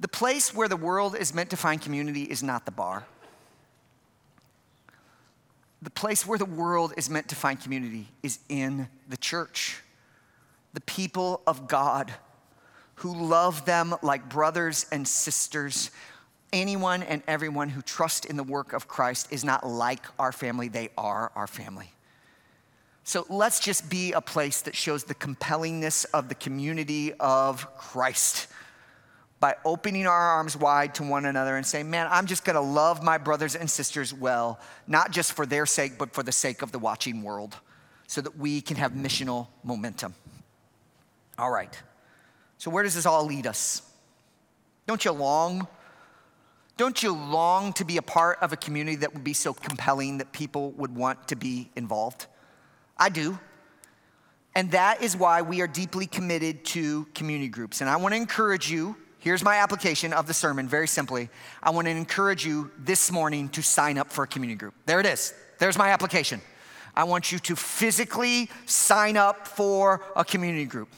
the 0.00 0.08
place 0.08 0.52
where 0.52 0.66
the 0.66 0.76
world 0.76 1.14
is 1.14 1.32
meant 1.32 1.50
to 1.50 1.56
find 1.56 1.80
community 1.80 2.24
is 2.24 2.42
not 2.42 2.64
the 2.64 2.72
bar. 2.72 3.06
The 5.82 5.90
place 5.90 6.26
where 6.26 6.36
the 6.36 6.44
world 6.44 6.94
is 6.96 7.08
meant 7.08 7.28
to 7.28 7.36
find 7.36 7.60
community 7.60 8.08
is 8.24 8.40
in 8.48 8.88
the 9.08 9.16
church. 9.16 9.80
The 10.74 10.80
people 10.80 11.42
of 11.46 11.68
God 11.68 12.12
who 12.96 13.24
love 13.24 13.64
them 13.66 13.94
like 14.02 14.28
brothers 14.28 14.86
and 14.90 15.06
sisters. 15.06 15.92
Anyone 16.52 17.04
and 17.04 17.22
everyone 17.28 17.68
who 17.68 17.82
trusts 17.82 18.26
in 18.26 18.36
the 18.36 18.42
work 18.42 18.72
of 18.72 18.88
Christ 18.88 19.28
is 19.30 19.44
not 19.44 19.64
like 19.64 20.04
our 20.18 20.32
family, 20.32 20.66
they 20.66 20.88
are 20.98 21.30
our 21.36 21.46
family. 21.46 21.92
So 23.04 23.26
let's 23.28 23.58
just 23.58 23.90
be 23.90 24.12
a 24.12 24.20
place 24.20 24.62
that 24.62 24.76
shows 24.76 25.04
the 25.04 25.14
compellingness 25.14 26.06
of 26.14 26.28
the 26.28 26.34
community 26.34 27.12
of 27.14 27.76
Christ 27.76 28.46
by 29.40 29.56
opening 29.64 30.06
our 30.06 30.20
arms 30.36 30.56
wide 30.56 30.94
to 30.94 31.02
one 31.02 31.24
another 31.24 31.56
and 31.56 31.66
saying, 31.66 31.90
Man, 31.90 32.06
I'm 32.08 32.26
just 32.26 32.44
gonna 32.44 32.60
love 32.60 33.02
my 33.02 33.18
brothers 33.18 33.56
and 33.56 33.68
sisters 33.68 34.14
well, 34.14 34.60
not 34.86 35.10
just 35.10 35.32
for 35.32 35.46
their 35.46 35.66
sake, 35.66 35.98
but 35.98 36.14
for 36.14 36.22
the 36.22 36.30
sake 36.30 36.62
of 36.62 36.70
the 36.70 36.78
watching 36.78 37.24
world, 37.24 37.56
so 38.06 38.20
that 38.20 38.38
we 38.38 38.60
can 38.60 38.76
have 38.76 38.92
missional 38.92 39.48
momentum. 39.64 40.14
All 41.38 41.50
right. 41.50 41.76
So, 42.58 42.70
where 42.70 42.84
does 42.84 42.94
this 42.94 43.04
all 43.04 43.26
lead 43.26 43.48
us? 43.48 43.82
Don't 44.86 45.04
you 45.04 45.10
long? 45.10 45.66
Don't 46.76 47.02
you 47.02 47.12
long 47.12 47.72
to 47.74 47.84
be 47.84 47.96
a 47.96 48.02
part 48.02 48.38
of 48.40 48.52
a 48.52 48.56
community 48.56 48.96
that 48.98 49.12
would 49.12 49.24
be 49.24 49.32
so 49.32 49.52
compelling 49.52 50.18
that 50.18 50.30
people 50.32 50.70
would 50.72 50.94
want 50.94 51.28
to 51.28 51.36
be 51.36 51.68
involved? 51.74 52.26
I 53.02 53.08
do. 53.08 53.36
And 54.54 54.70
that 54.70 55.02
is 55.02 55.16
why 55.16 55.42
we 55.42 55.60
are 55.60 55.66
deeply 55.66 56.06
committed 56.06 56.64
to 56.66 57.04
community 57.14 57.48
groups. 57.48 57.80
And 57.80 57.90
I 57.90 57.96
want 57.96 58.14
to 58.14 58.16
encourage 58.16 58.70
you 58.70 58.94
here's 59.18 59.42
my 59.42 59.56
application 59.56 60.12
of 60.12 60.28
the 60.28 60.34
sermon 60.34 60.68
very 60.68 60.86
simply. 60.86 61.28
I 61.64 61.70
want 61.70 61.88
to 61.88 61.90
encourage 61.90 62.46
you 62.46 62.70
this 62.78 63.10
morning 63.10 63.48
to 63.50 63.62
sign 63.62 63.98
up 63.98 64.12
for 64.12 64.22
a 64.22 64.28
community 64.28 64.56
group. 64.56 64.74
There 64.86 65.00
it 65.00 65.06
is. 65.06 65.34
There's 65.58 65.76
my 65.76 65.88
application. 65.88 66.40
I 66.94 67.02
want 67.02 67.32
you 67.32 67.40
to 67.40 67.56
physically 67.56 68.48
sign 68.66 69.16
up 69.16 69.48
for 69.48 70.04
a 70.14 70.24
community 70.24 70.66
group. 70.66 70.88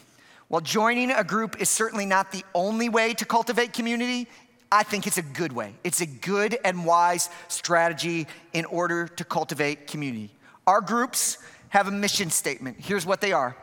While 0.47 0.61
joining 0.61 1.09
a 1.09 1.23
group 1.23 1.59
is 1.59 1.71
certainly 1.71 2.05
not 2.05 2.31
the 2.31 2.45
only 2.53 2.87
way 2.87 3.15
to 3.15 3.25
cultivate 3.25 3.73
community, 3.73 4.27
I 4.71 4.83
think 4.83 5.07
it's 5.07 5.17
a 5.17 5.23
good 5.23 5.53
way. 5.53 5.73
It's 5.83 6.01
a 6.01 6.05
good 6.05 6.55
and 6.63 6.85
wise 6.85 7.29
strategy 7.47 8.27
in 8.53 8.65
order 8.65 9.07
to 9.07 9.23
cultivate 9.23 9.87
community. 9.87 10.29
Our 10.67 10.81
groups 10.81 11.39
have 11.75 11.89
a 11.89 11.91
mission 11.91 12.29
statement. 12.29 12.77
Here's 12.79 13.05
what 13.05 13.19
they 13.19 13.33
are 13.33 13.55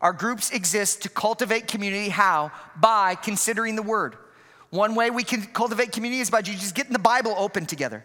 Our 0.00 0.12
groups 0.12 0.50
exist 0.50 1.02
to 1.02 1.08
cultivate 1.08 1.68
community. 1.68 2.08
How? 2.08 2.50
By 2.80 3.14
considering 3.14 3.76
the 3.76 3.82
word. 3.82 4.16
One 4.70 4.94
way 4.94 5.10
we 5.10 5.22
can 5.22 5.42
cultivate 5.42 5.92
community 5.92 6.20
is 6.20 6.30
by 6.30 6.42
just 6.42 6.74
getting 6.74 6.92
the 6.92 6.98
Bible 6.98 7.34
open 7.36 7.66
together. 7.66 8.04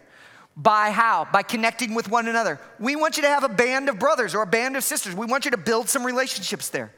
By 0.56 0.92
how? 0.92 1.28
By 1.32 1.44
connecting 1.44 1.94
with 1.94 2.10
one 2.10 2.28
another. 2.28 2.60
We 2.80 2.96
want 2.96 3.18
you 3.18 3.24
to 3.24 3.30
have 3.30 3.44
a 3.44 3.50
band 3.50 3.90
of 3.90 4.00
brothers 4.00 4.36
or 4.36 4.44
a 4.44 4.48
band 4.48 4.76
of 4.76 4.84
sisters. 4.84 5.16
We 5.16 5.26
want 5.26 5.46
you 5.46 5.52
to 5.52 5.58
build 5.58 5.90
some 5.90 6.06
relationships 6.06 6.70
there 6.70 6.92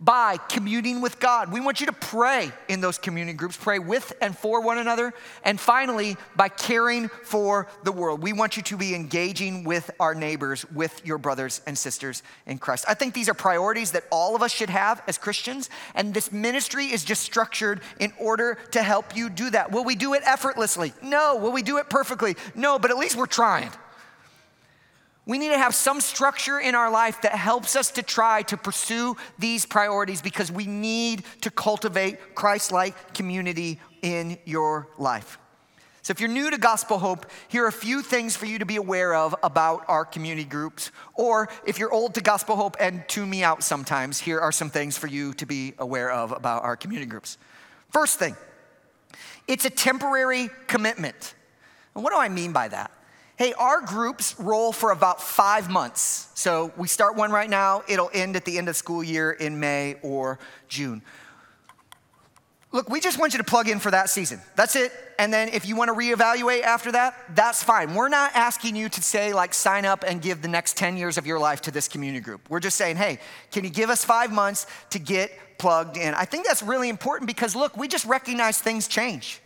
by 0.00 0.36
communing 0.48 1.00
with 1.00 1.18
God. 1.18 1.50
We 1.52 1.60
want 1.60 1.80
you 1.80 1.86
to 1.86 1.92
pray 1.92 2.52
in 2.68 2.80
those 2.80 2.98
community 2.98 3.36
groups, 3.36 3.56
pray 3.56 3.80
with 3.80 4.12
and 4.20 4.36
for 4.36 4.60
one 4.60 4.78
another. 4.78 5.12
And 5.44 5.58
finally, 5.58 6.16
by 6.36 6.48
caring 6.48 7.08
for 7.08 7.66
the 7.82 7.90
world. 7.90 8.22
We 8.22 8.32
want 8.32 8.56
you 8.56 8.62
to 8.64 8.76
be 8.76 8.94
engaging 8.94 9.64
with 9.64 9.90
our 9.98 10.14
neighbors, 10.14 10.64
with 10.70 11.04
your 11.04 11.18
brothers 11.18 11.60
and 11.66 11.76
sisters 11.76 12.22
in 12.46 12.58
Christ. 12.58 12.84
I 12.86 12.94
think 12.94 13.12
these 13.12 13.28
are 13.28 13.34
priorities 13.34 13.92
that 13.92 14.04
all 14.10 14.36
of 14.36 14.42
us 14.42 14.52
should 14.52 14.70
have 14.70 15.02
as 15.08 15.18
Christians. 15.18 15.68
And 15.96 16.14
this 16.14 16.30
ministry 16.30 16.86
is 16.86 17.04
just 17.04 17.22
structured 17.22 17.80
in 17.98 18.12
order 18.20 18.56
to 18.70 18.82
help 18.82 19.16
you 19.16 19.28
do 19.28 19.50
that. 19.50 19.72
Will 19.72 19.84
we 19.84 19.96
do 19.96 20.14
it 20.14 20.22
effortlessly? 20.24 20.92
No. 21.02 21.36
Will 21.36 21.52
we 21.52 21.62
do 21.62 21.78
it 21.78 21.90
perfectly? 21.90 22.36
No, 22.54 22.78
but 22.78 22.92
at 22.92 22.98
least 22.98 23.16
we're 23.16 23.26
trying. 23.26 23.70
We 25.28 25.36
need 25.36 25.50
to 25.50 25.58
have 25.58 25.74
some 25.74 26.00
structure 26.00 26.58
in 26.58 26.74
our 26.74 26.90
life 26.90 27.20
that 27.20 27.32
helps 27.32 27.76
us 27.76 27.90
to 27.92 28.02
try 28.02 28.40
to 28.44 28.56
pursue 28.56 29.14
these 29.38 29.66
priorities 29.66 30.22
because 30.22 30.50
we 30.50 30.64
need 30.64 31.22
to 31.42 31.50
cultivate 31.50 32.34
Christ 32.34 32.72
like 32.72 33.12
community 33.12 33.78
in 34.00 34.38
your 34.46 34.88
life. 34.96 35.38
So, 36.00 36.12
if 36.12 36.20
you're 36.20 36.30
new 36.30 36.50
to 36.50 36.56
Gospel 36.56 36.98
Hope, 36.98 37.26
here 37.48 37.64
are 37.64 37.68
a 37.68 37.72
few 37.72 38.00
things 38.00 38.36
for 38.36 38.46
you 38.46 38.58
to 38.58 38.64
be 38.64 38.76
aware 38.76 39.14
of 39.14 39.34
about 39.42 39.84
our 39.86 40.06
community 40.06 40.48
groups. 40.48 40.90
Or 41.14 41.50
if 41.66 41.78
you're 41.78 41.92
old 41.92 42.14
to 42.14 42.22
Gospel 42.22 42.56
Hope 42.56 42.78
and 42.80 43.06
tune 43.06 43.28
me 43.28 43.44
out 43.44 43.62
sometimes, 43.62 44.18
here 44.18 44.40
are 44.40 44.50
some 44.50 44.70
things 44.70 44.96
for 44.96 45.08
you 45.08 45.34
to 45.34 45.44
be 45.44 45.74
aware 45.78 46.10
of 46.10 46.32
about 46.32 46.64
our 46.64 46.74
community 46.74 47.06
groups. 47.06 47.36
First 47.90 48.18
thing, 48.18 48.34
it's 49.46 49.66
a 49.66 49.70
temporary 49.70 50.48
commitment. 50.68 51.34
And 51.94 52.02
what 52.02 52.14
do 52.14 52.18
I 52.18 52.30
mean 52.30 52.52
by 52.52 52.68
that? 52.68 52.90
Hey, 53.38 53.52
our 53.52 53.80
groups 53.80 54.34
roll 54.40 54.72
for 54.72 54.90
about 54.90 55.22
five 55.22 55.70
months. 55.70 56.28
So 56.34 56.72
we 56.76 56.88
start 56.88 57.14
one 57.14 57.30
right 57.30 57.48
now, 57.48 57.84
it'll 57.86 58.10
end 58.12 58.34
at 58.34 58.44
the 58.44 58.58
end 58.58 58.68
of 58.68 58.74
school 58.74 59.04
year 59.04 59.30
in 59.30 59.60
May 59.60 59.94
or 60.02 60.40
June. 60.66 61.02
Look, 62.72 62.88
we 62.90 62.98
just 62.98 63.16
want 63.16 63.34
you 63.34 63.38
to 63.38 63.44
plug 63.44 63.68
in 63.68 63.78
for 63.78 63.92
that 63.92 64.10
season. 64.10 64.40
That's 64.56 64.74
it. 64.74 64.90
And 65.20 65.32
then 65.32 65.50
if 65.50 65.66
you 65.68 65.76
want 65.76 65.88
to 65.88 65.94
reevaluate 65.94 66.62
after 66.62 66.90
that, 66.90 67.14
that's 67.36 67.62
fine. 67.62 67.94
We're 67.94 68.08
not 68.08 68.32
asking 68.34 68.74
you 68.74 68.88
to 68.88 69.00
say, 69.00 69.32
like, 69.32 69.54
sign 69.54 69.84
up 69.84 70.02
and 70.04 70.20
give 70.20 70.42
the 70.42 70.48
next 70.48 70.76
10 70.76 70.96
years 70.96 71.16
of 71.16 71.24
your 71.24 71.38
life 71.38 71.60
to 71.62 71.70
this 71.70 71.86
community 71.86 72.20
group. 72.20 72.40
We're 72.50 72.58
just 72.58 72.76
saying, 72.76 72.96
hey, 72.96 73.20
can 73.52 73.62
you 73.62 73.70
give 73.70 73.88
us 73.88 74.04
five 74.04 74.32
months 74.32 74.66
to 74.90 74.98
get 74.98 75.30
plugged 75.58 75.96
in? 75.96 76.12
I 76.12 76.24
think 76.24 76.44
that's 76.44 76.62
really 76.62 76.88
important 76.88 77.28
because, 77.28 77.54
look, 77.54 77.76
we 77.76 77.86
just 77.86 78.04
recognize 78.04 78.58
things 78.60 78.88
change. 78.88 79.40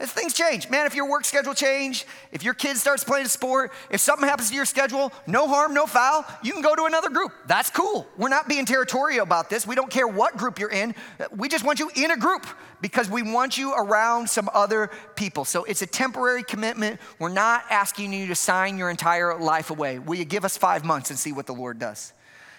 If 0.00 0.10
things 0.10 0.32
change, 0.32 0.70
man, 0.70 0.86
if 0.86 0.94
your 0.94 1.08
work 1.08 1.24
schedule 1.24 1.54
change, 1.54 2.06
if 2.30 2.44
your 2.44 2.54
kid 2.54 2.76
starts 2.76 3.02
playing 3.02 3.26
a 3.26 3.28
sport, 3.28 3.72
if 3.90 4.00
something 4.00 4.28
happens 4.28 4.50
to 4.50 4.54
your 4.54 4.64
schedule, 4.64 5.12
no 5.26 5.48
harm, 5.48 5.74
no 5.74 5.86
foul, 5.86 6.24
you 6.40 6.52
can 6.52 6.62
go 6.62 6.76
to 6.76 6.84
another 6.84 7.08
group. 7.10 7.32
That's 7.46 7.68
cool. 7.68 8.06
We're 8.16 8.28
not 8.28 8.48
being 8.48 8.64
territorial 8.64 9.24
about 9.24 9.50
this. 9.50 9.66
We 9.66 9.74
don't 9.74 9.90
care 9.90 10.06
what 10.06 10.36
group 10.36 10.60
you're 10.60 10.70
in. 10.70 10.94
We 11.36 11.48
just 11.48 11.64
want 11.64 11.80
you 11.80 11.90
in 11.96 12.12
a 12.12 12.16
group 12.16 12.46
because 12.80 13.10
we 13.10 13.22
want 13.22 13.58
you 13.58 13.74
around 13.74 14.30
some 14.30 14.48
other 14.54 14.90
people. 15.16 15.44
So 15.44 15.64
it's 15.64 15.82
a 15.82 15.86
temporary 15.86 16.44
commitment. 16.44 17.00
We're 17.18 17.30
not 17.30 17.64
asking 17.68 18.12
you 18.12 18.28
to 18.28 18.36
sign 18.36 18.78
your 18.78 18.90
entire 18.90 19.36
life 19.36 19.70
away. 19.70 19.98
Will 19.98 20.14
you 20.16 20.24
give 20.24 20.44
us 20.44 20.56
five 20.56 20.84
months 20.84 21.10
and 21.10 21.18
see 21.18 21.32
what 21.32 21.46
the 21.46 21.54
Lord 21.54 21.80
does? 21.80 22.12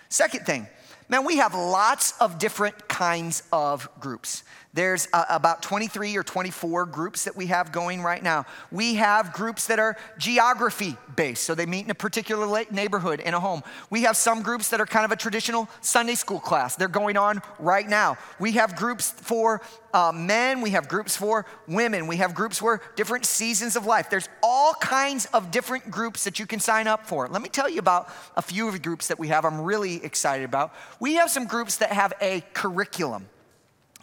Second 0.09 0.45
thing, 0.45 0.67
man, 1.07 1.23
we 1.23 1.37
have 1.37 1.53
lots 1.53 2.15
of 2.19 2.37
different 2.37 2.89
kinds 2.89 3.43
of 3.53 3.87
groups. 4.01 4.43
There's 4.71 5.07
uh, 5.13 5.25
about 5.29 5.63
23 5.63 6.15
or 6.15 6.21
24 6.21 6.85
groups 6.85 7.23
that 7.23 7.35
we 7.35 7.47
have 7.47 7.71
going 7.71 8.03
right 8.03 8.21
now. 8.21 8.45
We 8.71 8.95
have 8.95 9.33
groups 9.33 9.65
that 9.65 9.79
are 9.79 9.97
geography 10.19 10.95
based, 11.15 11.43
so 11.43 11.55
they 11.55 11.65
meet 11.65 11.85
in 11.85 11.91
a 11.91 11.95
particular 11.95 12.65
neighborhood 12.69 13.19
in 13.19 13.33
a 13.33 13.39
home. 13.39 13.63
We 13.89 14.03
have 14.03 14.15
some 14.15 14.43
groups 14.43 14.69
that 14.69 14.79
are 14.79 14.85
kind 14.85 15.05
of 15.05 15.11
a 15.11 15.15
traditional 15.15 15.67
Sunday 15.81 16.13
school 16.13 16.39
class. 16.39 16.75
They're 16.75 16.87
going 16.87 17.17
on 17.17 17.41
right 17.57 17.87
now. 17.87 18.17
We 18.39 18.53
have 18.53 18.75
groups 18.75 19.09
for 19.09 19.61
uh, 19.91 20.11
men, 20.13 20.61
we 20.61 20.69
have 20.69 20.87
groups 20.87 21.17
for 21.17 21.47
women, 21.67 22.05
we 22.05 22.17
have 22.17 22.35
groups 22.35 22.59
for 22.59 22.79
different 22.95 23.25
seasons 23.25 23.75
of 23.75 23.87
life. 23.87 24.11
There's 24.11 24.29
all 24.43 24.75
kinds 24.75 25.25
of 25.33 25.49
different 25.49 25.89
groups 25.89 26.25
that 26.25 26.37
you 26.37 26.45
can 26.45 26.59
sign 26.59 26.85
up 26.85 27.07
for. 27.07 27.27
Let 27.27 27.41
me 27.41 27.49
tell 27.49 27.67
you 27.67 27.79
about 27.79 28.07
a 28.37 28.41
few 28.43 28.67
of 28.67 28.73
the 28.73 28.79
groups 28.79 29.07
that 29.07 29.17
we 29.17 29.29
have 29.29 29.45
I'm 29.45 29.61
really 29.61 30.05
excited 30.05 30.45
about. 30.45 30.75
We 30.99 31.15
have 31.15 31.31
some 31.31 31.45
groups 31.45 31.77
that 31.77 31.91
have 31.91 32.13
a 32.21 32.41
curriculum. 32.53 33.25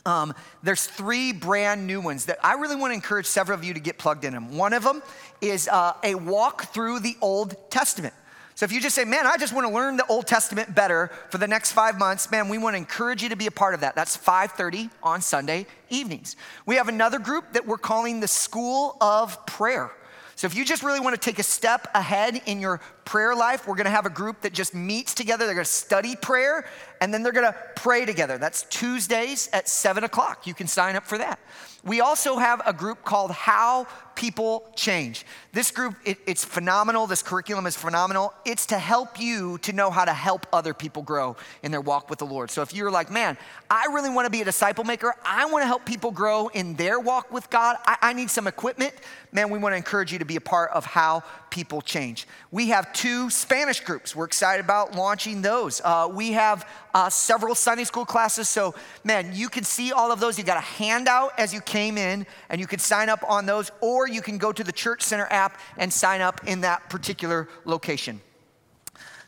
Um, 0.07 0.35
there's 0.63 0.87
three 0.87 1.33
brand 1.33 1.87
new 1.87 2.01
ones 2.01 2.27
that 2.27 2.39
I 2.43 2.55
really 2.55 2.77
want 2.77 2.93
to 2.93 2.95
encourage 2.95 3.27
several 3.27 3.59
of 3.59 3.65
you 3.65 3.75
to 3.75 3.81
get 3.81 3.99
plugged 3.99 4.25
in 4.25 4.33
them. 4.33 4.57
One 4.57 4.73
of 4.73 4.85
them 4.85 5.03
is 5.41 5.69
uh, 5.69 5.95
a 6.05 6.15
walk 6.15 6.73
through 6.73 7.01
the 7.01 7.17
Old 7.21 7.71
Testament. 7.71 8.15
So 8.55 8.65
if 8.65 8.73
you 8.73 8.81
just 8.81 8.95
say, 8.95 9.05
man, 9.05 9.27
I 9.27 9.37
just 9.37 9.53
want 9.53 9.67
to 9.67 9.75
learn 9.75 9.99
the 9.99 10.07
Old 10.07 10.27
Testament 10.27 10.75
better 10.75 11.11
for 11.31 11.39
the 11.39 11.49
next 11.49 11.73
five 11.73 11.99
months, 11.99 12.31
man, 12.31 12.49
we 12.49 12.57
want 12.57 12.75
to 12.75 12.79
encourage 12.79 13.23
you 13.23 13.29
to 13.29 13.37
be 13.37 13.47
a 13.47 13.51
part 13.51 13.75
of 13.75 13.81
that. 13.81 13.95
That's 13.95 14.17
5:30 14.17 14.91
on 15.03 15.21
Sunday 15.21 15.67
evenings. 15.91 16.37
We 16.65 16.77
have 16.77 16.89
another 16.89 17.19
group 17.19 17.53
that 17.53 17.67
we're 17.67 17.77
calling 17.77 18.21
the 18.21 18.29
School 18.29 18.97
of 19.01 19.45
Prayer. 19.45 19.91
So 20.37 20.47
if 20.47 20.55
you 20.55 20.67
just 20.67 20.83
really 20.83 21.01
want 21.01 21.15
to 21.15 21.21
take 21.21 21.39
a 21.39 21.43
step 21.43 21.89
ahead 21.95 22.43
in 22.45 22.61
your 22.61 22.83
prayer 23.07 23.35
life, 23.35 23.67
we're 23.67 23.75
going 23.75 23.87
to 23.87 23.91
have 23.91 24.05
a 24.05 24.11
group 24.11 24.43
that 24.43 24.53
just 24.53 24.75
meets 24.75 25.15
together. 25.15 25.47
They're 25.47 25.55
going 25.55 25.65
to 25.65 25.71
study 25.71 26.15
prayer 26.15 26.67
and 27.01 27.13
then 27.13 27.23
they're 27.23 27.33
to 27.53 27.57
pray 27.77 28.05
together. 28.05 28.39
That's 28.39 28.63
Tuesdays 28.65 29.49
at 29.53 29.69
seven 29.69 30.05
o'clock. 30.05 30.47
You 30.47 30.55
can 30.55 30.67
sign 30.67 30.97
up 30.97 31.07
for 31.07 31.19
that. 31.19 31.39
We 31.85 32.01
also 32.01 32.37
have 32.37 32.63
a 32.67 32.73
group 32.73 33.05
called 33.05 33.31
How 33.31 33.87
People 34.17 34.65
Change. 34.75 35.25
This 35.53 35.71
group, 35.71 35.95
it, 36.05 36.19
it's 36.27 36.45
phenomenal. 36.45 37.07
This 37.07 37.23
curriculum 37.23 37.67
is 37.67 37.77
phenomenal. 37.77 38.35
It's 38.45 38.67
to 38.67 38.79
help 38.79 39.21
you 39.21 39.59
to 39.59 39.73
know 39.73 39.91
how 39.91 40.05
to 40.05 40.13
help 40.13 40.47
other 40.53 40.75
people 40.75 41.03
grow 41.03 41.37
in 41.63 41.71
their 41.71 41.81
walk 41.81 42.11
with 42.11 42.19
the 42.19 42.27
Lord. 42.27 42.51
So 42.51 42.63
if 42.63 42.75
you're 42.75 42.91
like, 42.91 43.11
man, 43.11 43.39
I 43.71 43.87
really 43.93 44.11
want 44.11 44.27
to 44.27 44.31
be 44.31 44.43
a 44.43 44.45
disciple 44.45 44.85
maker, 44.85 45.15
I 45.25 45.47
want 45.47 45.63
to 45.63 45.67
help 45.67 45.87
people 45.87 46.11
grow 46.11 46.49
in 46.49 46.75
their 46.75 47.01
walk 47.01 47.33
with 47.33 47.49
God, 47.49 47.77
I, 47.87 47.97
I 48.03 48.13
need 48.13 48.31
some 48.31 48.47
equipment, 48.47 48.95
man, 49.33 49.51
we 49.51 49.59
want 49.59 49.73
to 49.73 49.77
encourage 49.77 50.13
you 50.13 50.19
to 50.19 50.25
be 50.25 50.37
a 50.37 50.41
part 50.41 50.71
of 50.73 50.85
How 50.85 51.23
People 51.51 51.81
Change. 51.81 52.27
We 52.51 52.69
have 52.69 52.93
two 52.93 53.31
Spanish 53.31 53.81
groups. 53.81 54.15
We're 54.15 54.25
excited 54.25 54.65
about 54.65 54.95
launching 54.95 55.43
those. 55.43 55.81
Uh, 55.85 56.09
we 56.13 56.33
have 56.33 56.69
uh, 56.95 57.11
several 57.11 57.55
Sunday 57.55 57.85
school 57.85 58.07
classes. 58.07 58.49
So, 58.49 58.75
man, 59.05 59.31
you 59.35 59.49
can 59.49 59.65
see 59.65 59.93
all 59.93 60.11
of 60.11 60.21
those. 60.21 60.39
You 60.39 60.45
got 60.45 60.57
a 60.57 60.61
handout 60.61 61.39
as 61.39 61.53
you 61.53 61.61
came 61.61 61.99
in, 61.99 62.27
and 62.49 62.61
you 62.61 62.67
can 62.67 62.79
sign 62.79 63.09
up 63.09 63.25
on 63.29 63.47
those, 63.47 63.71
or 63.81 64.06
you 64.07 64.23
can 64.23 64.39
go 64.39 64.53
to 64.53 64.65
the 64.65 64.73
Church 64.73 65.03
Center 65.03 65.27
app 65.31 65.61
and 65.77 65.93
sign 65.93 66.21
up 66.21 66.47
in 66.47 66.63
that 66.63 66.89
particular 66.91 67.49
location. 67.65 68.21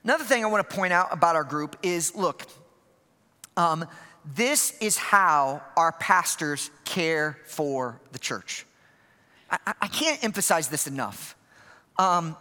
Another 0.04 0.24
thing 0.24 0.44
I 0.44 0.48
want 0.48 0.68
to 0.68 0.76
point 0.76 0.92
out 0.92 1.08
about 1.12 1.36
our 1.36 1.44
group 1.44 1.76
is 1.82 2.14
look, 2.14 2.46
um, 3.56 3.84
this 4.24 4.76
is 4.80 4.96
how 4.96 5.62
our 5.76 5.92
pastors 5.92 6.70
care 6.84 7.38
for 7.46 8.00
the 8.12 8.18
church. 8.18 8.64
I, 9.50 9.74
I 9.82 9.86
can't 9.88 10.22
emphasize 10.22 10.68
this 10.68 10.86
enough. 10.86 11.34
Um, 11.98 12.36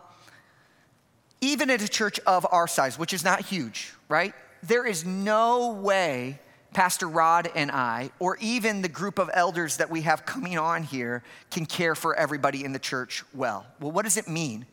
even 1.42 1.70
at 1.70 1.82
a 1.82 1.88
church 1.88 2.20
of 2.26 2.46
our 2.52 2.68
size, 2.68 2.98
which 3.00 3.14
is 3.14 3.24
not 3.24 3.42
huge, 3.42 3.94
right? 4.10 4.34
there 4.64 4.86
is 4.86 5.06
no 5.06 5.74
way 5.74 6.40
Pastor 6.74 7.08
Rod 7.08 7.50
and 7.56 7.72
I, 7.72 8.12
or 8.20 8.38
even 8.38 8.82
the 8.82 8.90
group 8.90 9.20
of 9.20 9.30
elders 9.34 9.78
that 9.78 9.90
we 9.90 10.02
have 10.02 10.26
coming 10.26 10.58
on 10.58 10.84
here, 10.84 11.24
can 11.50 11.66
care 11.66 11.96
for 11.96 12.16
everybody 12.16 12.64
in 12.64 12.74
the 12.74 12.80
church 12.80 13.24
well. 13.34 13.66
Well, 13.80 13.92
what 13.92 14.04
does 14.04 14.18
it 14.18 14.28
mean? 14.28 14.66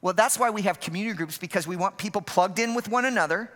Well, 0.00 0.14
that's 0.14 0.38
why 0.38 0.50
we 0.50 0.62
have 0.62 0.80
community 0.80 1.16
groups 1.16 1.38
because 1.38 1.66
we 1.66 1.76
want 1.76 1.98
people 1.98 2.20
plugged 2.20 2.58
in 2.58 2.74
with 2.74 2.88
one 2.88 3.04
another. 3.04 3.50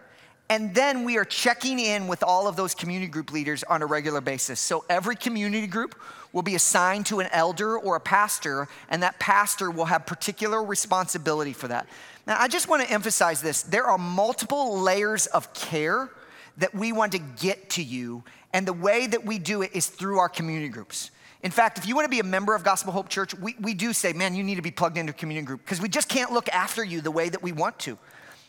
And 0.48 0.72
then 0.74 1.02
we 1.02 1.16
are 1.16 1.24
checking 1.24 1.80
in 1.80 2.06
with 2.06 2.22
all 2.22 2.46
of 2.46 2.54
those 2.54 2.72
community 2.72 3.10
group 3.10 3.32
leaders 3.32 3.64
on 3.64 3.82
a 3.82 3.86
regular 3.86 4.20
basis. 4.20 4.60
So 4.60 4.84
every 4.88 5.16
community 5.16 5.66
group 5.66 6.00
will 6.32 6.42
be 6.42 6.54
assigned 6.54 7.06
to 7.06 7.18
an 7.18 7.28
elder 7.32 7.76
or 7.76 7.96
a 7.96 8.00
pastor, 8.00 8.68
and 8.88 9.02
that 9.02 9.18
pastor 9.18 9.70
will 9.70 9.86
have 9.86 10.06
particular 10.06 10.62
responsibility 10.62 11.52
for 11.52 11.66
that. 11.66 11.88
Now, 12.26 12.36
I 12.38 12.46
just 12.46 12.68
want 12.68 12.86
to 12.86 12.92
emphasize 12.92 13.40
this 13.40 13.62
there 13.62 13.84
are 13.84 13.98
multiple 13.98 14.78
layers 14.78 15.26
of 15.26 15.52
care 15.52 16.10
that 16.58 16.74
we 16.74 16.92
want 16.92 17.12
to 17.12 17.18
get 17.18 17.70
to 17.70 17.82
you, 17.82 18.24
and 18.52 18.66
the 18.66 18.72
way 18.72 19.06
that 19.06 19.24
we 19.24 19.38
do 19.38 19.62
it 19.62 19.70
is 19.74 19.86
through 19.86 20.18
our 20.18 20.28
community 20.28 20.68
groups. 20.68 21.10
In 21.42 21.50
fact, 21.50 21.78
if 21.78 21.86
you 21.86 21.94
want 21.94 22.06
to 22.06 22.10
be 22.10 22.20
a 22.20 22.24
member 22.24 22.54
of 22.54 22.64
Gospel 22.64 22.92
Hope 22.92 23.08
Church, 23.08 23.34
we, 23.34 23.54
we 23.60 23.74
do 23.74 23.92
say, 23.92 24.12
man, 24.12 24.34
you 24.34 24.42
need 24.42 24.56
to 24.56 24.62
be 24.62 24.70
plugged 24.70 24.96
into 24.98 25.10
a 25.10 25.14
community 25.14 25.46
group 25.46 25.64
because 25.64 25.80
we 25.80 25.88
just 25.88 26.08
can't 26.08 26.32
look 26.32 26.48
after 26.48 26.82
you 26.82 27.00
the 27.00 27.10
way 27.10 27.28
that 27.28 27.42
we 27.42 27.52
want 27.52 27.78
to. 27.80 27.98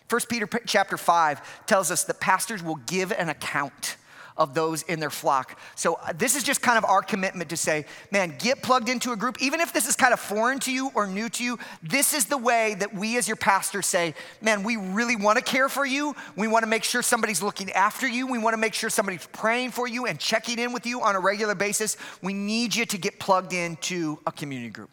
1 0.09 0.21
Peter 0.29 0.47
chapter 0.65 0.97
5 0.97 1.65
tells 1.65 1.91
us 1.91 2.05
that 2.05 2.19
pastors 2.19 2.63
will 2.63 2.77
give 2.87 3.11
an 3.11 3.29
account 3.29 3.97
of 4.37 4.53
those 4.53 4.83
in 4.83 4.99
their 4.99 5.09
flock. 5.09 5.59
So, 5.75 5.95
uh, 5.95 6.13
this 6.13 6.35
is 6.35 6.43
just 6.43 6.61
kind 6.61 6.77
of 6.77 6.85
our 6.85 7.01
commitment 7.01 7.49
to 7.49 7.57
say, 7.57 7.85
man, 8.11 8.35
get 8.37 8.61
plugged 8.61 8.89
into 8.89 9.11
a 9.11 9.15
group. 9.15 9.41
Even 9.41 9.59
if 9.59 9.73
this 9.73 9.87
is 9.87 9.95
kind 9.95 10.13
of 10.13 10.19
foreign 10.19 10.59
to 10.59 10.71
you 10.71 10.91
or 10.95 11.07
new 11.07 11.29
to 11.29 11.43
you, 11.43 11.59
this 11.83 12.13
is 12.13 12.25
the 12.25 12.37
way 12.37 12.75
that 12.75 12.93
we 12.93 13.17
as 13.17 13.27
your 13.27 13.37
pastor 13.37 13.81
say, 13.81 14.13
man, 14.41 14.63
we 14.63 14.77
really 14.77 15.15
want 15.15 15.37
to 15.37 15.43
care 15.43 15.69
for 15.69 15.85
you. 15.85 16.15
We 16.35 16.47
want 16.47 16.63
to 16.63 16.69
make 16.69 16.83
sure 16.83 17.01
somebody's 17.01 17.41
looking 17.41 17.71
after 17.71 18.07
you. 18.07 18.27
We 18.27 18.37
want 18.37 18.53
to 18.53 18.57
make 18.57 18.73
sure 18.73 18.89
somebody's 18.89 19.27
praying 19.33 19.71
for 19.71 19.87
you 19.87 20.05
and 20.05 20.19
checking 20.19 20.59
in 20.59 20.73
with 20.73 20.85
you 20.85 21.01
on 21.01 21.15
a 21.15 21.19
regular 21.19 21.55
basis. 21.55 21.97
We 22.21 22.33
need 22.33 22.75
you 22.75 22.85
to 22.85 22.97
get 22.97 23.19
plugged 23.19 23.53
into 23.53 24.19
a 24.25 24.31
community 24.31 24.69
group. 24.69 24.89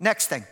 Next 0.00 0.26
thing 0.28 0.44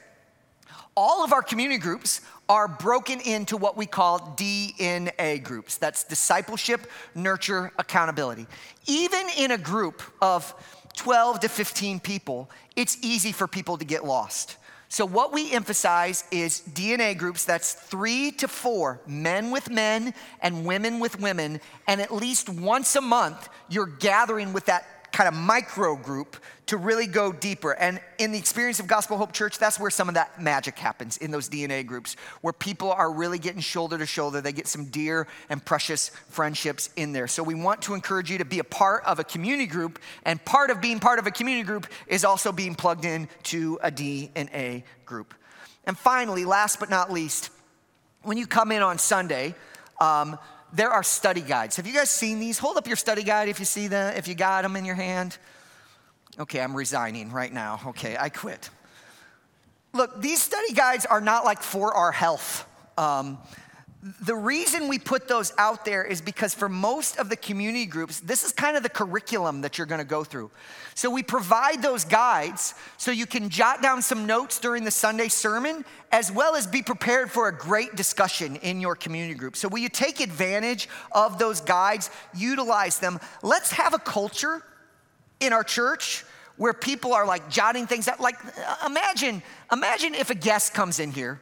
all 0.97 1.25
of 1.25 1.33
our 1.33 1.43
community 1.43 1.79
groups 1.79 2.21
are 2.51 2.67
broken 2.67 3.21
into 3.21 3.57
what 3.57 3.77
we 3.77 3.87
call 3.87 4.19
DNA 4.37 5.41
groups. 5.41 5.77
That's 5.77 6.03
discipleship, 6.03 6.91
nurture, 7.15 7.71
accountability. 7.79 8.49
Even 8.89 9.25
in 9.39 9.53
a 9.53 9.57
group 9.57 10.03
of 10.21 10.53
12 10.97 11.41
to 11.41 11.49
15 11.49 12.01
people, 12.01 12.51
it's 12.75 12.99
easy 13.03 13.31
for 13.31 13.47
people 13.47 13.79
to 13.79 13.85
get 13.85 14.05
lost. 14.05 14.57
So, 14.89 15.07
what 15.07 15.33
we 15.33 15.53
emphasize 15.53 16.25
is 16.33 16.63
DNA 16.75 17.17
groups 17.17 17.45
that's 17.45 17.73
three 17.73 18.33
to 18.33 18.49
four 18.49 19.01
men 19.07 19.53
with 19.53 19.71
men 19.71 20.13
and 20.43 20.67
women 20.67 20.99
with 20.99 21.21
women. 21.21 21.61
And 21.87 22.01
at 22.01 22.13
least 22.13 22.49
once 22.49 22.97
a 22.97 23.01
month, 23.01 23.49
you're 23.69 23.87
gathering 23.87 24.53
with 24.53 24.67
that 24.67 25.00
kind 25.13 25.29
of 25.29 25.35
micro 25.35 25.97
group 25.97 26.37
to 26.67 26.77
really 26.77 27.07
go 27.07 27.33
deeper. 27.33 27.73
And 27.73 28.01
in 28.19 28.31
the 28.33 28.39
experience 28.39 28.79
of 28.79 28.87
Gospel 28.87 29.17
Hope 29.17 29.33
Church, 29.33 29.59
that's 29.59 29.81
where 29.81 29.91
some 29.91 30.09
of 30.09 30.15
that 30.15 30.41
magic 30.41 30.79
happens 30.79 31.17
in 31.17 31.31
those 31.31 31.49
DNA 31.49 31.85
groups, 31.85 32.15
where 32.43 32.53
people 32.53 32.93
are 32.93 33.13
really 33.13 33.39
getting 33.39 33.61
shoulder 33.61 33.99
to 33.99 34.07
shoulder. 34.07 34.41
They 34.41 34.53
get 34.53 34.69
some 34.69 34.85
dear 34.87 35.27
and 35.49 35.65
precious 35.65 36.11
friendships 36.29 36.91
in 36.97 37.13
there. 37.13 37.27
So 37.27 37.43
we 37.43 37.55
want 37.55 37.83
to 37.83 37.95
encourage 37.95 38.31
you 38.31 38.39
to 38.39 38.45
be 38.45 38.61
a 38.61 38.65
part 38.65 39.05
of 39.05 39.19
a 39.19 39.25
community 39.25 39.67
group. 39.67 39.99
And 40.25 40.45
part 40.45 40.71
of 40.71 40.81
being 40.81 41.01
part 41.01 41.19
of 41.19 41.27
a 41.27 41.33
community 41.33 41.67
group 41.67 41.87
is 42.07 42.25
also 42.25 42.53
being 42.53 42.75
plugged 42.75 43.05
in 43.05 43.29
to 43.45 43.79
a 43.83 43.91
DNA 43.91 44.85
group. 45.05 45.35
And 45.85 45.99
finally, 45.99 46.45
last 46.45 46.79
but 46.79 46.89
not 46.89 47.11
least, 47.11 47.51
when 48.23 48.37
you 48.37 48.47
come 48.47 48.71
in 48.71 48.83
on 48.83 48.99
Sunday, 48.99 49.55
um, 50.01 50.39
there 50.73 50.91
are 50.91 51.03
study 51.03 51.41
guides. 51.41 51.77
Have 51.77 51.87
you 51.87 51.93
guys 51.93 52.11
seen 52.11 52.39
these? 52.41 52.59
Hold 52.59 52.77
up 52.77 52.87
your 52.87 52.97
study 52.97 53.23
guide 53.23 53.49
if 53.49 53.59
you 53.59 53.65
see 53.65 53.89
them, 53.89 54.15
if 54.17 54.29
you 54.29 54.35
got 54.35 54.63
them 54.63 54.77
in 54.77 54.85
your 54.85 54.95
hand. 54.95 55.37
Okay, 56.39 56.61
I'm 56.61 56.75
resigning 56.75 57.33
right 57.33 57.53
now. 57.53 57.81
Okay, 57.89 58.17
I 58.19 58.29
quit. 58.29 58.71
Look, 59.93 60.21
these 60.21 60.41
study 60.41 60.73
guides 60.73 61.07
are 61.07 61.21
not 61.21 61.45
like 61.45 61.63
for 61.63 61.93
our 61.93 62.13
health. 62.13 62.67
Um, 62.97 63.39
the 64.03 64.35
reason 64.35 64.89
we 64.89 64.99
put 64.99 65.29
those 65.29 65.53
out 65.59 65.85
there 65.85 66.03
is 66.03 66.23
because 66.23 66.55
for 66.55 66.71
most 66.71 67.19
of 67.19 67.29
the 67.29 67.37
community 67.37 67.85
groups, 67.85 68.21
this 68.21 68.45
is 68.45 68.53
kind 68.53 68.75
of 68.75 68.83
the 68.83 68.89
curriculum 68.89 69.61
that 69.61 69.77
you're 69.77 69.87
going 69.87 70.01
to 70.01 70.07
go 70.07 70.25
through. 70.25 70.51
So 70.95 71.11
we 71.11 71.23
provide 71.23 71.83
those 71.83 72.07
guides 72.07 72.73
so 72.97 73.11
you 73.11 73.27
can 73.27 73.51
jot 73.51 73.83
down 73.83 74.01
some 74.01 74.25
notes 74.25 74.59
during 74.59 74.85
the 74.85 74.91
Sunday 74.91 75.29
sermon, 75.29 75.85
as 76.13 76.33
well 76.33 76.57
as 76.57 76.67
be 76.67 76.81
prepared 76.81 77.31
for 77.31 77.49
a 77.49 77.55
great 77.55 77.95
discussion 77.95 78.57
in 78.57 78.81
your 78.81 78.97
community 78.97 79.35
group. 79.35 79.55
So 79.55 79.69
will 79.69 79.81
you 79.81 79.91
take 79.91 80.21
advantage 80.21 80.89
of 81.13 81.39
those 81.39 81.61
guides, 81.61 82.09
utilize 82.35 82.99
them? 83.01 83.21
Let's 83.43 83.73
have 83.73 83.93
a 83.93 83.99
culture 83.99 84.63
in 85.41 85.53
our 85.53 85.65
church 85.65 86.25
where 86.57 86.73
people 86.73 87.13
are 87.13 87.27
like 87.27 87.51
jotting 87.51 87.87
things 87.87 88.09
out. 88.09 88.19
Like 88.19 88.37
imagine, 88.85 89.43
imagine 89.71 90.15
if 90.15 90.31
a 90.31 90.35
guest 90.35 90.73
comes 90.73 91.01
in 91.01 91.13
here 91.13 91.39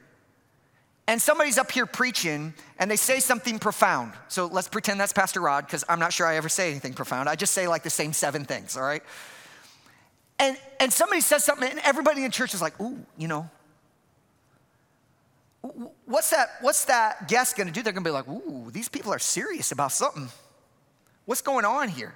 and 1.08 1.20
somebody's 1.20 1.56
up 1.56 1.72
here 1.72 1.86
preaching 1.86 2.52
and 2.78 2.90
they 2.90 2.96
say 2.96 3.18
something 3.18 3.58
profound. 3.58 4.12
So 4.28 4.46
let's 4.46 4.68
pretend 4.68 5.00
that's 5.00 5.14
Pastor 5.14 5.40
Rod, 5.40 5.64
because 5.64 5.82
I'm 5.88 5.98
not 5.98 6.12
sure 6.12 6.26
I 6.26 6.36
ever 6.36 6.50
say 6.50 6.70
anything 6.70 6.92
profound. 6.92 7.30
I 7.30 7.34
just 7.34 7.54
say 7.54 7.66
like 7.66 7.82
the 7.82 7.90
same 7.90 8.12
seven 8.12 8.44
things, 8.44 8.76
all 8.76 8.82
right? 8.82 9.02
And, 10.38 10.56
and 10.78 10.92
somebody 10.92 11.22
says 11.22 11.44
something, 11.44 11.68
and 11.68 11.80
everybody 11.80 12.24
in 12.24 12.30
church 12.30 12.52
is 12.52 12.60
like, 12.60 12.78
ooh, 12.78 12.98
you 13.16 13.26
know, 13.26 13.48
what's 16.04 16.30
that, 16.30 16.50
what's 16.60 16.84
that 16.84 17.26
guest 17.26 17.56
gonna 17.56 17.70
do? 17.70 17.82
They're 17.82 17.94
gonna 17.94 18.04
be 18.04 18.10
like, 18.10 18.28
ooh, 18.28 18.70
these 18.70 18.90
people 18.90 19.12
are 19.12 19.18
serious 19.18 19.72
about 19.72 19.92
something. 19.92 20.28
What's 21.24 21.42
going 21.42 21.64
on 21.64 21.88
here? 21.88 22.14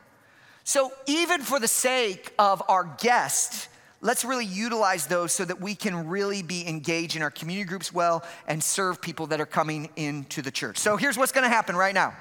So, 0.64 0.93
even 1.07 1.40
for 1.40 1.59
the 1.59 1.66
sake 1.66 2.32
of 2.38 2.62
our 2.68 2.84
guest, 3.01 3.68
let's 4.03 4.24
really 4.24 4.44
utilize 4.44 5.07
those 5.07 5.32
so 5.32 5.44
that 5.44 5.61
we 5.61 5.74
can 5.74 6.09
really 6.09 6.42
be 6.42 6.66
engaged 6.68 7.16
in 7.16 7.22
our 7.22 7.30
community 7.30 7.66
groups 7.66 7.94
well 7.94 8.24
and 8.48 8.62
serve 8.62 9.00
people 9.00 9.28
that 9.28 9.40
are 9.40 9.46
coming 9.46 9.88
into 9.96 10.42
the 10.42 10.50
church. 10.50 10.76
So 10.76 10.96
here's 10.96 11.16
what's 11.16 11.32
gonna 11.32 11.48
happen 11.48 11.76
right 11.76 11.94
now. 11.94 12.14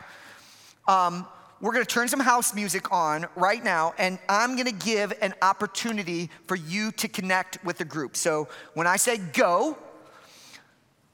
Um, 0.88 1.26
we're 1.60 1.74
gonna 1.74 1.86
turn 1.86 2.08
some 2.08 2.20
house 2.20 2.54
music 2.54 2.92
on 2.92 3.26
right 3.36 3.64
now, 3.64 3.94
and 3.98 4.20
I'm 4.30 4.56
gonna 4.56 4.72
give 4.72 5.12
an 5.22 5.34
opportunity 5.42 6.30
for 6.48 6.56
you 6.56 6.92
to 6.94 7.08
connect 7.08 7.64
with 7.66 7.78
the 7.78 7.86
group. 7.86 8.16
So 8.16 8.48
when 8.76 8.86
I 8.86 8.98
say 8.98 9.18
go, 9.18 9.78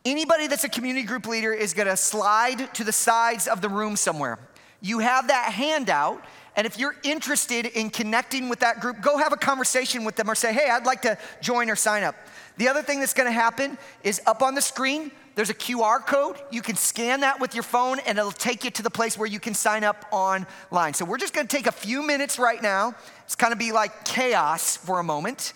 anybody 0.05 0.47
that's 0.47 0.65
a 0.65 0.69
community 0.69 1.05
group 1.05 1.27
leader 1.27 1.53
is 1.53 1.73
gonna 1.73 1.97
slide 1.97 2.73
to 2.75 2.83
the 2.83 2.91
sides 2.91 3.47
of 3.47 3.61
the 3.61 3.69
room 3.69 3.95
somewhere. 3.95 4.37
You 4.81 4.99
have 4.99 5.29
that 5.29 5.53
handout 5.53 6.23
and 6.57 6.65
if 6.65 6.79
you're 6.79 6.95
interested 7.03 7.67
in 7.67 7.91
connecting 7.91 8.49
with 8.49 8.59
that 8.59 8.79
group, 8.79 8.99
go 8.99 9.19
have 9.19 9.31
a 9.31 9.37
conversation 9.37 10.03
with 10.03 10.15
them 10.15 10.29
or 10.29 10.33
say, 10.33 10.51
hey, 10.51 10.69
I'd 10.71 10.87
like 10.87 11.03
to 11.03 11.15
join 11.39 11.69
or 11.69 11.75
sign 11.75 12.03
up. 12.03 12.15
The 12.57 12.67
other 12.67 12.81
thing 12.81 12.99
that's 12.99 13.13
gonna 13.13 13.31
happen 13.31 13.77
is 14.03 14.19
up 14.25 14.41
on 14.41 14.55
the 14.55 14.61
screen, 14.61 15.11
there's 15.35 15.51
a 15.51 15.53
QR 15.53 16.03
code. 16.03 16.35
You 16.49 16.63
can 16.63 16.75
scan 16.75 17.19
that 17.19 17.39
with 17.39 17.53
your 17.53 17.61
phone 17.61 17.99
and 18.07 18.17
it'll 18.17 18.31
take 18.31 18.63
you 18.63 18.71
to 18.71 18.81
the 18.81 18.89
place 18.89 19.19
where 19.19 19.27
you 19.27 19.39
can 19.39 19.53
sign 19.53 19.83
up 19.83 20.07
online. 20.11 20.95
So 20.95 21.05
we're 21.05 21.19
just 21.19 21.35
gonna 21.35 21.47
take 21.47 21.67
a 21.67 21.71
few 21.71 22.01
minutes 22.01 22.39
right 22.39 22.59
now. 22.59 22.95
It's 23.25 23.35
of 23.35 23.59
be 23.59 23.71
like 23.71 24.03
chaos 24.03 24.77
for 24.77 24.97
a 24.97 25.03
moment. 25.03 25.53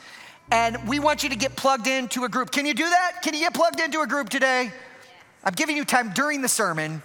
And 0.52 0.88
we 0.88 0.99
want 0.99 1.24
you 1.24 1.30
to 1.30 1.36
get 1.36 1.56
plugged 1.56 1.88
into 1.88 2.26
a 2.26 2.30
group. 2.30 2.52
Can 2.52 2.68
you 2.68 2.76
do 2.76 2.88
that? 2.88 3.24
Can 3.24 3.34
you 3.34 3.39
get 3.39 3.56
plugged 3.56 3.80
into 3.80 4.02
a 4.02 4.08
group 4.08 4.30
today? 4.30 4.72
I'm 5.43 5.54
giving 5.54 5.76
you 5.76 5.84
time 5.84 6.12
during 6.14 6.43
the 6.43 6.47
sermon 6.47 7.02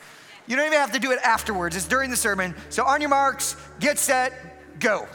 you 0.47 0.57
don't 0.57 0.67
even 0.67 0.79
have 0.79 0.93
to 0.93 0.99
do 0.99 1.13
it 1.13 1.19
afterwards, 1.25 1.77
it's 1.77 1.89
during 1.89 2.11
the 2.11 2.17
sermon. 2.17 2.55
So, 2.69 2.85
on 2.85 3.01
your 3.01 3.11
marks, 3.11 3.57
get 3.81 3.99
set, 3.99 4.33
go. 4.81 5.09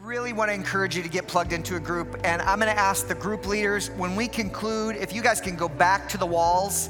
Really 0.00 0.32
want 0.32 0.50
to 0.50 0.54
encourage 0.54 0.96
you 0.96 1.02
to 1.02 1.08
get 1.08 1.26
plugged 1.26 1.52
into 1.52 1.76
a 1.76 1.80
group, 1.80 2.20
and 2.24 2.40
I'm 2.42 2.58
going 2.58 2.72
to 2.72 2.80
ask 2.80 3.08
the 3.08 3.14
group 3.14 3.46
leaders 3.46 3.90
when 3.90 4.16
we 4.16 4.28
conclude 4.28 4.96
if 4.96 5.12
you 5.12 5.22
guys 5.22 5.40
can 5.40 5.56
go 5.56 5.68
back 5.68 6.08
to 6.10 6.18
the 6.18 6.26
walls, 6.26 6.88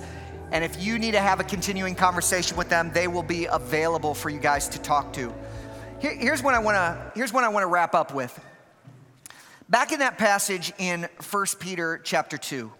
and 0.53 0.65
if 0.65 0.83
you 0.83 0.99
need 0.99 1.13
to 1.13 1.21
have 1.21 1.41
a 1.41 1.45
continuing 1.45 1.95
conversation 1.95 2.57
with 2.57 2.69
them, 2.69 2.91
they 2.93 3.09
will 3.09 3.23
be 3.23 3.47
available 3.47 4.15
for 4.15 4.31
you 4.31 4.39
guys 4.39 4.69
to 4.69 4.79
talk 4.79 5.13
to. 5.15 5.33
Here, 6.01 6.15
here's 6.15 6.43
what 6.43 6.55
I 6.55 6.59
want 6.59 6.77
to 6.77 7.13
here's 7.15 7.33
what 7.33 7.45
I 7.45 7.49
want 7.49 7.65
to 7.65 7.69
wrap 7.69 7.95
up 7.95 8.15
with. 8.15 8.39
Back 9.69 9.93
in 9.93 9.99
that 9.99 10.17
passage 10.17 10.73
in 10.79 11.09
1 11.31 11.47
Peter 11.59 12.01
chapter 12.03 12.39
2, 12.39 12.73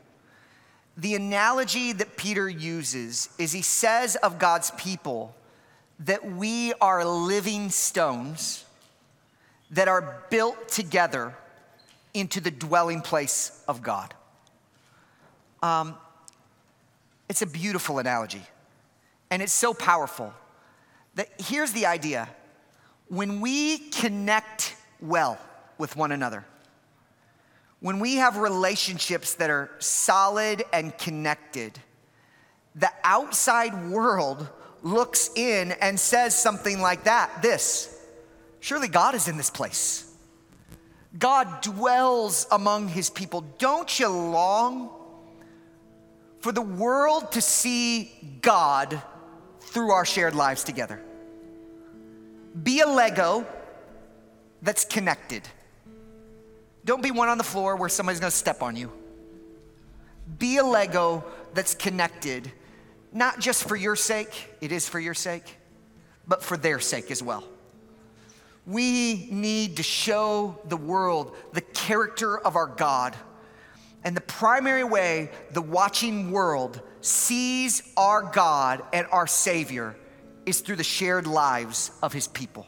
the 0.99 1.15
analogy 1.15 1.93
that 1.93 2.17
Peter 2.17 2.49
uses 2.49 3.29
is 3.39 3.53
he 3.53 3.63
says 3.63 4.17
of 4.17 4.41
God's 4.41 4.73
people 4.73 5.33
that 6.01 6.25
we 6.33 6.73
are 6.81 7.05
living 7.05 7.71
stones 7.71 8.65
that 9.71 9.87
are 9.87 10.25
built 10.29 10.69
together 10.69 11.37
into 12.15 12.41
the 12.41 12.51
dwelling 12.51 13.01
place 13.01 13.63
of 13.69 13.81
God. 13.81 14.13
Um, 15.63 15.95
it's 17.29 17.43
a 17.43 17.47
beautiful 17.47 18.01
analogy, 18.01 18.43
and 19.31 19.41
it's 19.41 19.53
so 19.53 19.73
powerful 19.73 20.33
that 21.15 21.29
here's 21.39 21.73
the 21.73 21.87
idea 21.87 22.29
when 23.09 23.41
we 23.41 23.79
connect 23.79 24.75
well 25.01 25.39
with 25.79 25.95
one 25.95 26.11
another, 26.11 26.45
when 27.81 28.01
we 28.01 28.17
have 28.17 28.37
relationships 28.37 29.35
that 29.35 29.51
are 29.51 29.71
solid 29.79 30.65
and 30.73 30.97
connected, 30.99 31.79
the 32.75 32.91
outside 33.05 33.91
world 33.91 34.49
looks 34.83 35.31
in 35.37 35.73
and 35.73 35.99
says 35.99 36.41
something 36.41 36.81
like 36.81 37.05
that 37.05 37.43
this 37.43 37.95
surely 38.61 38.89
God 38.89 39.15
is 39.15 39.29
in 39.29 39.37
this 39.37 39.51
place. 39.51 40.05
God 41.19 41.63
dwells 41.63 42.47
among 42.51 42.89
his 42.89 43.11
people. 43.11 43.43
Don't 43.59 43.99
you 43.99 44.09
long 44.09 44.91
for 46.41 46.53
the 46.53 46.63
world 46.63 47.33
to 47.33 47.41
see 47.41 48.39
God 48.43 49.01
through 49.61 49.91
our 49.91 50.05
shared 50.05 50.35
lives 50.35 50.65
together? 50.65 51.03
Be 52.63 52.81
a 52.81 52.87
Lego 52.87 53.47
that's 54.63 54.85
connected. 54.85 55.49
Don't 56.89 57.03
be 57.03 57.11
one 57.11 57.29
on 57.29 57.37
the 57.37 57.45
floor 57.45 57.77
where 57.77 57.91
somebody's 57.91 58.19
gonna 58.19 58.31
step 58.31 58.63
on 58.63 58.75
you. 58.75 58.91
Be 60.39 60.57
a 60.57 60.65
Lego 60.65 61.23
that's 61.53 61.75
connected, 61.75 62.51
not 63.13 63.41
just 63.41 63.69
for 63.69 63.77
your 63.77 63.95
sake, 63.95 64.55
it 64.63 64.73
is 64.73 64.89
for 64.89 64.99
your 64.99 65.13
sake, 65.13 65.59
but 66.27 66.43
for 66.43 66.57
their 66.57 66.81
sake 66.81 67.11
as 67.11 67.23
well. 67.23 67.45
We 68.67 69.29
need 69.31 69.77
to 69.77 69.83
show 69.83 70.59
the 70.65 70.79
world 70.79 71.37
the 71.53 71.61
character 71.61 72.39
of 72.39 72.57
our 72.57 72.69
God. 72.69 73.15
And 74.03 74.17
the 74.17 74.23
primary 74.23 74.85
way 74.85 75.31
the 75.51 75.61
watching 75.61 76.31
world 76.31 76.81
sees 77.03 77.83
our 77.99 78.23
God 78.23 78.83
and 78.95 79.07
our 79.13 79.27
Savior 79.27 79.95
is 80.47 80.63
through 80.63 80.77
the 80.77 80.85
shared 80.85 81.27
lives 81.27 81.91
of 82.03 82.15
his 82.15 82.29
people. 82.29 82.67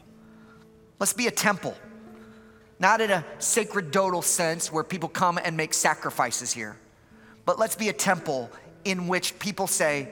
Let's 0.99 1.13
be 1.13 1.25
a 1.25 1.31
temple, 1.31 1.75
not 2.81 2.99
in 2.99 3.11
a 3.11 3.23
sacerdotal 3.37 4.23
sense 4.23 4.71
where 4.71 4.83
people 4.83 5.07
come 5.07 5.39
and 5.41 5.55
make 5.55 5.71
sacrifices 5.71 6.51
here, 6.51 6.75
but 7.45 7.59
let's 7.59 7.75
be 7.75 7.89
a 7.89 7.93
temple 7.93 8.49
in 8.83 9.07
which 9.07 9.37
people 9.37 9.67
say, 9.67 10.09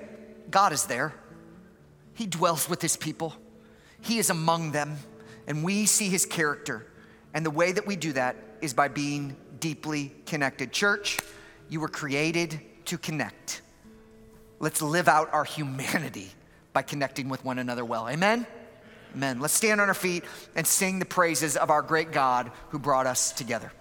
God 0.51 0.72
is 0.72 0.86
there. 0.86 1.13
He 2.13 2.28
dwells 2.28 2.70
with 2.70 2.82
his 2.82 2.95
people, 2.95 3.34
he 4.01 4.20
is 4.20 4.30
among 4.30 4.72
them, 4.72 4.97
and 5.47 5.63
we 5.63 5.88
see 5.88 6.09
his 6.09 6.26
character. 6.26 6.86
And 7.34 7.45
the 7.45 7.51
way 7.51 7.72
that 7.72 7.88
we 7.88 7.95
do 7.95 8.13
that 8.13 8.36
is 8.61 8.74
by 8.74 8.88
being 8.88 9.36
deeply 9.59 10.11
connected. 10.26 10.72
Church, 10.72 11.20
you 11.70 11.80
were 11.80 11.88
created 11.88 12.59
to 12.86 12.97
connect. 12.97 13.61
Let's 14.59 14.82
live 14.82 15.07
out 15.07 15.34
our 15.34 15.43
humanity 15.43 16.30
by 16.74 16.82
connecting 16.84 17.30
with 17.30 17.43
one 17.43 17.57
another 17.57 17.84
well. 17.84 18.07
Amen? 18.07 18.45
Amen. 19.16 19.39
Let's 19.39 19.53
stand 19.53 19.82
on 19.82 19.88
our 19.88 19.93
feet 19.93 20.24
and 20.55 20.66
sing 20.66 20.99
the 20.99 21.05
praises 21.05 21.57
of 21.57 21.70
our 21.70 21.82
great 21.82 22.12
God 22.12 22.51
who 22.70 22.80
brought 22.80 23.07
us 23.07 23.32
together. 23.32 23.72